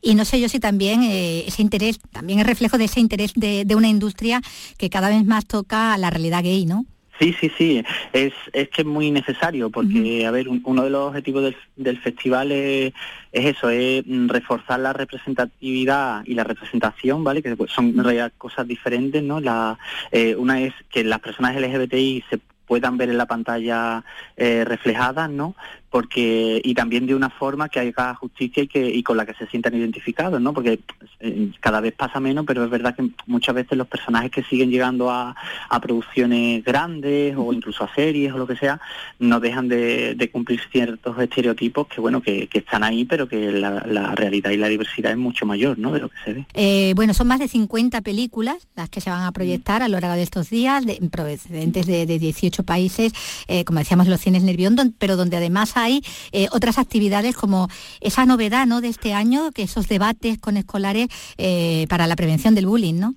Y 0.02 0.16
no 0.16 0.26
sé 0.26 0.41
yo 0.41 0.50
si 0.50 0.60
también 0.60 1.04
eh, 1.04 1.45
ese 1.47 1.62
interés 1.62 2.00
también 2.12 2.39
es 2.39 2.45
reflejo 2.47 2.78
de 2.78 2.86
ese 2.86 3.00
interés 3.00 3.32
de, 3.36 3.64
de 3.64 3.76
una 3.76 3.88
industria 3.88 4.41
que 4.78 4.89
cada 4.89 5.08
vez 5.10 5.26
más 5.26 5.45
toca 5.45 5.97
la 5.97 6.10
realidad 6.10 6.43
gay, 6.43 6.66
¿no? 6.66 6.86
Sí, 7.20 7.36
sí, 7.40 7.52
sí, 7.58 7.84
es, 8.14 8.32
es 8.54 8.70
que 8.70 8.82
es 8.84 8.88
muy 8.88 9.12
necesario 9.12 9.70
porque, 9.70 10.26
a 10.26 10.32
ver, 10.32 10.48
un- 10.48 10.62
uno 10.64 10.84
de 10.84 10.90
los 10.90 11.10
objetivos 11.10 11.44
del, 11.44 11.58
del 11.76 11.98
festival 12.00 12.52
es, 12.54 12.94
es 13.34 13.46
eso, 13.58 13.70
es 13.70 14.06
mm, 14.08 14.30
reforzar 14.30 14.80
la 14.80 14.94
representatividad 14.94 16.22
y 16.26 16.34
la 16.34 16.44
representación, 16.46 17.24
¿vale? 17.24 17.42
Que 17.44 17.56
pues, 17.58 17.72
son 17.72 17.90
en 17.90 18.04
realidad 18.04 18.32
cosas 18.38 18.68
diferentes, 18.68 19.22
¿no? 19.22 19.40
La, 19.42 19.78
eh, 20.12 20.36
una 20.38 20.62
es 20.62 20.74
que 20.90 21.04
las 21.04 21.20
personas 21.20 21.56
LGBTI 21.56 22.24
se 22.30 22.40
puedan 22.66 22.98
ver 22.98 23.10
en 23.10 23.18
la 23.18 23.26
pantalla 23.26 24.04
eh, 24.38 24.64
reflejadas, 24.64 25.30
¿no? 25.30 25.56
Porque 25.90 26.62
y 26.64 26.74
también 26.74 27.08
de 27.08 27.16
una 27.16 27.30
forma 27.30 27.70
que 27.70 27.80
haga 27.80 28.14
justicia 28.16 28.64
y 28.64 28.68
que 28.68 28.88
y 28.90 29.02
con 29.04 29.18
la 29.18 29.26
que 29.26 29.34
se 29.34 29.48
sientan 29.48 29.76
identificados, 29.76 30.40
¿no? 30.40 30.54
Porque 30.54 30.80
eh, 31.20 31.52
cada 31.60 31.82
vez 31.82 31.94
pasa 31.94 32.20
menos, 32.20 32.46
pero 32.46 32.64
es 32.64 32.70
verdad 32.70 32.96
que 32.96 33.10
muchas 33.26 33.56
veces 33.56 33.78
los 33.78 33.88
personajes 33.88 34.32
que 34.32 34.44
siguen 34.44 34.70
llegando 34.70 35.10
a, 35.10 35.36
a 35.70 35.80
producciones 35.82 36.64
grandes 36.64 37.36
o 37.38 37.52
incluso 37.54 37.84
a 37.84 37.94
series 37.96 38.34
o 38.34 38.38
lo 38.38 38.46
que 38.48 38.56
sea, 38.56 38.80
no 39.20 39.40
dejan 39.40 39.68
de, 39.68 40.30
cumplir 40.32 40.60
ciertos 40.72 41.18
estereotipos 41.20 41.88
que 41.88 42.00
bueno 42.02 42.22
que, 42.22 42.48
que 42.48 42.60
están 42.60 42.84
ahí, 42.84 43.06
pero 43.06 43.28
que 43.28 43.52
la, 43.52 43.84
la 43.88 44.14
realidad 44.16 44.52
y 44.52 44.58
la 44.58 44.68
diversidad 44.68 45.12
es 45.12 45.18
mucho 45.18 45.46
mayor, 45.46 45.80
¿no? 45.80 45.92
De 45.92 46.00
lo 46.02 46.10
que 46.10 46.18
se 46.24 46.34
ve. 46.34 46.46
Eh, 46.54 46.94
bueno, 46.96 47.14
son 47.14 47.28
más 47.28 47.40
de 47.40 47.48
50 47.48 48.02
películas 48.02 48.68
las 48.76 48.90
que 48.90 49.02
se 49.02 49.10
van 49.10 49.24
a 49.24 49.32
proyectar 49.32 49.82
a 49.82 49.88
lo 49.88 50.00
largo 50.00 50.16
de 50.16 50.24
estos 50.24 50.50
días, 50.50 50.86
de- 50.86 51.00
procedentes 51.12 51.88
de, 51.88 52.06
de 52.06 52.20
18 52.20 52.64
países, 52.64 53.14
eh, 53.48 53.64
como 53.66 53.80
decíamos, 53.80 54.08
los 54.08 54.22
cines 54.22 54.44
Nervión, 54.44 54.76
pero 55.00 55.16
donde 55.16 55.38
además 55.38 55.76
hay 55.84 56.02
eh, 56.32 56.48
otras 56.52 56.78
actividades 56.78 57.36
como 57.36 57.68
esa 58.02 58.26
novedad 58.26 58.66
¿no? 58.68 58.82
de 58.82 58.90
este 58.90 59.14
año, 59.14 59.52
que 59.52 59.64
esos 59.64 59.88
debates 59.88 60.38
con 60.40 60.58
escolares 60.58 61.08
eh, 61.38 61.86
para 61.90 62.08
la 62.08 62.16
prevención 62.16 62.56
del 62.56 62.66
bullying, 62.68 62.96
¿no? 63.00 63.16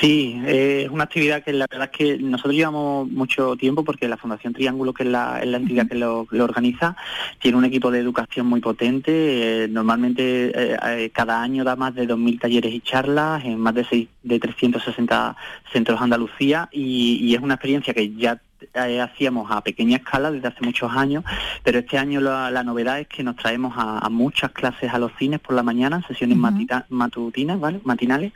Sí, 0.00 0.40
eh, 0.46 0.82
es 0.84 0.90
una 0.90 1.04
actividad 1.04 1.42
que 1.42 1.52
la 1.52 1.66
verdad 1.68 1.90
es 1.90 1.98
que 1.98 2.18
nosotros 2.18 2.54
llevamos 2.54 3.10
mucho 3.10 3.56
tiempo 3.56 3.82
porque 3.82 4.06
la 4.06 4.16
Fundación 4.16 4.52
Triángulo, 4.52 4.92
que 4.92 5.02
es 5.02 5.08
la, 5.08 5.40
es 5.42 5.48
la 5.48 5.56
entidad 5.56 5.88
que 5.88 5.96
lo, 5.96 6.28
lo 6.30 6.44
organiza, 6.44 6.94
tiene 7.40 7.56
un 7.58 7.64
equipo 7.64 7.90
de 7.90 7.98
educación 7.98 8.46
muy 8.46 8.60
potente. 8.60 9.64
eh, 9.64 9.68
normalmente 9.68 10.52
eh, 10.54 11.10
cada 11.12 11.42
año 11.42 11.64
da 11.64 11.74
más 11.74 11.94
de 11.96 12.06
2.000 12.06 12.38
talleres 12.38 12.72
y 12.72 12.80
charlas 12.80 13.44
en 13.44 13.58
más 13.58 13.74
de, 13.74 13.84
seis- 13.86 14.08
de 14.22 14.38
360 14.38 15.36
centros 15.72 15.98
de 15.98 16.04
Andalucía 16.04 16.68
y, 16.70 17.18
y 17.20 17.34
es 17.34 17.40
una 17.40 17.54
experiencia 17.54 17.92
que 17.92 18.14
ya 18.14 18.40
eh, 18.74 19.00
hacíamos 19.00 19.50
a 19.50 19.62
pequeña 19.62 19.96
escala 19.98 20.30
desde 20.30 20.48
hace 20.48 20.64
muchos 20.64 20.90
años, 20.92 21.24
pero 21.62 21.78
este 21.78 21.98
año 21.98 22.20
la, 22.20 22.50
la 22.50 22.62
novedad 22.62 23.00
es 23.00 23.08
que 23.08 23.22
nos 23.22 23.36
traemos 23.36 23.74
a, 23.76 23.98
a 23.98 24.08
muchas 24.08 24.50
clases 24.52 24.92
a 24.92 24.98
los 24.98 25.12
cines 25.18 25.40
por 25.40 25.54
la 25.54 25.62
mañana, 25.62 26.02
sesiones 26.06 26.36
matita- 26.38 26.86
matutinas, 26.88 27.58
¿vale? 27.60 27.80
matinales, 27.84 28.32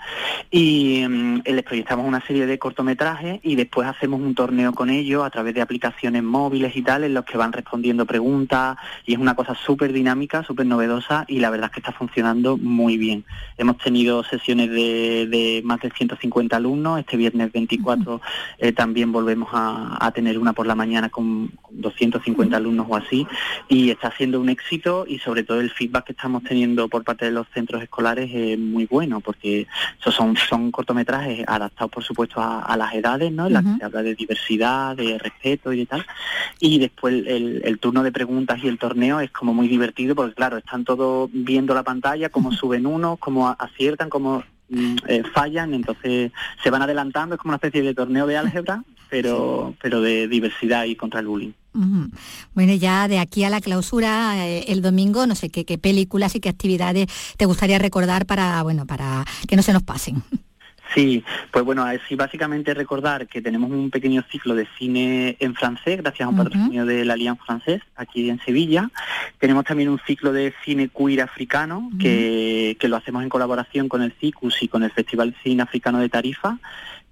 y 0.51 1.05
mm, 1.09 1.41
les 1.45 1.62
proyectamos 1.62 2.07
una 2.07 2.20
serie 2.27 2.47
de 2.47 2.59
cortometrajes 2.59 3.41
y 3.43 3.55
después 3.57 3.89
hacemos 3.89 4.20
un 4.20 4.35
torneo 4.35 4.73
con 4.73 4.91
ellos 4.91 5.25
a 5.25 5.31
través 5.31 5.55
de 5.55 5.62
aplicaciones 5.62 6.23
móviles 6.23 6.77
y 6.77 6.83
tal, 6.83 7.05
en 7.05 7.14
los 7.14 7.25
que 7.25 7.37
van 7.39 7.53
respondiendo 7.53 8.07
preguntas 8.07 8.77
y 9.07 9.14
es 9.14 9.18
una 9.18 9.35
cosa 9.35 9.55
súper 9.55 9.93
dinámica, 9.93 10.43
súper 10.45 10.66
novedosa 10.66 11.25
y 11.29 11.41
la 11.41 11.51
verdad 11.51 11.66
es 11.70 11.75
que 11.75 11.81
está 11.81 11.93
funcionando 11.93 12.57
muy 12.57 12.97
bien. 12.97 13.25
Hemos 13.59 13.79
tenido 13.79 14.23
sesiones 14.25 14.70
de, 14.70 15.27
de 15.29 15.62
más 15.64 15.81
de 15.81 15.91
150 15.91 16.57
alumnos, 16.57 17.01
este 17.01 17.16
viernes 17.16 17.51
24 17.53 18.20
eh, 18.59 18.73
también 18.73 19.12
volvemos 19.12 19.49
a, 19.53 19.97
a 20.05 20.12
tener 20.13 20.39
una 20.39 20.53
por 20.53 20.67
la 20.67 20.75
mañana 20.75 21.09
con 21.09 21.51
250 21.71 22.57
alumnos 22.57 22.87
o 22.89 22.97
así 22.97 23.27
y 23.69 23.91
está 23.91 24.13
siendo 24.17 24.41
un 24.41 24.49
éxito 24.49 25.05
y 25.07 25.19
sobre 25.19 25.45
todo 25.45 25.61
el 25.61 25.71
feedback 25.71 26.07
que 26.07 26.13
estamos 26.13 26.43
teniendo 26.43 26.89
por 26.89 27.05
parte 27.05 27.25
de 27.25 27.33
los 27.33 27.47
centros 27.49 27.83
escolares 27.83 28.31
es 28.33 28.59
muy 28.59 28.87
bueno 28.87 29.21
porque 29.21 29.67
esos 30.01 30.15
son, 30.15 30.37
son 30.37 30.71
cortometrajes 30.71 31.45
adaptados 31.47 31.91
por 31.91 32.05
supuesto 32.05 32.41
a, 32.41 32.77
las 32.77 32.95
edades, 32.95 33.31
¿no? 33.33 33.47
En 33.47 33.53
las 33.53 33.65
que 33.65 33.77
se 33.79 33.85
habla 33.85 34.03
de 34.03 34.15
diversidad, 34.15 34.97
de 34.97 35.19
respeto 35.19 35.73
y 35.73 35.79
de 35.79 35.87
tal. 35.87 36.07
Y 36.59 36.79
después 36.79 37.15
el, 37.27 37.63
el 37.65 37.79
turno 37.79 38.03
de 38.03 38.13
preguntas 38.13 38.59
y 38.63 38.69
el 38.69 38.79
torneo 38.79 39.21
es 39.21 39.31
como 39.31 39.53
muy 39.53 39.69
divertido 39.69 40.15
porque 40.15 40.35
claro, 40.35 40.57
están 40.59 40.85
todos 40.85 41.31
viendo 41.33 41.75
la 41.75 41.83
pantalla, 41.83 42.29
cómo 42.29 42.53
suben 42.53 42.87
unos, 42.87 43.19
cómo 43.19 43.49
aciertan, 43.49 44.09
cómo 44.09 44.43
mm, 44.69 44.97
eh, 45.07 45.23
fallan, 45.33 45.75
entonces 45.75 46.33
se 46.63 46.71
van 46.71 46.83
adelantando, 46.83 47.35
es 47.35 47.41
como 47.41 47.51
una 47.51 47.57
especie 47.57 47.83
de 47.83 47.95
torneo 47.95 48.27
de 48.27 48.37
álgebra, 48.37 48.83
pero, 49.13 49.75
pero 49.83 50.01
de 50.01 50.27
diversidad 50.27 50.87
y 50.87 50.97
contra 50.97 51.21
el 51.21 51.27
bullying. 51.27 51.53
Bueno, 52.55 52.75
ya 52.75 53.09
de 53.09 53.19
aquí 53.19 53.45
a 53.45 53.51
la 53.51 53.61
clausura 53.61 54.49
eh, 54.49 54.65
el 54.69 54.81
domingo, 54.81 55.27
no 55.27 55.35
sé 55.35 55.51
qué, 55.51 55.67
qué 55.67 55.77
películas 55.77 56.35
y 56.35 56.41
qué 56.41 56.49
actividades 56.49 57.09
te 57.37 57.45
gustaría 57.45 57.79
recordar 57.79 58.25
para, 58.25 58.63
bueno, 58.63 58.87
para 58.87 59.27
que 59.47 59.55
no 59.55 59.61
se 59.61 59.75
nos 59.75 59.83
pasen. 59.83 60.23
Sí, 60.95 61.25
pues 61.51 61.65
bueno, 61.65 61.85
así 61.85 62.17
básicamente 62.17 62.75
recordar 62.75 63.27
que 63.27 63.41
tenemos 63.41 63.71
un 63.71 63.91
pequeño 63.91 64.23
ciclo 64.31 64.55
de 64.55 64.67
cine 64.79 65.37
en 65.41 65.55
francés, 65.55 65.99
gracias 66.03 66.27
a 66.27 66.29
un 66.29 66.37
patrocinio 66.37 66.85
de 66.85 67.05
la 67.05 67.15
Allianz 67.15 67.39
Francés, 67.47 67.81
aquí 67.97 68.29
en 68.29 68.39
Sevilla. 68.41 68.91
Tenemos 69.39 69.65
también 69.65 69.89
un 69.89 69.99
ciclo 70.07 70.33
de 70.33 70.53
cine 70.65 70.89
queer 70.89 71.23
africano, 71.23 71.91
que, 71.99 72.77
que, 72.79 72.89
lo 72.89 72.97
hacemos 72.97 73.23
en 73.23 73.31
colaboración 73.31 73.89
con 73.89 74.03
el 74.03 74.13
CICUS 74.13 74.63
y 74.63 74.69
con 74.69 74.83
el 74.83 74.91
Festival 74.91 75.35
Cine 75.43 75.63
Africano 75.63 75.99
de 75.99 76.11
Tarifa 76.11 76.59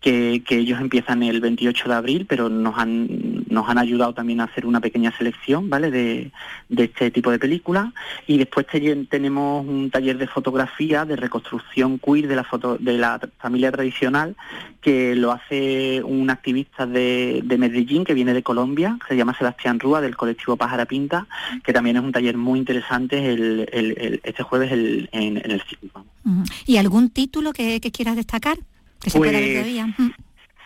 que, 0.01 0.43
ellos 0.49 0.81
empiezan 0.81 1.23
el 1.23 1.41
28 1.41 1.89
de 1.89 1.95
abril, 1.95 2.27
pero 2.29 2.49
nos 2.49 2.79
han, 2.79 3.45
nos 3.49 3.69
han 3.69 3.79
ayudado 3.79 4.15
también 4.15 4.41
a 4.41 4.45
hacer 4.45 4.65
una 4.67 4.81
pequeña 4.81 5.17
selección, 5.17 5.69
¿vale?, 5.69 5.91
de, 5.91 6.33
este 6.71 7.11
tipo 7.11 7.31
de 7.31 7.39
películas. 7.39 7.93
Y 8.27 8.39
después 8.39 8.67
tenemos 8.67 9.67
un 9.67 9.91
taller 9.91 10.17
de 10.17 10.27
fotografía, 10.27 11.05
de 11.05 11.17
reconstrucción 11.17 11.99
queer 11.99 12.29
de 12.29 12.37
la, 12.37 12.45
foto, 12.45 12.79
de 12.79 12.97
la 12.97 13.21
familia 13.39 13.71
tradicional, 13.71 14.37
que 14.81 15.15
lo 15.15 15.33
hace 15.33 16.03
un 16.03 16.31
activista 16.31 16.87
de, 16.87 17.45
Medellín, 17.59 18.05
que 18.05 18.15
viene 18.15 18.33
de 18.33 18.43
Colombia, 18.43 18.99
se 19.07 19.17
llama 19.17 19.37
Sebastián 19.37 19.79
Rúa, 19.79 20.01
del 20.01 20.17
colectivo 20.17 20.57
Pájara 20.57 20.87
Pinta, 20.87 21.27
que 21.63 21.75
también 21.75 21.97
es 21.97 22.03
un 22.03 22.13
taller 22.13 22.39
muy 22.39 22.59
interesante 22.59 23.33
el, 23.33 24.21
este 24.25 24.43
jueves 24.43 24.73
en, 24.73 25.37
el 25.37 25.63
ciclo. 25.69 26.07
¿Y 26.65 26.79
algún 26.79 27.11
título 27.11 27.53
que 27.53 27.81
quieras 27.81 28.17
destacar? 28.17 28.59
Pues, 29.01 29.13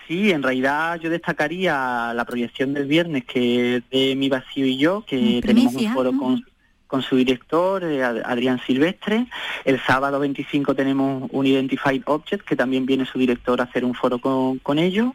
sí, 0.08 0.32
en 0.32 0.42
realidad 0.42 0.98
yo 1.00 1.08
destacaría 1.08 2.12
la 2.14 2.24
proyección 2.24 2.74
del 2.74 2.86
viernes, 2.86 3.24
que 3.24 3.76
es 3.76 3.82
de 3.90 4.16
Mi 4.16 4.28
Vacío 4.28 4.66
y 4.66 4.76
yo, 4.76 5.04
que 5.06 5.40
tenemos 5.44 5.74
un 5.74 5.92
foro 5.92 6.12
con, 6.16 6.44
con 6.86 7.02
su 7.02 7.16
director, 7.16 7.84
eh, 7.84 8.02
Adrián 8.02 8.60
Silvestre. 8.66 9.26
El 9.64 9.80
sábado 9.80 10.18
25 10.18 10.74
tenemos 10.74 11.28
un 11.32 11.46
Identified 11.46 12.02
Object, 12.06 12.44
que 12.44 12.56
también 12.56 12.86
viene 12.86 13.06
su 13.06 13.18
director 13.18 13.60
a 13.60 13.64
hacer 13.64 13.84
un 13.84 13.94
foro 13.94 14.18
con, 14.18 14.58
con 14.58 14.78
ellos. 14.78 15.12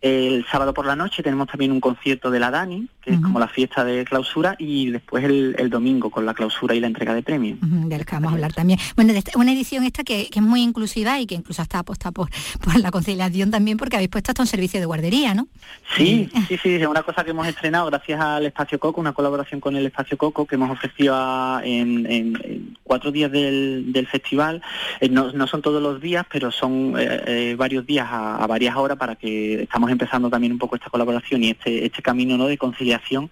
El 0.00 0.46
sábado 0.48 0.72
por 0.72 0.86
la 0.86 0.94
noche 0.94 1.24
tenemos 1.24 1.48
también 1.48 1.72
un 1.72 1.80
concierto 1.80 2.30
de 2.30 2.38
la 2.38 2.52
Dani, 2.52 2.88
que 3.02 3.14
es 3.14 3.20
como 3.20 3.40
la 3.40 3.48
fiesta 3.48 3.84
de 3.84 4.04
clausura, 4.04 4.54
y 4.56 4.90
después 4.90 5.24
el, 5.24 5.70
domingo 5.70 6.10
con 6.10 6.24
la 6.24 6.34
clausura 6.34 6.76
y 6.76 6.80
la 6.80 6.86
entrega 6.86 7.14
de 7.14 7.22
premios. 7.22 7.58
de 7.60 8.04
que 8.04 8.14
vamos 8.14 8.30
a 8.30 8.34
hablar 8.34 8.52
también. 8.52 8.78
Bueno, 8.94 9.12
de 9.12 9.24
una 9.34 9.52
edición 9.52 9.82
esta 9.82 10.04
que, 10.04 10.28
es 10.32 10.42
muy 10.42 10.62
inclusiva 10.62 11.18
y 11.18 11.26
que 11.26 11.34
incluso 11.34 11.62
está 11.62 11.80
apuesta 11.80 12.12
por, 12.12 12.30
por 12.64 12.78
la 12.78 12.92
conciliación 12.92 13.50
también, 13.50 13.76
porque 13.76 13.96
habéis 13.96 14.10
puesto 14.10 14.30
hasta 14.30 14.42
un 14.42 14.46
servicio 14.46 14.78
de 14.78 14.86
guardería, 14.86 15.34
¿no? 15.34 15.48
Sí, 15.96 16.30
sí, 16.46 16.56
sí, 16.62 16.74
es 16.74 16.86
una 16.86 17.02
cosa 17.02 17.24
que 17.24 17.30
hemos 17.30 17.48
estrenado 17.48 17.86
gracias 17.86 18.20
al 18.20 18.46
Espacio 18.46 18.78
Coco, 18.78 19.00
una 19.00 19.12
colaboración 19.12 19.60
con 19.60 19.74
el 19.74 19.84
Espacio 19.86 20.16
Coco 20.16 20.46
que 20.46 20.54
hemos 20.54 20.70
ofrecido 20.70 21.60
en, 21.64 22.76
cuatro 22.84 23.10
días 23.10 23.32
del, 23.32 24.06
festival. 24.08 24.62
Eh, 25.00 25.08
no, 25.08 25.46
son 25.48 25.60
todos 25.60 25.82
los 25.82 26.00
días, 26.00 26.24
pero 26.30 26.52
son 26.52 26.94
eh, 26.96 27.22
eh, 27.26 27.54
varios 27.58 27.84
días 27.84 28.06
a, 28.08 28.36
a 28.36 28.46
varias 28.46 28.76
horas 28.76 28.96
para 28.96 29.16
que 29.16 29.64
estamos 29.64 29.87
empezando 29.90 30.30
también 30.30 30.52
un 30.52 30.58
poco 30.58 30.76
esta 30.76 30.90
colaboración 30.90 31.44
y 31.44 31.50
este, 31.50 31.84
este 31.84 32.02
camino 32.02 32.36
¿no? 32.36 32.46
de 32.46 32.58
conciliación 32.58 33.30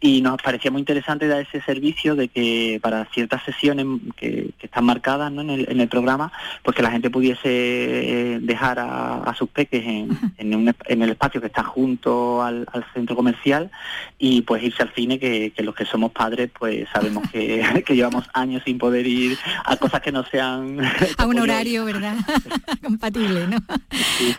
y 0.00 0.20
nos 0.20 0.40
parecía 0.42 0.70
muy 0.70 0.80
interesante 0.80 1.26
dar 1.26 1.40
ese 1.40 1.60
servicio 1.62 2.14
de 2.14 2.28
que 2.28 2.78
para 2.82 3.04
ciertas 3.06 3.42
sesiones 3.44 3.86
que, 4.16 4.50
están 4.60 4.84
marcadas 4.84 5.32
en, 5.32 5.80
el, 5.80 5.88
programa, 5.88 6.30
pues 6.62 6.76
que 6.76 6.82
la 6.82 6.90
gente 6.90 7.08
pudiese 7.10 7.40
eh, 7.44 8.38
dejar 8.40 8.78
a, 8.78 9.34
sus 9.36 9.48
peques 9.48 9.84
en, 9.84 10.74
el 10.88 11.10
espacio 11.10 11.40
que 11.40 11.46
está 11.46 11.62
junto 11.62 12.42
al, 12.42 12.66
centro 12.92 13.16
comercial 13.16 13.70
y 14.18 14.42
pues 14.42 14.62
irse 14.62 14.82
al 14.82 14.92
cine 14.94 15.18
que, 15.18 15.52
los 15.58 15.74
que 15.74 15.84
somos 15.84 16.12
padres 16.12 16.50
pues 16.56 16.86
sabemos 16.92 17.28
que, 17.32 17.84
llevamos 17.88 18.24
años 18.34 18.62
sin 18.64 18.78
poder 18.78 19.06
ir 19.06 19.38
a 19.64 19.76
cosas 19.76 20.00
que 20.00 20.12
no 20.12 20.24
sean 20.24 20.78
a 21.18 21.26
un 21.26 21.38
horario, 21.38 21.84
¿verdad? 21.84 22.16
Compatible, 22.82 23.46
¿no? 23.48 23.58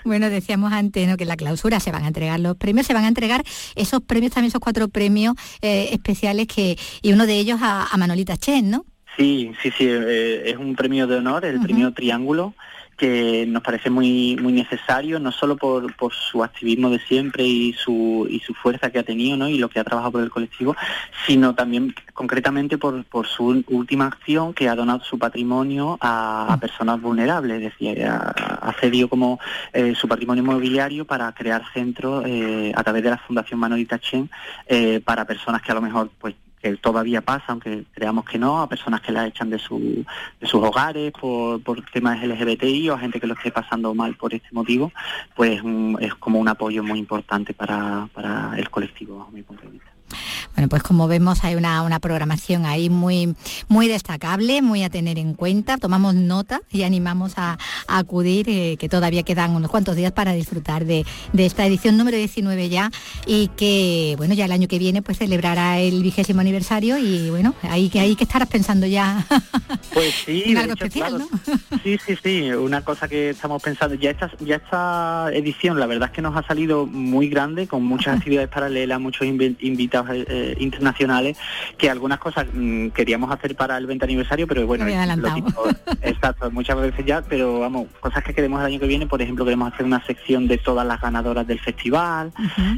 Bueno, 0.05 0.30
decíamos 0.30 0.72
antes 0.72 1.07
¿no? 1.07 1.17
que 1.17 1.26
la 1.26 1.36
clausura 1.36 1.59
se 1.80 1.91
van 1.91 2.03
a 2.03 2.07
entregar 2.07 2.39
los 2.39 2.55
premios, 2.55 2.88
se 2.88 2.93
van 2.93 3.05
a 3.05 3.07
entregar 3.07 3.43
esos 3.76 4.01
premios, 4.01 4.34
también 4.34 4.49
esos 4.49 4.62
cuatro 4.62 4.88
premios 4.88 5.36
eh, 5.62 5.89
especiales 5.91 6.47
que, 6.47 6.78
y 7.01 7.14
uno 7.14 7.26
de 7.26 7.38
ellos 7.38 7.60
a, 7.62 7.88
Manolita 7.97 8.38
Chen, 8.38 8.70
¿no? 8.70 8.86
Sí, 9.18 9.51
sí, 9.62 9.72
sí, 9.78 9.86
eh, 9.88 10.43
es 10.45 10.57
un 10.57 10.76
premio 10.76 11.05
de 11.05 11.18
honor, 11.18 11.43
el 11.43 11.60
premio 11.60 11.91
Triángulo, 11.91 12.53
que 13.00 13.45
nos 13.47 13.64
parece 13.64 13.89
muy 13.89 14.38
muy 14.39 14.54
necesario, 14.54 15.20
no 15.20 15.32
solo 15.32 15.56
por, 15.58 15.95
por 15.95 16.14
su 16.14 16.43
activismo 16.43 16.89
de 16.89 17.00
siempre 17.00 17.43
y 17.45 17.74
su, 17.74 18.28
y 18.30 18.39
su 18.41 18.54
fuerza 18.54 18.91
que 18.91 19.00
ha 19.00 19.04
tenido 19.04 19.38
¿no? 19.38 19.47
y 19.47 19.58
lo 19.58 19.70
que 19.70 19.80
ha 19.80 19.84
trabajado 19.84 20.12
por 20.12 20.22
el 20.22 20.30
colectivo, 20.30 20.76
sino 21.26 21.56
también 21.56 21.95
concretamente 22.14 22.78
por, 22.78 23.04
por 23.06 23.26
su 23.26 23.64
última 23.70 24.08
acción 24.08 24.54
que 24.54 24.70
ha 24.70 24.76
donado 24.76 25.02
su 25.04 25.18
patrimonio 25.18 25.97
a, 26.02 26.58
personas 26.60 27.02
vulnerables, 27.02 27.58
es 27.58 27.64
decir, 27.72 28.06
ha, 28.06 28.74
cedido 28.80 29.08
como 29.08 29.39
eh, 29.74 29.95
su 29.95 30.08
patrimonio 30.08 30.43
inmobiliario 30.43 31.06
para 31.06 31.32
crear 31.34 31.64
centros 31.74 32.24
eh, 32.28 32.72
a 32.76 32.84
través 32.84 33.04
de 33.04 33.10
la 33.10 33.18
Fundación 33.18 33.60
Manolita 33.60 34.00
Chen 34.00 34.30
eh, 34.68 35.00
para 35.04 35.26
personas 35.26 35.62
que 35.62 35.72
a 35.72 35.76
lo 35.76 35.82
mejor 35.82 36.10
pues 36.20 36.36
que 36.62 36.76
todavía 36.78 37.22
pasa, 37.22 37.45
aunque 37.49 37.86
creamos 37.93 38.26
que 38.26 38.38
no, 38.38 38.62
a 38.62 38.70
personas 38.70 39.01
que 39.01 39.12
la 39.12 39.28
echan 39.28 39.49
de, 39.49 39.60
su, 39.60 40.05
de 40.39 40.47
sus 40.47 40.62
hogares 40.64 41.12
por, 41.12 41.62
por 41.62 41.84
temas 41.91 42.22
LGBTI 42.22 42.89
o 42.89 42.95
a 42.95 42.99
gente 42.99 43.20
que 43.20 43.28
lo 43.28 43.34
esté 43.34 43.51
pasando 43.51 43.93
mal 43.93 44.16
por 44.16 44.34
este 44.34 44.49
motivo, 44.51 44.91
pues 45.36 45.62
mm, 45.64 45.97
es 45.99 46.16
como 46.16 46.39
un 46.39 46.47
apoyo 46.47 46.84
muy 46.84 46.99
importante 46.99 47.53
para, 47.53 48.10
para 48.14 48.57
el 48.57 48.70
colectivo, 48.70 49.20
bajo 49.20 49.32
mi 49.32 49.41
punto 49.41 49.64
de 49.64 49.72
vista. 49.72 49.88
Bueno, 50.55 50.70
pues 50.70 50.84
como 50.84 51.07
vemos 51.07 51.43
hay 51.43 51.55
una, 51.55 51.99
programación 51.99 52.66
ahí 52.66 52.89
muy, 52.89 53.36
muy 53.68 53.88
destacable, 53.88 54.62
muy 54.62 54.84
a 54.84 54.89
tener 54.89 55.20
en 55.20 55.34
cuenta. 55.34 55.78
Tomamos 55.78 56.16
nota 56.16 56.62
y 56.72 56.84
animamos 56.84 57.34
a, 57.38 57.57
acudir, 57.88 58.49
eh, 58.49 58.78
que 58.78 58.88
todavía 58.89 59.24
quedan 59.24 59.55
unos 59.55 59.70
cuantos 59.70 59.95
días 59.95 60.12
para 60.12 60.34
disfrutar 60.34 60.86
de, 60.86 61.05
esta 61.38 61.66
edición 61.66 61.97
número 61.97 62.18
19 62.18 62.70
ya 62.70 62.91
y 63.26 63.49
que, 63.49 64.16
bueno, 64.18 64.34
ya 64.34 64.45
el 64.45 64.51
año 64.51 64.68
que 64.68 64.80
viene 64.80 65.01
pues 65.01 65.18
celebrará 65.18 65.80
el 65.80 66.01
vigésimo 66.03 66.41
aniversario 66.41 66.97
y 66.97 67.30
bueno, 67.30 67.55
ahí 67.64 67.89
que, 67.89 67.99
hay 67.99 68.16
que 68.16 68.24
estarás 68.24 68.47
pensando 68.47 68.86
ya. 68.88 69.26
Pues 69.93 70.14
sí, 70.26 70.55
algo 70.55 70.74
especial, 70.74 71.24
Sí, 71.84 71.97
sí, 72.05 72.18
sí, 72.22 72.51
una 72.51 72.82
cosa 72.82 73.07
que 73.07 73.32
estamos 73.32 73.62
pensando, 73.62 73.95
ya 73.95 74.12
esta, 74.12 74.32
ya 74.39 74.57
esta 74.57 75.30
edición 75.34 75.80
la 75.80 75.88
verdad 75.88 76.10
es 76.10 76.16
que 76.16 76.22
nos 76.22 76.36
ha 76.36 76.43
salido 76.43 76.86
muy 76.86 77.28
grande, 77.28 77.68
con 77.68 77.84
muchas 77.84 78.18
actividades 78.18 78.49
paralelas, 78.49 78.99
muchos 78.99 79.28
invitados 79.28 79.99
eh, 80.12 80.56
internacionales 80.60 81.38
que 81.78 81.89
algunas 81.89 82.20
cosas 82.20 82.47
mm, 82.54 82.89
queríamos 82.89 83.32
hacer 83.32 83.56
para 83.56 83.78
el 83.78 83.88
20 83.88 84.06
aniversario, 84.06 84.47
pero 84.47 84.66
bueno, 84.66 84.86
exacto, 86.02 86.52
muchas 86.52 86.80
veces 86.80 87.06
ya, 87.06 87.22
pero 87.22 87.60
vamos, 87.60 87.88
cosas 88.00 88.24
que 88.24 88.34
queremos 88.34 88.60
el 88.62 88.68
año 88.68 88.80
que 88.80 88.88
viene, 88.88 89.08
por 89.08 89.22
ejemplo, 89.22 89.45
queremos 89.45 89.74
hacer 89.74 89.86
una 89.86 90.06
sección 90.06 90.47
de 90.47 90.58
todas 90.58 90.86
las 90.86 91.02
ganadoras 91.02 91.47
del 91.47 91.60
festival, 91.60 92.32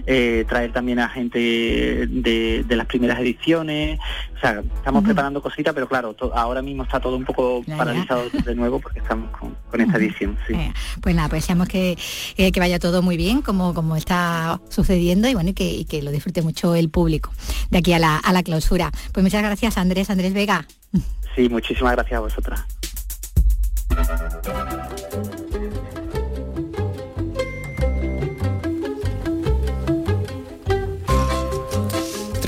eh, 0.05 0.45
traer 0.47 0.71
también 0.71 0.99
a 0.99 1.09
gente 1.09 1.39
de, 1.39 2.65
las 2.69 2.87
primeras 2.87 3.19
ediciones, 3.19 3.99
o 4.41 4.47
sea, 4.47 4.63
estamos 4.75 5.03
preparando 5.03 5.39
cositas, 5.39 5.71
pero 5.71 5.87
claro, 5.87 6.15
ahora 6.33 6.63
mismo 6.63 6.81
está 6.81 6.99
todo 6.99 7.15
un 7.15 7.25
poco 7.25 7.63
paralizado 7.77 8.23
de 8.43 8.55
nuevo 8.55 8.79
porque 8.79 8.97
estamos 8.97 9.29
con, 9.37 9.55
esta 9.79 9.97
edición. 9.97 10.35
Eh, 10.49 10.73
pues 10.99 11.13
nada, 11.13 11.29
pues 11.29 11.43
deseamos 11.43 11.67
que, 11.67 11.95
que 12.35 12.59
vaya 12.59 12.79
todo 12.79 13.03
muy 13.03 13.17
bien, 13.17 13.43
como, 13.43 13.75
como 13.75 13.95
está 13.95 14.59
sucediendo 14.69 15.27
y 15.27 15.35
bueno, 15.35 15.53
que, 15.53 15.71
y 15.71 15.85
que 15.85 16.01
lo 16.01 16.09
disfrute 16.09 16.41
mucho 16.41 16.73
el 16.73 16.89
público 16.89 17.31
de 17.69 17.77
aquí 17.77 17.93
a 17.93 17.99
la, 17.99 18.17
a 18.17 18.33
la 18.33 18.41
clausura. 18.41 18.91
Pues 19.11 19.23
muchas 19.23 19.43
gracias 19.43 19.77
Andrés, 19.77 20.09
Andrés 20.09 20.33
Vega. 20.33 20.65
Sí, 21.35 21.47
muchísimas 21.47 21.93
gracias 21.93 22.17
a 22.17 22.21
vosotras. 22.21 22.65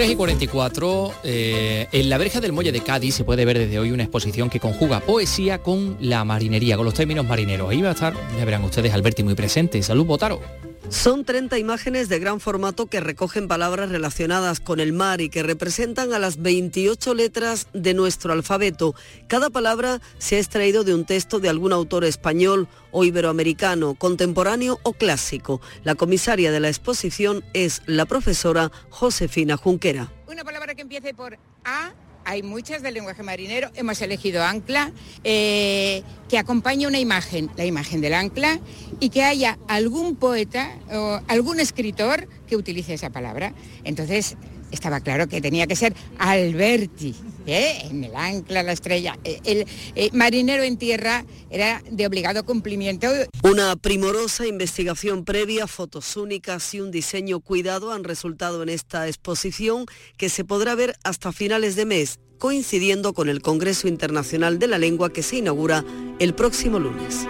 3 0.04 0.12
y 0.12 0.16
44, 0.18 1.14
eh, 1.24 1.88
en 1.94 2.10
la 2.10 2.18
verja 2.18 2.42
del 2.42 2.52
Muelle 2.52 2.74
de 2.74 2.82
Cádiz 2.82 3.16
se 3.16 3.24
puede 3.24 3.46
ver 3.46 3.58
desde 3.58 3.80
hoy 3.80 3.92
una 3.92 4.04
exposición 4.04 4.50
que 4.50 4.60
conjuga 4.60 5.00
poesía 5.00 5.60
con 5.60 5.96
la 6.02 6.26
marinería, 6.26 6.76
con 6.76 6.84
los 6.84 6.94
términos 6.94 7.26
marineros. 7.26 7.70
Ahí 7.70 7.82
va 7.82 7.88
a 7.88 7.94
estar, 7.94 8.14
ya 8.38 8.44
verán 8.44 8.66
ustedes, 8.66 8.94
Alberti 8.94 9.24
muy 9.24 9.34
presente. 9.34 9.82
Salud, 9.82 10.04
Botaro. 10.06 10.42
Son 10.90 11.26
30 11.26 11.58
imágenes 11.58 12.10
de 12.10 12.20
gran 12.20 12.40
formato 12.40 12.88
que 12.88 13.00
recogen 13.00 13.48
palabras 13.48 13.90
relacionadas 13.90 14.60
con 14.60 14.80
el 14.80 14.94
mar 14.94 15.22
y 15.22 15.30
que 15.30 15.42
representan 15.42 16.14
a 16.14 16.20
las 16.20 16.42
28 16.42 17.14
letras 17.14 17.68
de 17.74 17.94
nuestro 17.94 18.34
alfabeto. 18.34 18.94
Cada 19.28 19.50
palabra 19.50 20.02
se 20.18 20.36
ha 20.36 20.40
extraído 20.40 20.84
de 20.84 20.94
un 20.94 21.06
texto 21.06 21.40
de 21.40 21.50
algún 21.50 21.74
autor 21.74 22.04
español 22.04 22.68
o 22.92 23.06
iberoamericano, 23.06 23.96
contemporáneo 23.96 24.80
o 24.84 24.94
clásico. 24.94 25.62
La 25.84 25.96
comisaria 25.96 26.52
de 26.52 26.60
la 26.60 26.68
exposición 26.68 27.44
es 27.54 27.82
la 27.86 28.06
profesora 28.06 28.72
Josefina 28.90 29.58
Junquera. 29.58 30.12
Una 30.28 30.44
palabra 30.44 30.76
que 30.76 30.82
empiece 30.82 31.14
por 31.14 31.38
A 31.64 31.94
hay 32.26 32.44
muchas 32.44 32.82
del 32.82 32.94
lenguaje 32.96 33.24
marinero, 33.24 33.70
hemos 33.76 34.02
elegido 34.02 34.44
ancla, 34.44 34.92
eh, 35.24 36.04
que 36.30 36.38
acompañe 36.38 36.88
una 36.88 37.00
imagen, 37.00 37.50
la 37.56 37.66
imagen 37.66 38.02
del 38.02 38.14
ancla, 38.14 38.60
y 39.00 39.10
que 39.10 39.24
haya 39.24 39.58
algún 39.68 40.16
poeta 40.16 40.72
o 40.92 41.20
algún 41.28 41.60
escritor 41.60 42.28
que 42.48 42.56
utilice 42.56 42.94
esa 42.94 43.10
palabra. 43.10 43.54
Entonces, 43.84 44.38
estaba 44.74 45.00
claro 45.00 45.28
que 45.28 45.40
tenía 45.40 45.68
que 45.68 45.76
ser 45.76 45.94
Alberti, 46.18 47.16
¿eh? 47.46 47.88
en 47.90 48.04
el 48.04 48.16
ancla, 48.16 48.64
la 48.64 48.72
estrella. 48.72 49.18
Eh, 49.24 49.66
el 49.96 50.12
marinero 50.14 50.64
en 50.64 50.78
tierra 50.78 51.26
era 51.50 51.82
de 51.90 52.06
obligado 52.08 52.44
cumplimiento. 52.46 53.08
Una 53.44 53.76
primorosa 53.76 54.46
investigación 54.48 55.26
previa, 55.26 55.68
fotos 55.68 56.18
únicas 56.18 56.74
y 56.74 56.82
un 56.82 56.92
diseño 56.92 57.40
cuidado 57.40 57.92
han 57.92 58.04
resultado 58.04 58.64
en 58.64 58.70
esta 58.70 59.08
exposición 59.08 59.86
que 60.18 60.30
se 60.30 60.44
podrá 60.44 60.76
ver 60.76 60.96
hasta 61.04 61.32
finales 61.32 61.76
de 61.76 61.86
mes, 61.86 62.20
coincidiendo 62.40 63.14
con 63.14 63.30
el 63.30 63.42
Congreso 63.42 63.88
Internacional 63.88 64.60
de 64.60 64.68
la 64.68 64.78
Lengua 64.78 65.14
que 65.14 65.24
se 65.24 65.38
inaugura 65.38 65.86
el 66.20 66.34
próximo 66.34 66.80
lunes. 66.80 67.28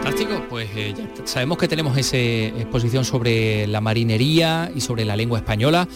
Fantástico, 0.00 0.46
pues 0.48 0.68
eh, 0.76 0.94
ya 0.96 1.26
sabemos 1.26 1.58
que 1.58 1.66
tenemos 1.66 1.96
esa 1.98 2.16
exposición 2.16 3.04
sobre 3.04 3.66
la 3.66 3.80
marinería 3.80 4.70
y 4.72 4.80
sobre 4.80 5.04
la 5.04 5.16
lengua 5.16 5.38
española. 5.40 5.88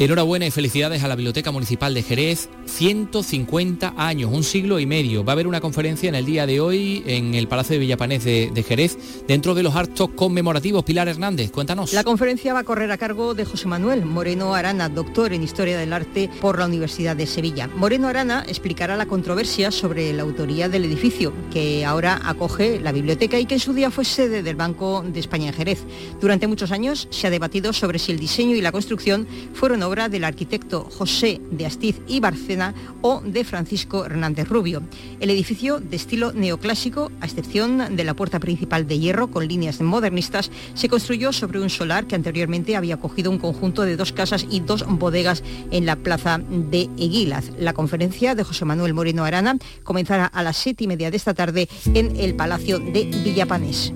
Enhorabuena 0.00 0.46
y 0.46 0.50
felicidades 0.50 1.04
a 1.04 1.08
la 1.08 1.14
Biblioteca 1.14 1.50
Municipal 1.50 1.92
de 1.92 2.02
Jerez. 2.02 2.48
150 2.64 3.92
años, 3.98 4.30
un 4.32 4.44
siglo 4.44 4.80
y 4.80 4.86
medio. 4.86 5.24
Va 5.26 5.32
a 5.32 5.34
haber 5.34 5.46
una 5.46 5.60
conferencia 5.60 6.08
en 6.08 6.14
el 6.14 6.24
día 6.24 6.46
de 6.46 6.58
hoy 6.58 7.02
en 7.04 7.34
el 7.34 7.48
Palacio 7.48 7.74
de 7.74 7.80
Villapanés 7.80 8.24
de, 8.24 8.64
Jerez, 8.66 8.96
dentro 9.28 9.54
de 9.54 9.62
los 9.62 9.76
actos 9.76 10.08
conmemorativos. 10.16 10.84
Pilar 10.84 11.06
Hernández, 11.08 11.50
cuéntanos. 11.50 11.92
La 11.92 12.02
conferencia 12.02 12.54
va 12.54 12.60
a 12.60 12.64
correr 12.64 12.90
a 12.90 12.96
cargo 12.96 13.34
de 13.34 13.44
José 13.44 13.68
Manuel 13.68 14.06
Moreno 14.06 14.54
Arana, 14.54 14.88
doctor 14.88 15.34
en 15.34 15.42
Historia 15.42 15.76
del 15.76 15.92
Arte 15.92 16.30
por 16.40 16.58
la 16.58 16.64
Universidad 16.64 17.14
de 17.14 17.26
Sevilla. 17.26 17.68
Moreno 17.76 18.08
Arana 18.08 18.42
explicará 18.48 18.96
la 18.96 19.04
controversia 19.04 19.70
sobre 19.70 20.14
la 20.14 20.22
autoría 20.22 20.70
del 20.70 20.86
edificio, 20.86 21.34
que 21.52 21.84
ahora 21.84 22.22
acoge 22.24 22.80
la 22.80 22.92
biblioteca 22.92 23.38
y 23.38 23.44
que 23.44 23.54
en 23.56 23.60
su 23.60 23.74
día 23.74 23.90
fue 23.90 24.06
sede 24.06 24.42
del 24.42 24.56
Banco 24.56 25.04
de 25.06 25.20
España 25.20 25.48
en 25.48 25.52
Jerez. 25.52 25.84
Durante 26.22 26.46
muchos 26.46 26.72
años 26.72 27.06
se 27.10 27.26
ha 27.26 27.30
debatido 27.30 27.74
sobre 27.74 27.98
si 27.98 28.12
el 28.12 28.18
diseño 28.18 28.56
y 28.56 28.62
la 28.62 28.72
construcción 28.72 29.26
fueron 29.52 29.82
obra 29.90 30.08
del 30.08 30.22
arquitecto 30.22 30.84
José 30.84 31.40
de 31.50 31.66
Astiz 31.66 32.00
y 32.06 32.20
Barcena 32.20 32.74
o 33.02 33.20
de 33.22 33.42
Francisco 33.42 34.04
Hernández 34.04 34.48
Rubio. 34.48 34.82
El 35.18 35.30
edificio, 35.30 35.80
de 35.80 35.96
estilo 35.96 36.32
neoclásico, 36.32 37.10
a 37.20 37.26
excepción 37.26 37.96
de 37.96 38.04
la 38.04 38.14
puerta 38.14 38.38
principal 38.38 38.86
de 38.86 39.00
hierro 39.00 39.32
con 39.32 39.48
líneas 39.48 39.80
modernistas, 39.80 40.52
se 40.74 40.88
construyó 40.88 41.32
sobre 41.32 41.60
un 41.60 41.70
solar 41.70 42.06
que 42.06 42.14
anteriormente 42.14 42.76
había 42.76 42.94
acogido 42.94 43.32
un 43.32 43.38
conjunto 43.38 43.82
de 43.82 43.96
dos 43.96 44.12
casas 44.12 44.46
y 44.48 44.60
dos 44.60 44.84
bodegas 44.86 45.42
en 45.72 45.86
la 45.86 45.96
plaza 45.96 46.38
de 46.38 46.88
Eguilaz. 46.96 47.50
La 47.58 47.72
conferencia 47.72 48.36
de 48.36 48.44
José 48.44 48.64
Manuel 48.64 48.94
Moreno 48.94 49.24
Arana 49.24 49.56
comenzará 49.82 50.26
a 50.26 50.44
las 50.44 50.56
siete 50.56 50.84
y 50.84 50.86
media 50.86 51.10
de 51.10 51.16
esta 51.16 51.34
tarde 51.34 51.68
en 51.94 52.14
el 52.16 52.36
Palacio 52.36 52.78
de 52.78 53.10
Villapanés. 53.24 53.92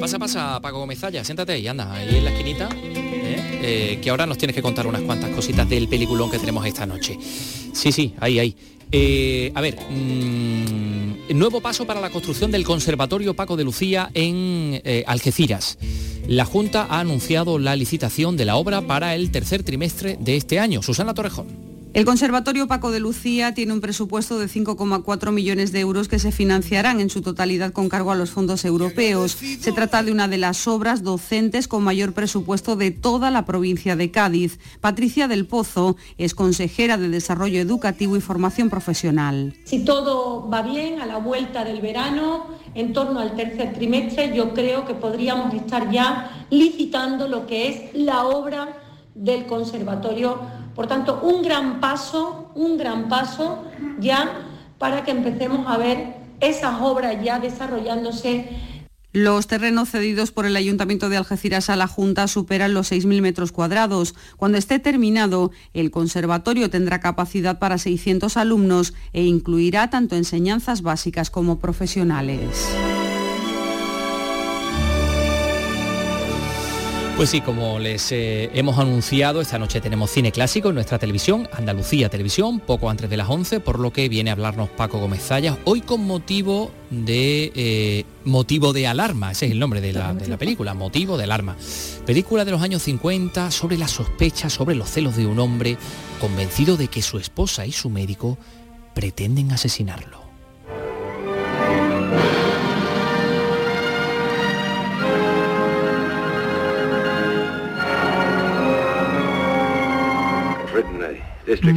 Pasa, 0.00 0.18
pasa, 0.18 0.60
Paco 0.60 0.78
Gómez 0.78 0.98
y 1.02 1.68
anda, 1.68 1.92
ahí 1.92 2.16
en 2.16 2.24
la 2.24 2.30
esquinita. 2.30 2.68
¿Eh? 3.40 3.60
Eh, 3.62 3.98
que 4.00 4.10
ahora 4.10 4.26
nos 4.26 4.38
tienes 4.38 4.54
que 4.54 4.62
contar 4.62 4.86
unas 4.86 5.02
cuantas 5.02 5.30
cositas 5.30 5.68
del 5.68 5.88
peliculón 5.88 6.30
que 6.30 6.38
tenemos 6.38 6.64
esta 6.66 6.86
noche. 6.86 7.18
Sí, 7.72 7.92
sí, 7.92 8.14
ahí, 8.20 8.38
ahí. 8.38 8.56
Eh, 8.92 9.52
a 9.54 9.60
ver, 9.60 9.76
mm, 9.90 11.36
nuevo 11.38 11.60
paso 11.60 11.86
para 11.86 12.00
la 12.00 12.10
construcción 12.10 12.50
del 12.50 12.64
Conservatorio 12.64 13.34
Paco 13.34 13.56
de 13.56 13.64
Lucía 13.64 14.10
en 14.14 14.82
Algeciras. 15.06 15.78
La 16.26 16.44
Junta 16.44 16.86
ha 16.90 17.00
anunciado 17.00 17.58
la 17.58 17.76
licitación 17.76 18.36
de 18.36 18.44
la 18.44 18.56
obra 18.56 18.82
para 18.82 19.14
el 19.14 19.30
tercer 19.30 19.62
trimestre 19.62 20.16
de 20.20 20.36
este 20.36 20.58
año. 20.58 20.82
Susana 20.82 21.14
Torrejón. 21.14 21.69
El 21.92 22.04
Conservatorio 22.04 22.68
Paco 22.68 22.92
de 22.92 23.00
Lucía 23.00 23.52
tiene 23.52 23.72
un 23.72 23.80
presupuesto 23.80 24.38
de 24.38 24.46
5,4 24.46 25.32
millones 25.32 25.72
de 25.72 25.80
euros 25.80 26.06
que 26.06 26.20
se 26.20 26.30
financiarán 26.30 27.00
en 27.00 27.10
su 27.10 27.20
totalidad 27.20 27.72
con 27.72 27.88
cargo 27.88 28.12
a 28.12 28.14
los 28.14 28.30
fondos 28.30 28.64
europeos. 28.64 29.32
Se 29.32 29.72
trata 29.72 30.04
de 30.04 30.12
una 30.12 30.28
de 30.28 30.38
las 30.38 30.68
obras 30.68 31.02
docentes 31.02 31.66
con 31.66 31.82
mayor 31.82 32.12
presupuesto 32.12 32.76
de 32.76 32.92
toda 32.92 33.32
la 33.32 33.44
provincia 33.44 33.96
de 33.96 34.12
Cádiz. 34.12 34.60
Patricia 34.80 35.26
del 35.26 35.46
Pozo 35.46 35.96
es 36.16 36.36
consejera 36.36 36.96
de 36.96 37.08
Desarrollo 37.08 37.60
Educativo 37.60 38.16
y 38.16 38.20
Formación 38.20 38.70
Profesional. 38.70 39.56
Si 39.64 39.84
todo 39.84 40.48
va 40.48 40.62
bien, 40.62 41.00
a 41.00 41.06
la 41.06 41.18
vuelta 41.18 41.64
del 41.64 41.80
verano, 41.80 42.46
en 42.76 42.92
torno 42.92 43.18
al 43.18 43.34
tercer 43.34 43.72
trimestre, 43.72 44.32
yo 44.32 44.54
creo 44.54 44.84
que 44.84 44.94
podríamos 44.94 45.52
estar 45.54 45.90
ya 45.90 46.46
licitando 46.50 47.26
lo 47.26 47.48
que 47.48 47.68
es 47.68 47.94
la 47.94 48.26
obra 48.26 48.76
del 49.16 49.46
Conservatorio 49.46 50.38
por 50.80 50.86
tanto, 50.86 51.20
un 51.20 51.42
gran 51.42 51.78
paso, 51.78 52.50
un 52.54 52.78
gran 52.78 53.10
paso 53.10 53.66
ya 53.98 54.46
para 54.78 55.04
que 55.04 55.10
empecemos 55.10 55.66
a 55.66 55.76
ver 55.76 56.14
esas 56.40 56.80
obras 56.80 57.22
ya 57.22 57.38
desarrollándose 57.38 58.48
los 59.12 59.46
terrenos 59.46 59.90
cedidos 59.90 60.30
por 60.32 60.46
el 60.46 60.56
Ayuntamiento 60.56 61.10
de 61.10 61.18
Algeciras 61.18 61.68
a 61.68 61.76
la 61.76 61.86
Junta 61.86 62.28
superan 62.28 62.72
los 62.72 62.92
6.000 62.92 63.20
metros 63.20 63.52
cuadrados. 63.52 64.14
Cuando 64.38 64.56
esté 64.56 64.78
terminado, 64.78 65.50
el 65.74 65.90
conservatorio 65.90 66.70
tendrá 66.70 67.00
capacidad 67.00 67.58
para 67.58 67.76
600 67.76 68.38
alumnos 68.38 68.94
e 69.12 69.24
incluirá 69.24 69.90
tanto 69.90 70.16
enseñanzas 70.16 70.80
básicas 70.80 71.28
como 71.28 71.58
profesionales. 71.58 72.70
Pues 77.20 77.28
sí, 77.28 77.42
como 77.42 77.78
les 77.78 78.12
eh, 78.12 78.50
hemos 78.54 78.78
anunciado, 78.78 79.42
esta 79.42 79.58
noche 79.58 79.82
tenemos 79.82 80.10
cine 80.10 80.32
clásico 80.32 80.70
en 80.70 80.74
nuestra 80.74 80.98
televisión, 80.98 81.50
Andalucía 81.52 82.08
Televisión, 82.08 82.60
poco 82.60 82.88
antes 82.88 83.10
de 83.10 83.18
las 83.18 83.28
11, 83.28 83.60
por 83.60 83.78
lo 83.78 83.92
que 83.92 84.08
viene 84.08 84.30
a 84.30 84.32
hablarnos 84.32 84.70
Paco 84.70 84.98
Gómez 84.98 85.20
Zayas, 85.22 85.58
hoy 85.64 85.82
con 85.82 86.06
motivo 86.06 86.70
de 86.88 87.52
eh, 87.54 88.04
motivo 88.24 88.72
de 88.72 88.86
alarma, 88.86 89.32
ese 89.32 89.44
es 89.44 89.52
el 89.52 89.58
nombre 89.58 89.82
de 89.82 89.92
la, 89.92 90.14
de 90.14 90.28
la, 90.28 90.38
película, 90.38 90.72
motivo 90.72 91.18
de 91.18 91.24
alarma. 91.24 91.58
Película 92.06 92.46
de 92.46 92.52
los 92.52 92.62
años 92.62 92.84
50 92.84 93.50
sobre 93.50 93.76
la 93.76 93.86
sospecha, 93.86 94.48
sobre 94.48 94.74
los 94.74 94.88
celos 94.88 95.14
de 95.14 95.26
un 95.26 95.40
hombre 95.40 95.76
convencido 96.22 96.78
de 96.78 96.88
que 96.88 97.02
su 97.02 97.18
esposa 97.18 97.66
y 97.66 97.72
su 97.72 97.90
médico 97.90 98.38
pretenden 98.94 99.52
asesinarlo. 99.52 100.19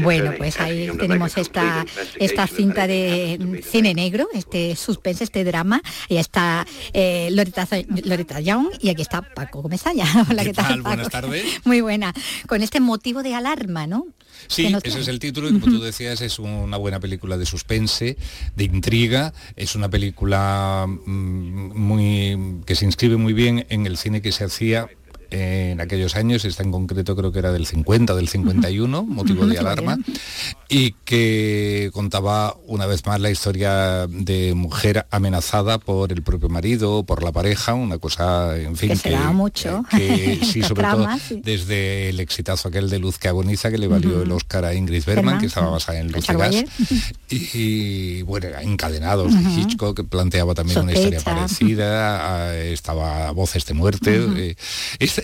Bueno, 0.02 0.34
pues 0.38 0.60
ahí 0.60 0.90
tenemos 1.00 1.38
esta, 1.38 1.86
esta 2.20 2.48
cinta 2.48 2.88
de 2.88 3.62
cine 3.70 3.94
negro, 3.94 4.28
este 4.34 4.76
suspense, 4.76 5.24
este 5.24 5.44
drama. 5.44 5.82
Y 6.10 6.18
está 6.18 6.66
eh, 6.94 7.30
Loreta, 7.32 8.40
Young 8.40 8.68
y 8.82 8.90
aquí 8.90 9.02
está 9.02 9.22
Paco 9.22 9.62
Gómez 9.62 9.84
Hola, 10.30 10.44
¿qué, 10.44 10.54
tal? 10.54 10.82
Buenas 10.82 11.10
tardes. 11.10 11.46
Muy 11.66 11.82
buena. 11.82 12.14
Con 12.48 12.62
este 12.62 12.80
motivo 12.80 13.24
de 13.24 13.36
alarma, 13.36 13.88
¿no? 13.88 14.08
Sí, 14.48 14.74
ese 14.84 15.00
es 15.00 15.08
el 15.08 15.20
título 15.20 15.50
y 15.50 15.60
como 15.60 15.78
tú 15.78 15.82
decías 15.82 16.22
es 16.22 16.40
una 16.40 16.78
buena 16.78 17.00
película 17.00 17.38
de 17.38 17.46
suspense, 17.46 18.18
de 18.56 18.64
intriga, 18.64 19.34
es 19.56 19.76
una 19.76 19.90
película 19.90 20.86
mm, 20.88 21.78
muy 21.78 22.62
que 22.66 22.76
se 22.76 22.86
inscribe 22.86 23.18
muy 23.18 23.34
bien 23.34 23.66
en 23.70 23.86
el 23.86 23.98
cine 23.98 24.22
que 24.22 24.32
se 24.32 24.44
hacía 24.44 24.90
en 25.34 25.82
aquellos 25.82 26.16
años, 26.16 26.46
está 26.46 26.64
en 26.64 26.72
concreto 26.72 27.16
creo 27.16 27.32
que 27.32 27.40
era 27.40 27.52
del 27.52 27.66
50, 27.66 28.14
del 28.16 28.28
51, 28.28 29.04
motivo 29.04 29.46
de 29.48 29.58
alarma, 29.58 29.98
y 30.70 30.92
que 31.06 31.90
contaba 31.94 32.56
una 32.68 32.86
vez 32.86 33.06
más 33.06 33.20
la 33.20 33.32
historia 33.32 34.08
de 34.08 34.54
mujer 34.54 35.08
amenazada 35.10 35.80
por 35.80 36.12
el 36.12 36.22
propio 36.22 36.50
marido, 36.50 37.04
por 37.04 37.24
la 37.24 37.32
pareja, 37.32 37.74
una 37.74 37.98
cosa, 37.98 38.58
en 38.58 38.76
fin, 38.76 38.90
que, 38.90 38.96
se 38.96 39.10
da 39.12 39.32
mucho. 39.32 39.84
Que, 39.90 40.40
sí, 40.44 40.62
sobre 40.64 40.84
todo 40.84 41.08
desde 41.44 42.10
el 42.10 42.20
exitazo 42.20 42.68
aquel 42.68 42.90
de 42.90 43.00
Luz 43.00 43.18
que 43.18 43.28
agoniza, 43.28 43.72
que 43.72 43.78
le 43.78 43.88
valió 43.88 44.22
el 44.22 44.32
Oscar 44.32 44.66
a 44.66 44.74
Ingrid 44.74 45.04
Bergman, 45.04 45.40
que 45.40 45.48
estaba 45.48 45.70
basada 45.70 46.00
en 46.00 46.12
Luz 46.12 46.28
Gas, 46.28 46.64
y, 47.30 48.22
bueno, 48.22 48.48
encadenados, 48.62 49.34
Hitchcock 49.34 49.96
que 49.96 50.04
planteaba 50.04 50.54
también 50.54 50.80
una 50.80 50.94
historia 50.94 51.22
parecida, 51.22 52.56
estaba 52.56 53.32
Voces 53.32 53.66
de 53.66 53.74
muerte. 53.74 54.26
Eh, 54.38 54.56
esta, 55.00 55.23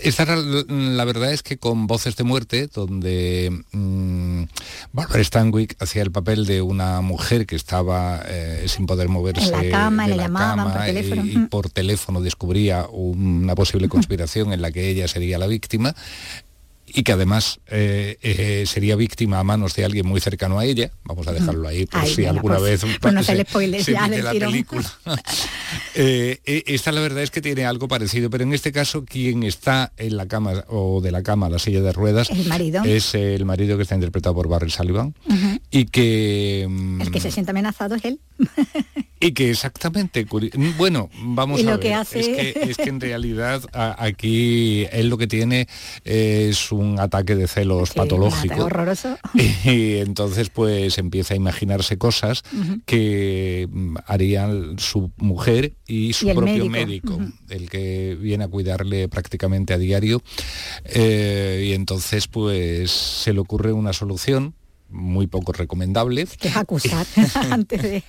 la, 0.68 1.04
verdad 1.04 1.32
es 1.32 1.42
que 1.42 1.58
con 1.58 1.86
Voces 1.86 2.16
de 2.16 2.24
Muerte, 2.24 2.68
donde 2.72 3.64
mmm, 3.72 4.44
Barbara 4.92 5.22
Stanwyck 5.22 5.76
hacía 5.80 6.02
el 6.02 6.10
papel 6.10 6.46
de 6.46 6.62
una 6.62 7.00
mujer 7.00 7.46
que 7.46 7.56
estaba 7.56 8.22
eh, 8.26 8.64
sin 8.68 8.86
poder 8.86 9.08
moverse 9.08 9.46
en 9.46 9.70
la 9.70 9.78
cama, 9.78 10.06
le 10.06 10.16
la 10.16 10.24
llamaban 10.24 10.56
cama 10.56 10.74
por 10.74 10.84
teléfono. 10.84 11.24
y, 11.24 11.30
y 11.30 11.38
por 11.46 11.70
teléfono 11.70 12.20
descubría 12.20 12.86
una 12.90 13.54
posible 13.54 13.88
conspiración 13.90 14.52
en 14.52 14.62
la 14.62 14.70
que 14.72 14.88
ella 14.88 15.08
sería 15.08 15.38
la 15.38 15.46
víctima 15.46 15.94
y 16.94 17.02
que 17.02 17.12
además 17.12 17.60
eh, 17.68 18.18
eh, 18.22 18.64
sería 18.66 18.96
víctima 18.96 19.38
a 19.38 19.44
manos 19.44 19.74
de 19.74 19.84
alguien 19.84 20.06
muy 20.06 20.20
cercano 20.20 20.58
a 20.58 20.64
ella. 20.64 20.90
Vamos 21.04 21.26
a 21.28 21.32
dejarlo 21.32 21.68
ahí 21.68 21.86
por 21.86 22.00
Ay, 22.00 22.14
si 22.14 22.24
alguna 22.24 22.56
pues, 22.58 22.82
vez 22.84 22.96
pues 23.00 23.14
se 23.26 23.84
se- 23.84 23.92
ya 23.92 24.08
la 24.08 24.32
tirón. 24.32 24.50
película. 24.52 24.90
Eh, 25.94 26.38
esta 26.66 26.92
la 26.92 27.00
verdad 27.00 27.22
es 27.22 27.30
que 27.30 27.40
tiene 27.40 27.64
algo 27.64 27.88
parecido, 27.88 28.30
pero 28.30 28.44
en 28.44 28.52
este 28.52 28.70
caso 28.72 29.04
quien 29.04 29.42
está 29.42 29.92
en 29.96 30.16
la 30.16 30.26
cama 30.26 30.64
o 30.68 31.00
de 31.00 31.10
la 31.10 31.22
cama 31.22 31.46
a 31.46 31.50
la 31.50 31.58
silla 31.58 31.80
de 31.80 31.92
ruedas 31.92 32.30
El 32.30 32.46
marido. 32.46 32.82
es 32.84 33.14
el 33.14 33.44
marido 33.44 33.76
que 33.76 33.82
está 33.82 33.96
interpretado 33.96 34.34
por 34.34 34.48
Barry 34.48 34.70
Sullivan 34.70 35.14
y 35.70 35.86
que 35.86 36.66
mm, 36.68 37.02
El 37.02 37.10
que 37.10 37.20
se 37.20 37.30
siente 37.32 37.50
amenazado 37.50 37.96
es 37.96 38.04
él. 38.04 38.20
y 39.20 39.32
que 39.32 39.50
exactamente, 39.50 40.26
bueno, 40.78 41.10
vamos 41.22 41.60
Y 41.60 41.66
a 41.66 41.72
ver, 41.72 41.80
que 41.80 41.94
hace- 41.94 42.20
es, 42.20 42.28
que, 42.28 42.70
es 42.70 42.76
que 42.76 42.88
en 42.88 43.00
realidad 43.00 43.62
a- 43.72 44.02
aquí 44.04 44.86
él 44.92 45.08
lo 45.08 45.18
que 45.18 45.26
tiene 45.26 45.66
es 46.04 46.70
un 46.80 46.98
ataque 46.98 47.36
de 47.36 47.46
celos 47.46 47.90
Sí, 47.90 47.94
patológico. 47.98 48.64
horroroso. 48.64 49.16
Y 49.64 49.96
entonces 49.98 50.50
pues 50.50 50.98
empieza 50.98 51.34
a 51.34 51.36
imaginarse 51.36 51.98
cosas 51.98 52.42
que 52.86 53.68
mm, 53.70 53.96
harían 54.06 54.78
su 54.78 55.10
mujer 55.18 55.74
y 55.86 56.12
su 56.12 56.28
Y 56.30 56.34
propio 56.34 56.66
médico. 56.66 57.18
el 57.48 57.68
que 57.70 58.16
viene 58.20 58.44
a 58.44 58.48
cuidarle 58.48 59.08
prácticamente 59.08 59.74
a 59.74 59.78
diario. 59.78 60.22
Eh, 60.84 61.66
y 61.68 61.72
entonces 61.72 62.26
pues 62.28 62.90
se 62.90 63.32
le 63.32 63.40
ocurre 63.40 63.72
una 63.72 63.92
solución 63.92 64.54
muy 64.90 65.26
poco 65.26 65.52
recomendable. 65.52 66.26
Que 66.38 66.48
es 66.48 66.56
acusar 66.56 67.06
antes 67.50 67.82
de... 67.82 68.02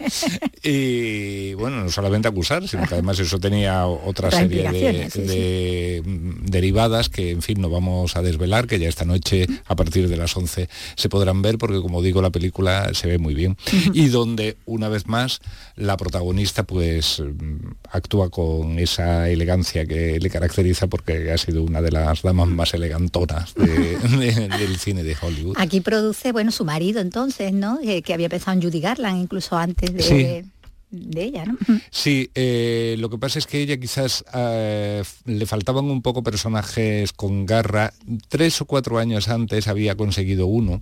Y 0.64 1.54
bueno, 1.56 1.84
no 1.84 1.90
solamente 1.92 2.28
acusar, 2.28 2.68
sino 2.68 2.86
que 2.88 2.94
además 2.96 3.20
eso 3.20 3.40
tenía 3.40 3.86
otra 3.88 4.30
serie 4.32 4.64
de, 4.64 4.64
implicaciones, 4.66 5.14
sí, 5.14 5.22
de, 5.22 6.02
derivadas 6.44 7.10
que, 7.10 7.32
en 7.32 7.42
fin, 7.42 7.60
no 7.62 7.70
vamos 7.70 8.16
a 8.16 8.22
desvelar, 8.22 8.68
que 8.68 8.80
ya 8.80 8.88
esta 8.90 9.06
noche 9.06 9.48
a 9.66 9.76
partir 9.76 10.08
de 10.08 10.18
las 10.18 10.36
11 10.36 10.70
se 10.96 11.10
podrán 11.10 11.42
ver, 11.42 11.58
porque 11.58 11.82
como 11.82 12.02
digo, 12.02 12.22
la 12.22 12.30
película 12.30 12.94
se 12.94 13.08
ve 13.08 13.18
muy 13.18 13.34
bien. 13.34 13.58
Y 13.94 14.08
donde, 14.08 14.58
una 14.66 14.90
vez 14.90 15.08
más, 15.08 15.40
la 15.76 15.98
protagonista 15.98 16.64
pues 16.64 17.20
mm, 17.22 17.68
actúa 17.92 18.30
con 18.30 18.80
esa 18.80 19.30
elegancia 19.30 19.86
que 19.86 20.20
le 20.20 20.30
caracteriza 20.30 20.88
porque 20.88 21.32
ha 21.32 21.38
sido 21.38 21.64
una 21.64 21.82
de 21.82 21.92
las 21.92 22.22
damas 22.22 22.48
más 22.48 22.74
elegantonas 22.74 23.54
de- 23.56 23.98
de- 24.18 24.48
del 24.50 24.78
cine 24.78 25.04
de 25.04 25.16
Hollywood. 25.22 25.56
Aquí 25.58 25.82
produce, 25.82 26.32
bueno, 26.32 26.52
su 26.52 26.66
marido 26.72 27.02
entonces, 27.02 27.52
¿no? 27.52 27.80
Eh, 27.84 28.02
que 28.02 28.14
había 28.14 28.30
pensado 28.30 28.56
en 28.58 28.64
Judy 28.64 28.80
Garland 28.80 29.22
incluso 29.22 29.58
antes 29.58 29.94
de. 29.94 30.46
De 30.92 31.24
ella, 31.24 31.46
¿no? 31.46 31.58
Sí, 31.90 32.30
eh, 32.36 32.96
lo 33.00 33.10
que 33.10 33.18
pasa 33.18 33.40
es 33.40 33.48
que 33.48 33.62
ella 33.62 33.78
quizás 33.78 34.24
eh, 34.34 35.04
le 35.26 35.46
faltaban 35.46 35.86
un 35.86 36.02
poco 36.02 36.22
personajes 36.22 37.14
con 37.14 37.46
garra. 37.46 37.94
Tres 38.28 38.60
o 38.62 38.66
cuatro 38.66 39.00
años 39.00 39.30
antes 39.30 39.68
había 39.68 39.96
conseguido 39.96 40.48
uno 40.48 40.82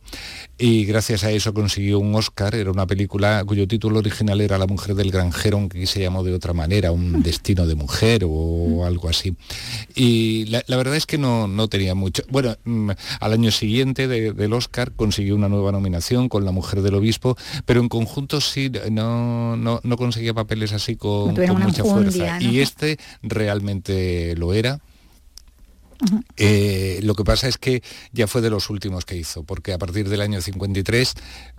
y 0.57 0.85
gracias 0.85 1.23
a 1.23 1.31
eso 1.31 1.53
consiguió 1.53 1.99
un 1.99 2.15
Oscar. 2.15 2.55
Era 2.55 2.71
una 2.71 2.87
película 2.87 3.43
cuyo 3.45 3.67
título 3.67 3.99
original 3.99 4.41
era 4.41 4.57
La 4.57 4.67
mujer 4.67 4.95
del 4.95 5.11
granjero, 5.11 5.57
aunque 5.57 5.85
se 5.85 6.01
llamó 6.01 6.23
de 6.23 6.33
otra 6.33 6.53
manera, 6.53 6.91
Un 6.91 7.21
destino 7.21 7.67
de 7.67 7.75
mujer 7.75 8.23
o 8.25 8.85
algo 8.85 9.09
así. 9.09 9.35
Y 9.95 10.45
la, 10.45 10.63
la 10.67 10.77
verdad 10.77 10.95
es 10.95 11.05
que 11.05 11.17
no, 11.17 11.47
no 11.47 11.67
tenía 11.67 11.93
mucho. 11.95 12.23
Bueno, 12.29 12.55
mm, 12.65 12.91
al 13.19 13.33
año 13.33 13.51
siguiente 13.51 14.07
de- 14.07 14.33
del 14.33 14.53
Oscar 14.53 14.91
consiguió 14.93 15.35
una 15.35 15.49
nueva 15.49 15.71
nominación 15.71 16.29
con 16.29 16.45
La 16.45 16.51
mujer 16.51 16.81
del 16.81 16.95
obispo, 16.95 17.37
pero 17.65 17.79
en 17.81 17.89
conjunto 17.89 18.41
sí 18.41 18.71
no, 18.91 19.55
no, 19.55 19.79
no 19.83 19.97
conseguía 19.99 20.33
papeles 20.33 20.73
así 20.73 20.95
con, 20.95 21.35
mucha 21.35 21.83
fuerza. 21.83 22.39
¿no? 22.39 22.51
Y 22.51 22.61
este 22.61 22.97
realmente 23.21 24.35
lo 24.35 24.53
era. 24.53 24.79
Eh, 26.37 26.99
lo 27.03 27.13
que 27.15 27.23
pasa 27.23 27.47
es 27.47 27.57
que 27.57 27.83
ya 28.13 28.27
fue 28.27 28.41
de 28.41 28.49
los 28.49 28.69
últimos 28.69 29.03
que 29.05 29.17
hizo, 29.17 29.43
porque 29.43 29.73
a 29.73 29.77
partir 29.77 30.07
del 30.07 30.21
año 30.21 30.39
53 30.41 31.13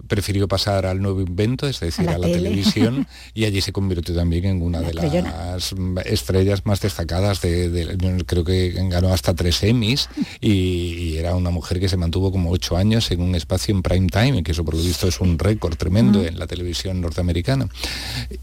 prefirió 0.09 0.49
pasar 0.49 0.87
al 0.87 1.01
nuevo 1.03 1.21
invento, 1.21 1.67
es 1.69 1.81
decir, 1.81 2.09
A 2.09 2.13
a 2.15 2.19
la 2.19 2.27
la, 2.27 2.33
tele. 2.33 2.49
televisión, 2.49 3.07
y 3.35 3.45
allí 3.45 3.61
se 3.61 3.73
convirtió 3.73 4.15
también 4.15 4.47
en 4.47 4.63
una 4.63 4.81
de 4.81 4.95
las 4.95 5.75
estrellas 6.07 6.65
más 6.65 6.81
destacadas 6.81 7.41
de, 7.41 7.69
de- 7.69 8.25
creo 8.25 8.45
que 8.45 8.71
ganó 8.89 9.13
hasta 9.13 9.35
tres 9.35 9.63
Emmys 9.63 10.09
y, 10.41 10.51
y 10.51 11.17
era 11.19 11.35
una 11.35 11.51
mujer 11.51 11.79
que 11.81 11.89
se 11.89 11.97
mantuvo 11.97 12.33
como 12.33 12.51
ocho 12.51 12.77
años 12.77 13.11
en 13.11 13.21
un 13.21 13.35
espacio 13.35 13.75
en 13.75 13.83
prime 13.83 14.07
time, 14.09 14.43
que 14.43 14.53
eso 14.53 14.65
por 14.65 14.75
lo 14.75 14.83
visto 14.83 15.09
es 15.09 15.21
un 15.21 15.39
récord 15.39 15.77
tremendo 15.77 16.25
en 16.25 16.39
la 16.39 16.47
televisión 16.47 17.01
norteamericana. 17.01 17.69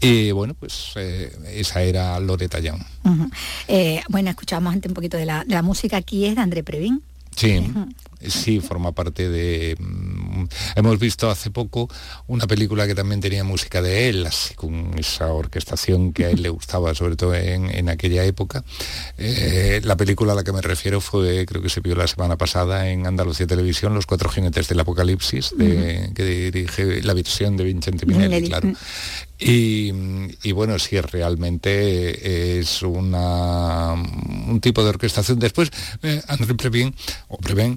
Y 0.00 0.30
bueno, 0.30 0.54
pues 0.54 0.92
eh, 0.96 1.32
esa 1.54 1.82
era 1.82 2.18
Loretta 2.20 2.60
Young. 2.60 2.80
Eh, 3.68 4.02
bueno, 4.10 4.28
escuchábamos 4.30 4.74
antes 4.74 4.88
un 4.90 4.94
poquito 4.94 5.16
de 5.16 5.24
la, 5.24 5.42
de 5.44 5.54
la 5.54 5.62
música, 5.62 5.87
aquí 5.96 6.26
es 6.26 6.36
de 6.36 6.42
André 6.42 6.62
Previn. 6.62 7.02
Sí, 7.36 7.60
sí, 8.26 8.60
forma 8.60 8.92
parte 8.92 9.28
de... 9.28 9.76
mm, 9.78 10.44
Hemos 10.76 10.98
visto 10.98 11.30
hace 11.30 11.50
poco 11.50 11.88
una 12.26 12.46
película 12.46 12.86
que 12.86 12.94
también 12.94 13.20
tenía 13.20 13.44
música 13.44 13.82
de 13.82 14.08
él, 14.08 14.26
así 14.26 14.54
con 14.54 14.98
esa 14.98 15.32
orquestación 15.32 16.12
que 16.12 16.26
a 16.26 16.30
él 16.30 16.42
le 16.42 16.48
gustaba, 16.48 16.94
sobre 16.94 17.16
todo 17.16 17.34
en, 17.34 17.70
en 17.74 17.88
aquella 17.88 18.24
época. 18.24 18.64
Eh, 19.18 19.80
la 19.84 19.96
película 19.96 20.32
a 20.32 20.36
la 20.36 20.44
que 20.44 20.52
me 20.52 20.60
refiero 20.62 21.00
fue, 21.00 21.44
creo 21.46 21.60
que 21.62 21.68
se 21.68 21.80
vio 21.80 21.94
la 21.96 22.06
semana 22.06 22.36
pasada 22.36 22.88
en 22.90 23.06
Andalucía 23.06 23.46
Televisión, 23.46 23.94
Los 23.94 24.06
Cuatro 24.06 24.28
Jinetes 24.28 24.68
del 24.68 24.80
Apocalipsis, 24.80 25.52
de- 25.56 26.10
que 26.14 26.24
dirige 26.24 27.02
la 27.02 27.14
versión 27.14 27.56
de 27.56 27.64
Vincente 27.64 28.06
Minelli, 28.06 28.48
claro. 28.48 28.72
Y, 29.40 29.92
y 30.42 30.52
bueno, 30.52 30.78
sí, 30.80 31.00
realmente 31.00 32.58
es 32.58 32.82
una, 32.82 33.92
un 33.92 34.58
tipo 34.60 34.82
de 34.82 34.88
orquestación. 34.90 35.38
Después, 35.38 35.70
eh, 36.02 36.20
André 36.28 36.54
Previn, 36.54 36.94
o 37.28 37.38
Previn, 37.38 37.76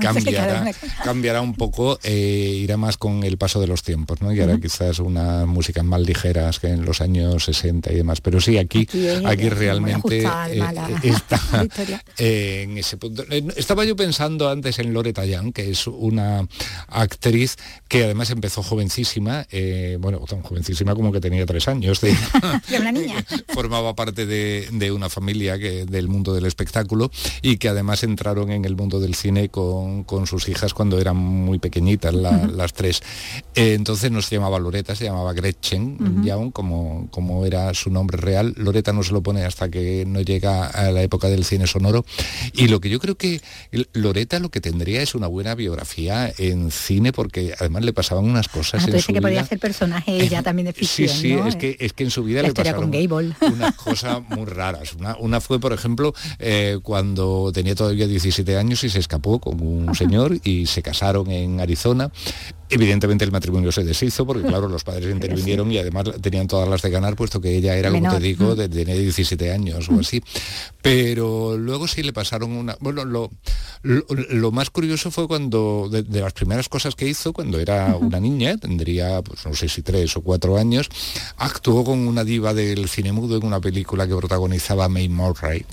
Cambiará, 0.00 0.72
cambiará 1.04 1.40
un 1.40 1.54
poco, 1.54 1.98
eh, 2.02 2.58
irá 2.62 2.76
más 2.76 2.96
con 2.96 3.24
el 3.24 3.38
paso 3.38 3.60
de 3.60 3.66
los 3.66 3.82
tiempos, 3.82 4.20
¿no? 4.22 4.32
Y 4.32 4.40
ahora 4.40 4.58
quizás 4.58 4.98
unas 4.98 5.46
músicas 5.46 5.84
más 5.84 6.00
ligeras 6.00 6.58
que 6.60 6.68
en 6.68 6.84
los 6.84 7.00
años 7.00 7.44
60 7.44 7.92
y 7.92 7.96
demás. 7.96 8.20
Pero 8.20 8.40
sí, 8.40 8.58
aquí, 8.58 8.86
Aquí 9.24 9.46
es- 9.46 9.52
realmente 9.58 10.18
eh, 10.20 10.24
la- 10.56 10.88
está 11.02 11.40
eh, 12.18 12.62
en 12.64 12.78
ese 12.78 12.96
punto. 12.96 13.24
Eh, 13.30 13.46
Estaba 13.56 13.84
yo 13.84 13.96
pensando 13.96 14.48
antes 14.48 14.78
en 14.78 14.92
Loretta 14.92 15.24
Young, 15.24 15.52
que 15.52 15.70
es 15.70 15.86
una 15.86 16.46
actriz 16.88 17.56
que 17.88 18.04
además 18.04 18.30
empezó 18.30 18.62
jovencísima, 18.62 19.46
eh, 19.50 19.96
bueno, 20.00 20.18
tan 20.28 20.42
jovencísima 20.42 20.94
como 20.94 21.12
que 21.12 21.20
tenía 21.20 21.46
tres 21.46 21.68
años. 21.68 22.00
de- 22.00 22.16
De 22.68 22.78
una 22.80 22.92
niña. 22.92 23.24
formaba 23.48 23.94
parte 23.94 24.26
de, 24.26 24.68
de 24.72 24.92
una 24.92 25.08
familia 25.08 25.58
que, 25.58 25.84
del 25.86 26.08
mundo 26.08 26.34
del 26.34 26.46
espectáculo 26.46 27.10
y 27.42 27.56
que 27.58 27.68
además 27.68 28.02
entraron 28.02 28.50
en 28.50 28.55
el 28.64 28.76
mundo 28.76 29.00
del 29.00 29.14
cine 29.14 29.48
con, 29.48 30.04
con 30.04 30.26
sus 30.26 30.48
hijas 30.48 30.72
cuando 30.74 30.98
eran 30.98 31.16
muy 31.16 31.58
pequeñitas, 31.58 32.14
la- 32.14 32.46
las 32.46 32.72
tres. 32.72 33.02
Eh, 33.54 33.74
entonces 33.74 34.10
no 34.10 34.22
se 34.22 34.36
llamaba 34.36 34.58
Loreta, 34.58 34.94
se 34.94 35.04
llamaba 35.04 35.32
Gretchen 35.32 36.22
Young, 36.24 36.52
como, 36.52 37.08
como 37.10 37.44
era 37.46 37.72
su 37.74 37.90
nombre 37.90 38.16
real. 38.18 38.54
Loreta 38.56 38.92
no 38.92 39.02
se 39.02 39.12
lo 39.12 39.22
pone 39.22 39.44
hasta 39.44 39.68
que 39.70 40.04
no 40.06 40.20
llega 40.20 40.66
a 40.66 40.90
la 40.90 41.02
época 41.02 41.28
del 41.28 41.44
cine 41.44 41.66
sonoro. 41.66 42.04
Y 42.52 42.68
lo 42.68 42.80
que 42.80 42.88
yo 42.88 42.98
creo 43.00 43.16
que 43.16 43.40
Loreta 43.92 44.38
lo 44.40 44.50
que 44.50 44.60
tendría 44.60 45.02
es 45.02 45.14
una 45.14 45.26
buena 45.26 45.54
biografía 45.54 46.32
en 46.38 46.70
cine, 46.70 47.12
porque 47.12 47.54
además 47.58 47.84
le 47.84 47.92
pasaban 47.92 48.24
unas 48.24 48.48
cosas 48.48 48.84
Ah, 48.84 48.90
en 48.90 49.00
su 49.00 49.12
que 49.12 49.20
podía 49.20 49.38
vida. 49.40 49.46
ser 49.48 49.58
personaje 49.58 50.16
ella 50.22 50.42
también 50.42 50.66
de 50.66 50.72
Sí, 50.72 50.86
ficción, 50.86 51.08
sí, 51.20 51.32
¿no? 51.34 51.46
es, 51.46 51.56
que, 51.56 51.76
es 51.80 51.92
que 51.92 52.04
en 52.04 52.10
su 52.10 52.22
vida 52.24 52.42
La 52.42 52.48
le 52.48 52.54
pasaron 52.54 52.90
unas 53.52 53.74
cosas 53.76 54.20
muy 54.28 54.44
raras. 54.46 54.94
Una, 54.94 55.16
una 55.18 55.40
fue, 55.40 55.58
por 55.60 55.72
ejemplo, 55.72 56.14
eh, 56.38 56.78
cuando 56.82 57.50
tenía 57.52 57.74
todavía 57.74 58.06
17 58.06 58.45
años 58.54 58.84
y 58.84 58.90
se 58.90 58.98
escapó 58.98 59.40
con 59.40 59.60
un 59.60 59.94
señor 59.94 60.38
y 60.44 60.66
se 60.66 60.82
casaron 60.82 61.30
en 61.30 61.60
Arizona. 61.60 62.10
Evidentemente 62.68 63.24
el 63.24 63.30
matrimonio 63.30 63.70
se 63.70 63.84
deshizo 63.84 64.26
porque, 64.26 64.42
claro, 64.42 64.68
los 64.68 64.82
padres 64.82 65.10
intervinieron 65.12 65.70
y 65.70 65.78
además 65.78 66.04
tenían 66.20 66.48
todas 66.48 66.68
las 66.68 66.82
de 66.82 66.90
ganar, 66.90 67.14
puesto 67.14 67.40
que 67.40 67.56
ella 67.56 67.76
era, 67.76 67.90
como 67.90 68.02
Menor. 68.02 68.18
te 68.18 68.24
digo, 68.24 68.56
de, 68.56 68.68
tenía 68.68 68.96
17 68.96 69.52
años 69.52 69.88
o 69.88 70.00
así. 70.00 70.20
Pero 70.82 71.56
luego 71.56 71.86
sí 71.86 72.02
le 72.02 72.12
pasaron 72.12 72.52
una... 72.52 72.76
Bueno, 72.80 73.04
lo, 73.04 73.30
lo, 73.82 74.04
lo 74.08 74.50
más 74.50 74.70
curioso 74.70 75.12
fue 75.12 75.28
cuando, 75.28 75.88
de, 75.90 76.02
de 76.02 76.20
las 76.20 76.32
primeras 76.32 76.68
cosas 76.68 76.96
que 76.96 77.06
hizo, 77.06 77.32
cuando 77.32 77.60
era 77.60 77.96
una 77.96 78.18
niña, 78.18 78.56
tendría, 78.56 79.22
pues 79.22 79.46
no 79.46 79.54
sé 79.54 79.68
si 79.68 79.82
tres 79.82 80.16
o 80.16 80.22
cuatro 80.22 80.56
años, 80.56 80.88
actuó 81.36 81.84
con 81.84 82.00
una 82.06 82.24
diva 82.24 82.52
del 82.52 82.88
cine 82.88 83.12
mudo 83.12 83.36
en 83.36 83.44
una 83.44 83.60
película 83.60 84.08
que 84.08 84.16
protagonizaba 84.16 84.88
May 84.88 85.08
Murray. 85.08 85.64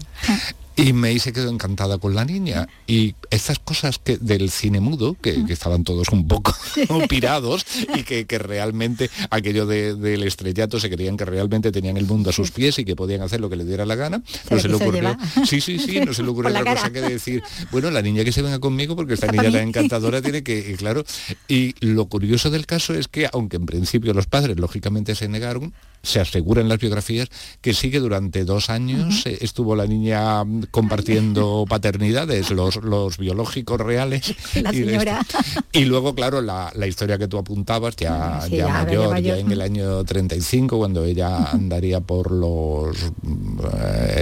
Y 0.76 0.94
me 0.94 1.18
se 1.20 1.34
quedó 1.34 1.50
encantada 1.50 1.98
con 1.98 2.16
la 2.16 2.26
niña. 2.26 2.68
Y 2.88 3.16
estas 3.30 3.60
cosas 3.60 4.00
que 4.00 4.18
del 4.18 4.50
cine 4.50 4.80
mudo, 4.80 5.16
que, 5.22 5.44
estaban 5.50 5.84
todos 5.84 6.10
un 6.10 6.28
poco 6.28 6.56
pirados 7.10 7.66
y 7.96 8.04
que, 8.04 8.26
realmente 8.38 9.10
aquello 9.30 9.66
del 9.66 10.24
estrellato 10.24 10.80
se 10.80 10.90
creían 10.90 11.18
que 11.18 11.26
realmente 11.26 11.72
tenían 11.72 11.98
el 11.98 12.06
mundo 12.06 12.32
a 12.32 12.34
sus 12.34 12.52
pies 12.52 12.80
y 12.80 12.86
que 12.86 12.96
podían 12.96 13.22
hacer 13.22 13.40
lo 13.40 13.50
que 13.50 13.56
le 13.56 13.66
diera 13.66 13.86
la 13.86 13.96
gana. 13.96 14.24
no 14.50 14.60
se 14.60 14.68
le 14.68 14.76
ocurrió. 14.76 15.18
Sí, 15.46 15.62
sí, 15.62 15.80
sí, 15.80 16.00
no 16.00 16.14
se 16.14 16.24
le 16.24 16.30
ocurrió 16.34 16.52
otra 16.52 16.76
cosa 16.76 16.92
que 16.92 17.02
decir, 17.02 17.44
bueno, 17.72 17.92
la 17.92 18.02
niña 18.02 18.24
que 18.24 18.32
se 18.32 18.42
venga 18.42 18.60
conmigo 18.60 18.96
porque 18.96 19.14
esta 19.14 19.28
niña 19.28 19.52
tan 19.52 19.68
encantadora 19.68 20.22
tiene 20.22 20.44
que, 20.44 20.72
y 20.72 20.76
claro. 20.76 21.04
Y 21.48 21.76
lo 21.86 22.08
curioso 22.08 22.50
del 22.50 22.66
caso 22.66 22.94
es 22.94 23.08
que, 23.08 23.30
aunque 23.32 23.58
en 23.58 23.66
principio 23.66 24.14
los 24.14 24.28
padres 24.28 24.60
lógicamente 24.60 25.16
se 25.16 25.28
negaron, 25.28 25.74
se 26.04 26.20
asegura 26.20 26.62
en 26.62 26.68
las 26.68 26.80
biografías 26.80 27.30
que 27.62 27.74
sí 27.74 27.90
que 27.90 28.00
durante 28.02 28.44
dos 28.44 28.70
años. 28.70 29.26
Eh, 29.26 29.38
estuvo 29.42 29.76
la 29.76 29.88
niña 29.88 30.44
compartiendo 30.70 31.66
paternidades, 31.68 32.52
los, 32.52 32.76
los 32.78 33.18
biológicos 33.18 33.80
reales. 33.80 34.36
y, 35.72 35.86
luego, 35.86 36.14
claro, 36.14 36.42
la, 36.42 36.72
historia 36.86 37.18
que 37.18 37.30
tú 37.30 37.38
apuntabas, 37.38 37.96
ya, 37.96 38.42
ya, 38.52 38.68
mayor, 38.68 39.20
ya 39.22 39.38
en 39.38 39.52
el 39.52 39.62
año 39.62 40.04
35, 40.04 40.78
cuando 40.78 41.06
ella 41.06 41.46
andaría 41.52 42.02
por 42.02 42.32
los 42.32 42.98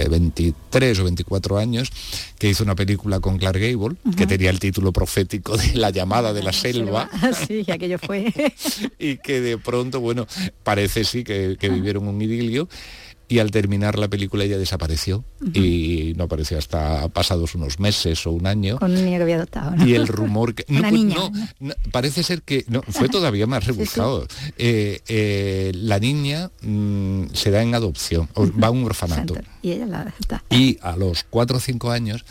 23 0.08 0.98
eh, 0.98 1.00
o 1.00 1.04
24 1.04 1.58
años, 1.58 1.90
que 2.38 2.48
hizo 2.48 2.62
una 2.62 2.76
película 2.76 3.18
con 3.18 3.38
Clark 3.38 3.58
Gable, 3.58 3.96
que 4.16 4.28
tenía 4.28 4.50
el 4.50 4.60
título 4.60 4.92
profético 4.92 5.56
de 5.56 5.74
La 5.74 5.90
llamada 5.90 6.32
de 6.32 6.42
la 6.42 6.52
selva. 6.52 7.10
Sí, 7.46 7.64
aquello 7.70 7.98
fue. 7.98 8.32
y 8.98 9.16
que 9.16 9.40
de 9.40 9.58
pronto, 9.58 10.00
bueno, 10.00 10.26
parece 10.62 11.02
sí 11.04 11.24
que 11.24 11.56
vivieron 11.72 12.08
un 12.08 12.20
idilio 12.20 12.68
y 13.32 13.38
al 13.38 13.50
terminar 13.50 13.98
la 13.98 14.08
película 14.08 14.44
ella 14.44 14.58
desapareció 14.58 15.24
y 15.54 16.12
no 16.16 16.24
apareció 16.24 16.58
hasta 16.58 17.08
pasados 17.08 17.54
unos 17.54 17.80
meses 17.80 18.26
o 18.26 18.30
un 18.30 18.46
año. 18.46 18.78
Con 18.78 18.90
un 18.90 19.04
niño 19.04 19.16
que 19.16 19.22
había 19.22 19.36
adoptado. 19.36 19.86
Y 19.86 19.94
el 19.94 20.06
rumor 20.06 20.54
que... 20.54 20.66
No, 21.12 21.32
pues 21.58 21.76
parece 21.90 22.22
ser 22.22 22.42
que... 22.42 22.66
No, 22.68 22.82
fue 22.82 23.08
todavía 23.10 23.46
más 23.46 23.64
rebuscado. 23.64 24.26
Eh, 24.58 25.00
eh, 25.08 25.72
la 25.74 25.98
niña 25.98 26.50
mm, 26.60 27.28
se 27.32 27.50
da 27.50 27.62
en 27.62 27.74
adopción, 27.74 28.28
va 28.36 28.66
a 28.66 28.70
un 28.70 28.84
orfanato. 28.84 29.34
Y 29.62 29.72
ella 29.72 29.86
la 29.86 30.12
Y 30.50 30.78
a 30.82 30.96
los 30.96 31.24
cuatro 31.24 31.56
o 31.56 31.60
cinco 31.60 31.90
años 31.90 32.26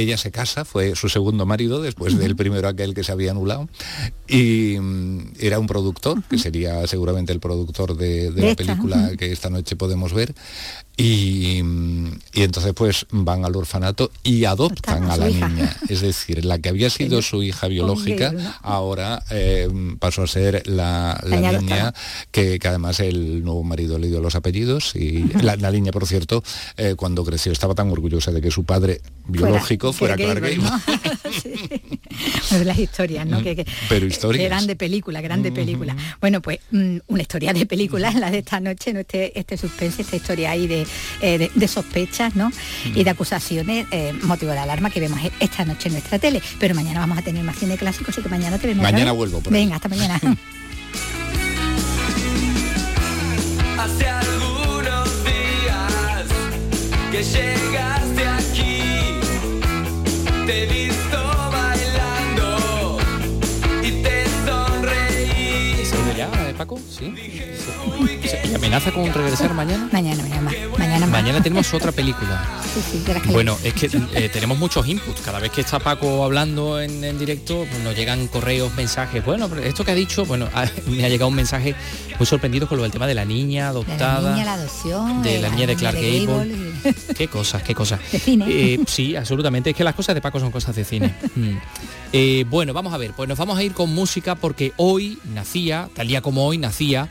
ella 0.00 0.16
se 0.16 0.30
casa, 0.30 0.64
fue 0.64 0.94
su 0.94 1.08
segundo 1.08 1.46
marido 1.46 1.80
después 1.80 2.18
del 2.18 2.36
primero 2.36 2.68
aquel 2.68 2.94
que 2.94 3.02
se 3.02 3.12
había 3.12 3.30
anulado, 3.30 3.68
y 4.28 4.76
mm, 4.78 5.32
era 5.40 5.58
un 5.58 5.66
productor, 5.66 6.22
que 6.24 6.38
sería 6.38 6.86
seguramente 6.86 7.32
el 7.32 7.40
productor 7.40 7.96
de, 7.96 8.30
la 8.30 8.54
película 8.54 9.12
que 9.16 9.32
esta 9.32 9.50
noche 9.50 9.74
podemos 9.76 10.12
ver, 10.12 10.34
y, 10.98 11.58
entonces 12.32 12.72
pues 12.74 13.06
van 13.10 13.44
al 13.44 13.54
orfanato 13.54 14.10
y 14.22 14.46
adoptan 14.46 15.10
a 15.10 15.18
la 15.18 15.28
niña. 15.28 15.76
Es 15.90 16.00
decir, 16.00 16.42
la 16.44 16.58
que 16.58 16.70
había 16.70 16.88
sido 16.90 17.20
su 17.20 17.42
hija 17.42 17.68
biológica 17.68 18.32
ahora 18.62 19.22
eh, 19.30 19.68
pasó 19.98 20.22
a 20.22 20.26
ser 20.26 20.66
la, 20.66 21.22
niña 21.26 21.92
que, 22.30 22.58
además 22.64 23.00
el 23.00 23.44
nuevo 23.44 23.62
marido 23.62 23.98
le 23.98 24.08
dio 24.08 24.20
los 24.20 24.36
apellidos 24.36 24.96
y 24.96 25.24
la, 25.42 25.56
niña, 25.70 25.92
por 25.92 26.06
cierto, 26.06 26.42
eh, 26.78 26.94
cuando 26.96 27.24
creció 27.24 27.52
estaba 27.52 27.74
tan 27.74 27.90
orgullosa 27.90 28.32
de 28.32 28.40
que 28.40 28.50
su 28.50 28.64
padre 28.64 29.02
biológico 29.26 29.92
fuera, 29.92 30.16
Clark 30.16 30.40
Gable. 30.40 30.64
las 32.64 32.78
historias, 32.78 33.26
¿no? 33.26 33.42
Que, 33.42 33.66
Pero 33.88 34.06
historias. 34.06 34.46
Grande 34.46 34.76
película, 34.76 35.20
grande 35.20 35.52
película. 35.52 35.94
Bueno, 36.20 36.40
pues 36.40 36.60
mm, 36.70 36.98
una 37.08 37.22
historia 37.22 37.52
de 37.52 37.66
película, 37.66 38.10
la 38.12 38.30
de 38.30 38.38
esta 38.38 38.60
noche, 38.60 38.94
¿no? 38.94 39.00
Este, 39.00 39.38
este 39.38 39.58
suspense, 39.58 40.02
esta 40.02 40.16
historia 40.16 40.52
ahí 40.52 40.66
de 40.66 40.85
eh, 41.20 41.50
de, 41.54 41.68
sospechas 41.68 42.36
¿no? 42.36 42.50
y 42.84 43.04
de 43.04 43.10
acusaciones, 43.10 43.86
eh, 43.90 44.12
motivo 44.22 44.52
de 44.52 44.58
alarma 44.58 44.90
que 44.90 45.00
vemos 45.00 45.20
esta 45.40 45.64
noche 45.64 45.88
en 45.88 45.94
nuestra 45.94 46.18
tele. 46.18 46.42
Pero 46.58 46.74
mañana 46.74 47.00
vamos 47.00 47.18
a 47.18 47.22
tener 47.22 47.42
más 47.44 47.56
cine 47.56 47.76
clásico, 47.76 48.10
así 48.10 48.22
que 48.22 48.28
mañana 48.28 48.58
te 48.58 48.66
vemos. 48.66 48.82
Mañana 48.82 49.12
vuelvo. 49.12 49.42
Venga, 49.48 49.76
hasta 49.76 49.88
mañana. 49.88 50.20
Hace 53.78 54.08
algunos 54.08 55.24
días 55.24 56.24
que 57.12 57.22
Paco? 66.76 66.86
Sí. 66.90 67.14
¿Y 68.50 68.54
amenaza 68.54 68.92
con 68.92 69.12
regresar 69.12 69.52
mañana? 69.54 69.88
Mañana, 69.92 70.22
mañana, 70.22 70.50
mañana. 70.78 71.06
Mañana 71.06 71.42
tenemos 71.42 71.72
otra 71.74 71.92
película. 71.92 72.44
bueno, 73.30 73.56
es 73.62 73.74
que 73.74 73.90
eh, 74.14 74.28
tenemos 74.32 74.58
muchos 74.58 74.86
inputs. 74.86 75.20
Cada 75.20 75.38
vez 75.38 75.50
que 75.50 75.60
está 75.60 75.78
Paco 75.78 76.24
hablando 76.24 76.80
en, 76.80 77.18
directo, 77.18 77.66
pues 77.68 77.82
nos 77.82 77.96
llegan 77.96 78.26
correos, 78.28 78.74
mensajes. 78.74 79.24
Bueno, 79.24 79.48
esto 79.62 79.84
que 79.84 79.92
ha 79.92 79.94
dicho, 79.94 80.24
bueno, 80.24 80.48
me 80.86 81.04
ha 81.04 81.08
llegado 81.08 81.28
un 81.28 81.34
mensaje 81.34 81.74
muy 82.18 82.26
sorprendido 82.26 82.68
con 82.68 82.78
lo 82.78 82.82
del 82.82 82.92
tema 82.92 83.06
de 83.06 83.14
la 83.14 83.24
niña 83.24 83.68
adoptada. 83.68 84.20
De 84.20 84.24
la 84.24 84.32
niña, 84.32 84.44
la 84.44 84.54
adopción. 84.54 85.22
De, 85.22 85.40
la, 85.40 85.48
niña 85.50 85.66
de 85.66 85.76
Clark 85.76 85.96
Gable. 85.96 86.72
Qué 87.16 87.28
cosas, 87.28 87.62
qué 87.62 87.74
cosas. 87.74 88.00
De 88.12 88.18
cine. 88.18 88.46
Eh, 88.48 88.80
sí, 88.86 89.16
absolutamente. 89.16 89.70
Es 89.70 89.76
que 89.76 89.84
las 89.84 89.94
cosas 89.94 90.14
de 90.14 90.20
Paco 90.20 90.38
son 90.38 90.50
cosas 90.50 90.74
de 90.74 90.84
cine. 90.84 91.14
Mm. 91.36 91.58
Eh, 92.12 92.46
bueno, 92.48 92.72
vamos 92.72 92.94
a 92.94 92.96
ver, 92.96 93.12
pues 93.12 93.28
nos 93.28 93.36
vamos 93.36 93.58
a 93.58 93.62
ir 93.62 93.72
con 93.72 93.92
música 93.92 94.36
porque 94.36 94.72
hoy 94.76 95.18
nacía, 95.34 95.90
tal 95.92 96.08
día 96.08 96.22
como 96.22 96.46
hoy 96.46 96.56
nacía, 96.66 97.08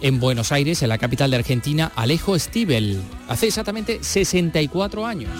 en 0.00 0.18
Buenos 0.18 0.50
Aires, 0.50 0.82
en 0.82 0.88
la 0.88 0.98
capital 0.98 1.30
de 1.30 1.36
Argentina, 1.36 1.92
Alejo 1.94 2.38
Stivel, 2.38 3.02
hace 3.28 3.46
exactamente 3.48 4.02
64 4.02 5.06
años. 5.06 5.30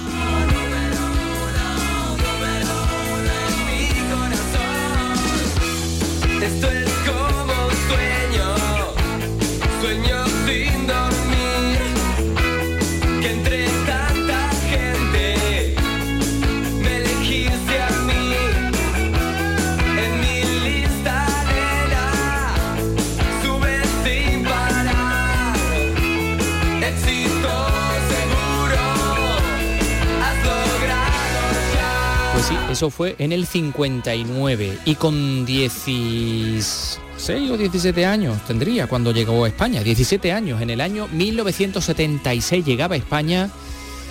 Eso 32.75 32.91
fue 32.91 33.14
en 33.20 33.31
el 33.31 33.47
59 33.47 34.79
y 34.85 34.97
con 34.97 35.47
16 35.47 36.99
o 37.53 37.57
17 37.57 38.05
años 38.05 38.45
tendría 38.49 38.89
cuando 38.89 39.12
llegó 39.12 39.45
a 39.45 39.49
España, 39.49 39.81
17 39.81 40.33
años. 40.33 40.61
En 40.61 40.70
el 40.70 40.81
año 40.81 41.07
1976 41.12 42.66
llegaba 42.66 42.97
a 42.97 42.99
España, 42.99 43.49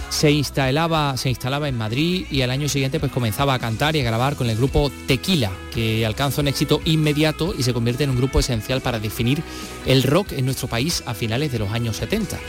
se 0.08 0.32
instalaba, 0.32 1.18
se 1.18 1.28
instalaba 1.28 1.68
en 1.68 1.78
Madrid 1.78 2.26
y 2.32 2.42
al 2.42 2.52
año 2.52 2.70
siguiente 2.70 3.02
pues 3.02 3.12
comenzaba 3.12 3.54
a 3.54 3.60
cantar 3.60 3.98
y 3.98 4.00
a 4.00 4.06
grabar 4.06 4.38
con 4.38 4.50
el 4.50 4.56
grupo 4.56 4.90
Tequila, 5.08 5.52
que 5.74 6.06
alcanza 6.06 6.40
un 6.40 6.48
éxito 6.48 6.80
inmediato 6.86 7.54
y 7.60 7.64
se 7.64 7.74
convierte 7.74 8.06
en 8.06 8.12
un 8.12 8.16
grupo 8.16 8.40
esencial 8.40 8.80
para 8.80 8.98
definir 8.98 9.44
el 9.86 10.04
rock 10.04 10.32
en 10.32 10.46
nuestro 10.46 10.70
país 10.70 11.04
a 11.06 11.14
finales 11.14 11.52
de 11.52 11.60
los 11.60 11.70
años 11.74 11.98
70. 11.98 12.40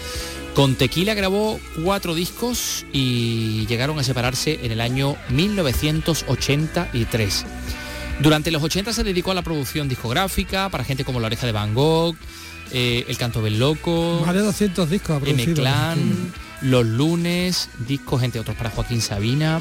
Con 0.55 0.77
Tequila 0.77 1.15
grabó 1.15 1.59
cuatro 1.83 2.15
discos 2.15 2.87
y 2.93 3.67
llegaron 3.67 3.99
a 3.99 4.05
separarse 4.05 4.61
en 4.63 4.71
el 4.71 4.81
año 4.81 5.17
1983. 5.31 7.45
Durante 8.21 8.53
los 8.53 8.63
80 8.63 8.93
se 8.93 9.03
dedicó 9.03 9.33
a 9.33 9.35
la 9.35 9.43
producción 9.43 9.89
discográfica 9.89 10.69
para 10.69 10.85
gente 10.85 11.05
como 11.05 11.19
La 11.19 11.27
Oreja 11.27 11.47
de 11.47 11.53
Van 11.53 11.75
Gogh, 11.75 12.15
eh, 12.71 13.05
El 13.09 13.19
Canto 13.19 13.43
del 13.43 13.59
Loco, 13.59 14.23
más 14.25 14.33
de 14.33 14.43
200 14.43 14.89
discos 14.89 15.21
ha 15.21 15.29
M-Clan, 15.29 16.33
Los 16.63 16.87
Lunes, 16.87 17.69
discos 17.89 18.23
entre 18.23 18.41
otros 18.41 18.57
para 18.57 18.71
Joaquín 18.71 19.01
Sabina. 19.01 19.61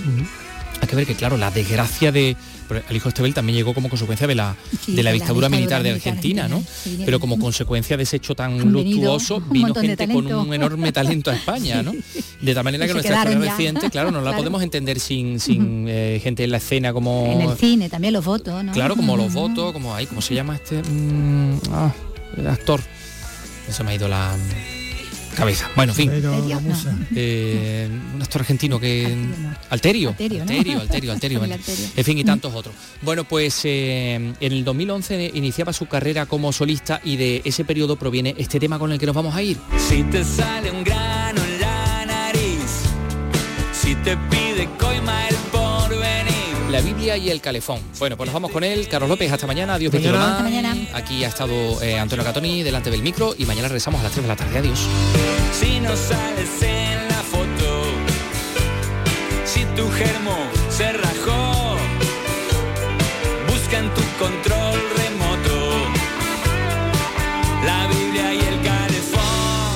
Hay 0.82 0.88
que 0.88 0.96
ver 0.96 1.06
que, 1.06 1.16
claro, 1.16 1.38
la 1.38 1.52
desgracia 1.52 2.12
de... 2.12 2.36
El 2.90 2.96
hijo 2.96 3.10
Estebel 3.10 3.34
también 3.36 3.56
llegó 3.56 3.74
como 3.74 3.88
consecuencia 3.88 4.26
de 4.26 4.34
la, 4.34 4.56
de 4.88 5.04
la 5.04 5.12
dictadura, 5.12 5.48
militar 5.48 5.84
de 5.84 5.92
Argentina, 5.92 6.48
¿no? 6.48 6.64
Pero 7.06 7.20
como 7.20 7.38
consecuencia 7.38 7.98
de 7.98 8.04
ese 8.04 8.16
hecho 8.16 8.34
tan 8.34 8.58
luctuoso, 8.72 9.42
vino 9.42 9.76
gente 9.76 10.08
con 10.08 10.26
un 10.26 10.54
enorme 10.54 10.92
talento 10.94 11.30
a 11.30 11.36
España, 11.36 11.84
¿no? 11.84 11.94
De 12.42 12.54
tal 12.54 12.64
manera 12.64 12.88
que 12.88 12.94
nuestra 12.94 13.18
historia 13.18 13.52
reciente, 13.52 13.90
claro, 13.92 14.10
no 14.12 14.22
la 14.22 14.36
podemos 14.36 14.64
entender 14.64 15.00
sin, 15.00 15.40
sin 15.40 15.86
eh, 15.88 16.20
gente 16.24 16.46
en 16.46 16.52
la 16.52 16.58
escena 16.58 16.94
como... 16.94 17.28
En 17.28 17.42
el 17.42 17.58
cine 17.58 17.90
también 17.90 18.14
los 18.14 18.26
votos, 18.26 18.64
¿no? 18.64 18.72
Claro, 18.72 18.96
como 18.96 19.18
los 19.18 19.32
votos, 19.34 19.72
como 19.72 19.94
ahí, 19.94 20.08
¿cómo 20.08 20.22
se 20.22 20.34
llama 20.34 20.56
este 20.56 20.82
mm, 20.82 21.60
ah, 21.72 21.94
el 22.38 22.48
actor? 22.48 22.82
No 23.68 23.74
se 23.74 23.84
me 23.84 23.92
ha 23.92 23.96
ido 23.96 24.08
la 24.08 24.36
cabeza. 25.34 25.70
Bueno, 25.76 25.94
en 25.94 25.96
fin. 25.96 26.12
Eh, 27.16 27.90
un 28.16 28.22
actor 28.22 28.42
argentino 28.42 28.80
que... 28.80 29.16
Alterio. 29.70 30.10
Alterio, 30.10 30.42
Alterio, 30.82 31.12
Alterio, 31.12 31.44
En 31.44 32.04
fin, 32.04 32.18
y 32.18 32.24
tantos 32.24 32.54
otros. 32.54 32.76
Bueno, 33.02 33.24
pues 33.24 33.62
eh, 33.66 34.16
en 34.16 34.52
el 34.54 34.64
2011 34.64 35.32
iniciaba 35.34 35.74
su 35.74 35.88
carrera 35.88 36.26
como 36.26 36.52
solista 36.52 37.02
y 37.04 37.18
de 37.18 37.42
ese 37.46 37.66
periodo 37.66 37.96
proviene 37.96 38.36
este 38.38 38.60
tema 38.60 38.80
con 38.80 38.92
el 38.92 39.00
que 39.00 39.06
nos 39.06 39.16
vamos 39.16 39.36
a 39.36 39.42
ir. 39.42 39.58
Si 39.78 40.04
te 40.04 40.24
sale 40.24 40.72
un 40.72 40.84
grano 40.84 41.42
en 41.44 41.62
la 41.62 42.06
nariz, 42.06 42.84
si 43.74 43.96
te 43.96 44.18
La 46.74 46.82
Biblia 46.82 47.16
y 47.18 47.30
el 47.30 47.40
calefón. 47.40 47.80
Bueno, 48.00 48.18
pues 48.18 48.26
nos 48.26 48.34
vamos 48.34 48.50
con 48.50 48.64
él. 48.64 48.88
Carlos 48.88 49.08
López, 49.08 49.32
hasta 49.32 49.46
mañana. 49.46 49.76
Adiós, 49.76 49.94
mañana. 49.94 50.76
Aquí 50.96 51.24
ha 51.24 51.28
estado 51.28 51.54
eh, 51.84 52.00
Antonio 52.00 52.26
Catoni 52.26 52.64
delante 52.64 52.90
del 52.90 53.04
micro 53.04 53.36
y 53.38 53.46
mañana 53.46 53.68
regresamos 53.68 54.00
a 54.00 54.06
las 54.06 54.12
3 54.12 54.24
de 54.24 54.28
la 54.28 54.36
tarde. 54.36 54.58
Adiós. 54.58 54.80
Si 55.54 55.80
no 55.80 55.96
sales 55.96 56.64
en 56.64 57.08
la 57.10 57.22
foto, 57.22 57.84
si 59.46 59.66
tu 59.76 59.88
germo 59.92 60.36
se 60.76 60.94
rajó, 60.94 61.78
busca 63.50 63.78
en 63.78 63.94
tu 63.94 64.02
control 64.18 64.80
remoto 64.98 65.76
la 67.68 67.88
Biblia 67.88 68.34
y 68.34 68.40
el 68.40 68.62
calefón, 68.64 69.76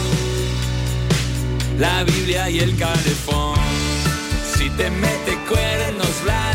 la 1.77 2.03
Biblia 2.05 2.49
y 2.49 2.57
el 2.57 2.75
calefón. 2.75 3.59
Si 4.57 4.67
te 4.71 4.89
mete 4.89 5.37
cuernos 5.47 6.23
la 6.25 6.46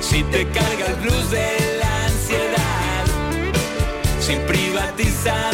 si 0.00 0.22
te 0.24 0.46
carga 0.50 0.86
el 0.86 0.94
blues 1.02 1.30
de 1.30 1.78
la 1.80 2.04
ansiedad, 2.04 3.04
sin 4.20 4.38
privatizar 4.46 5.49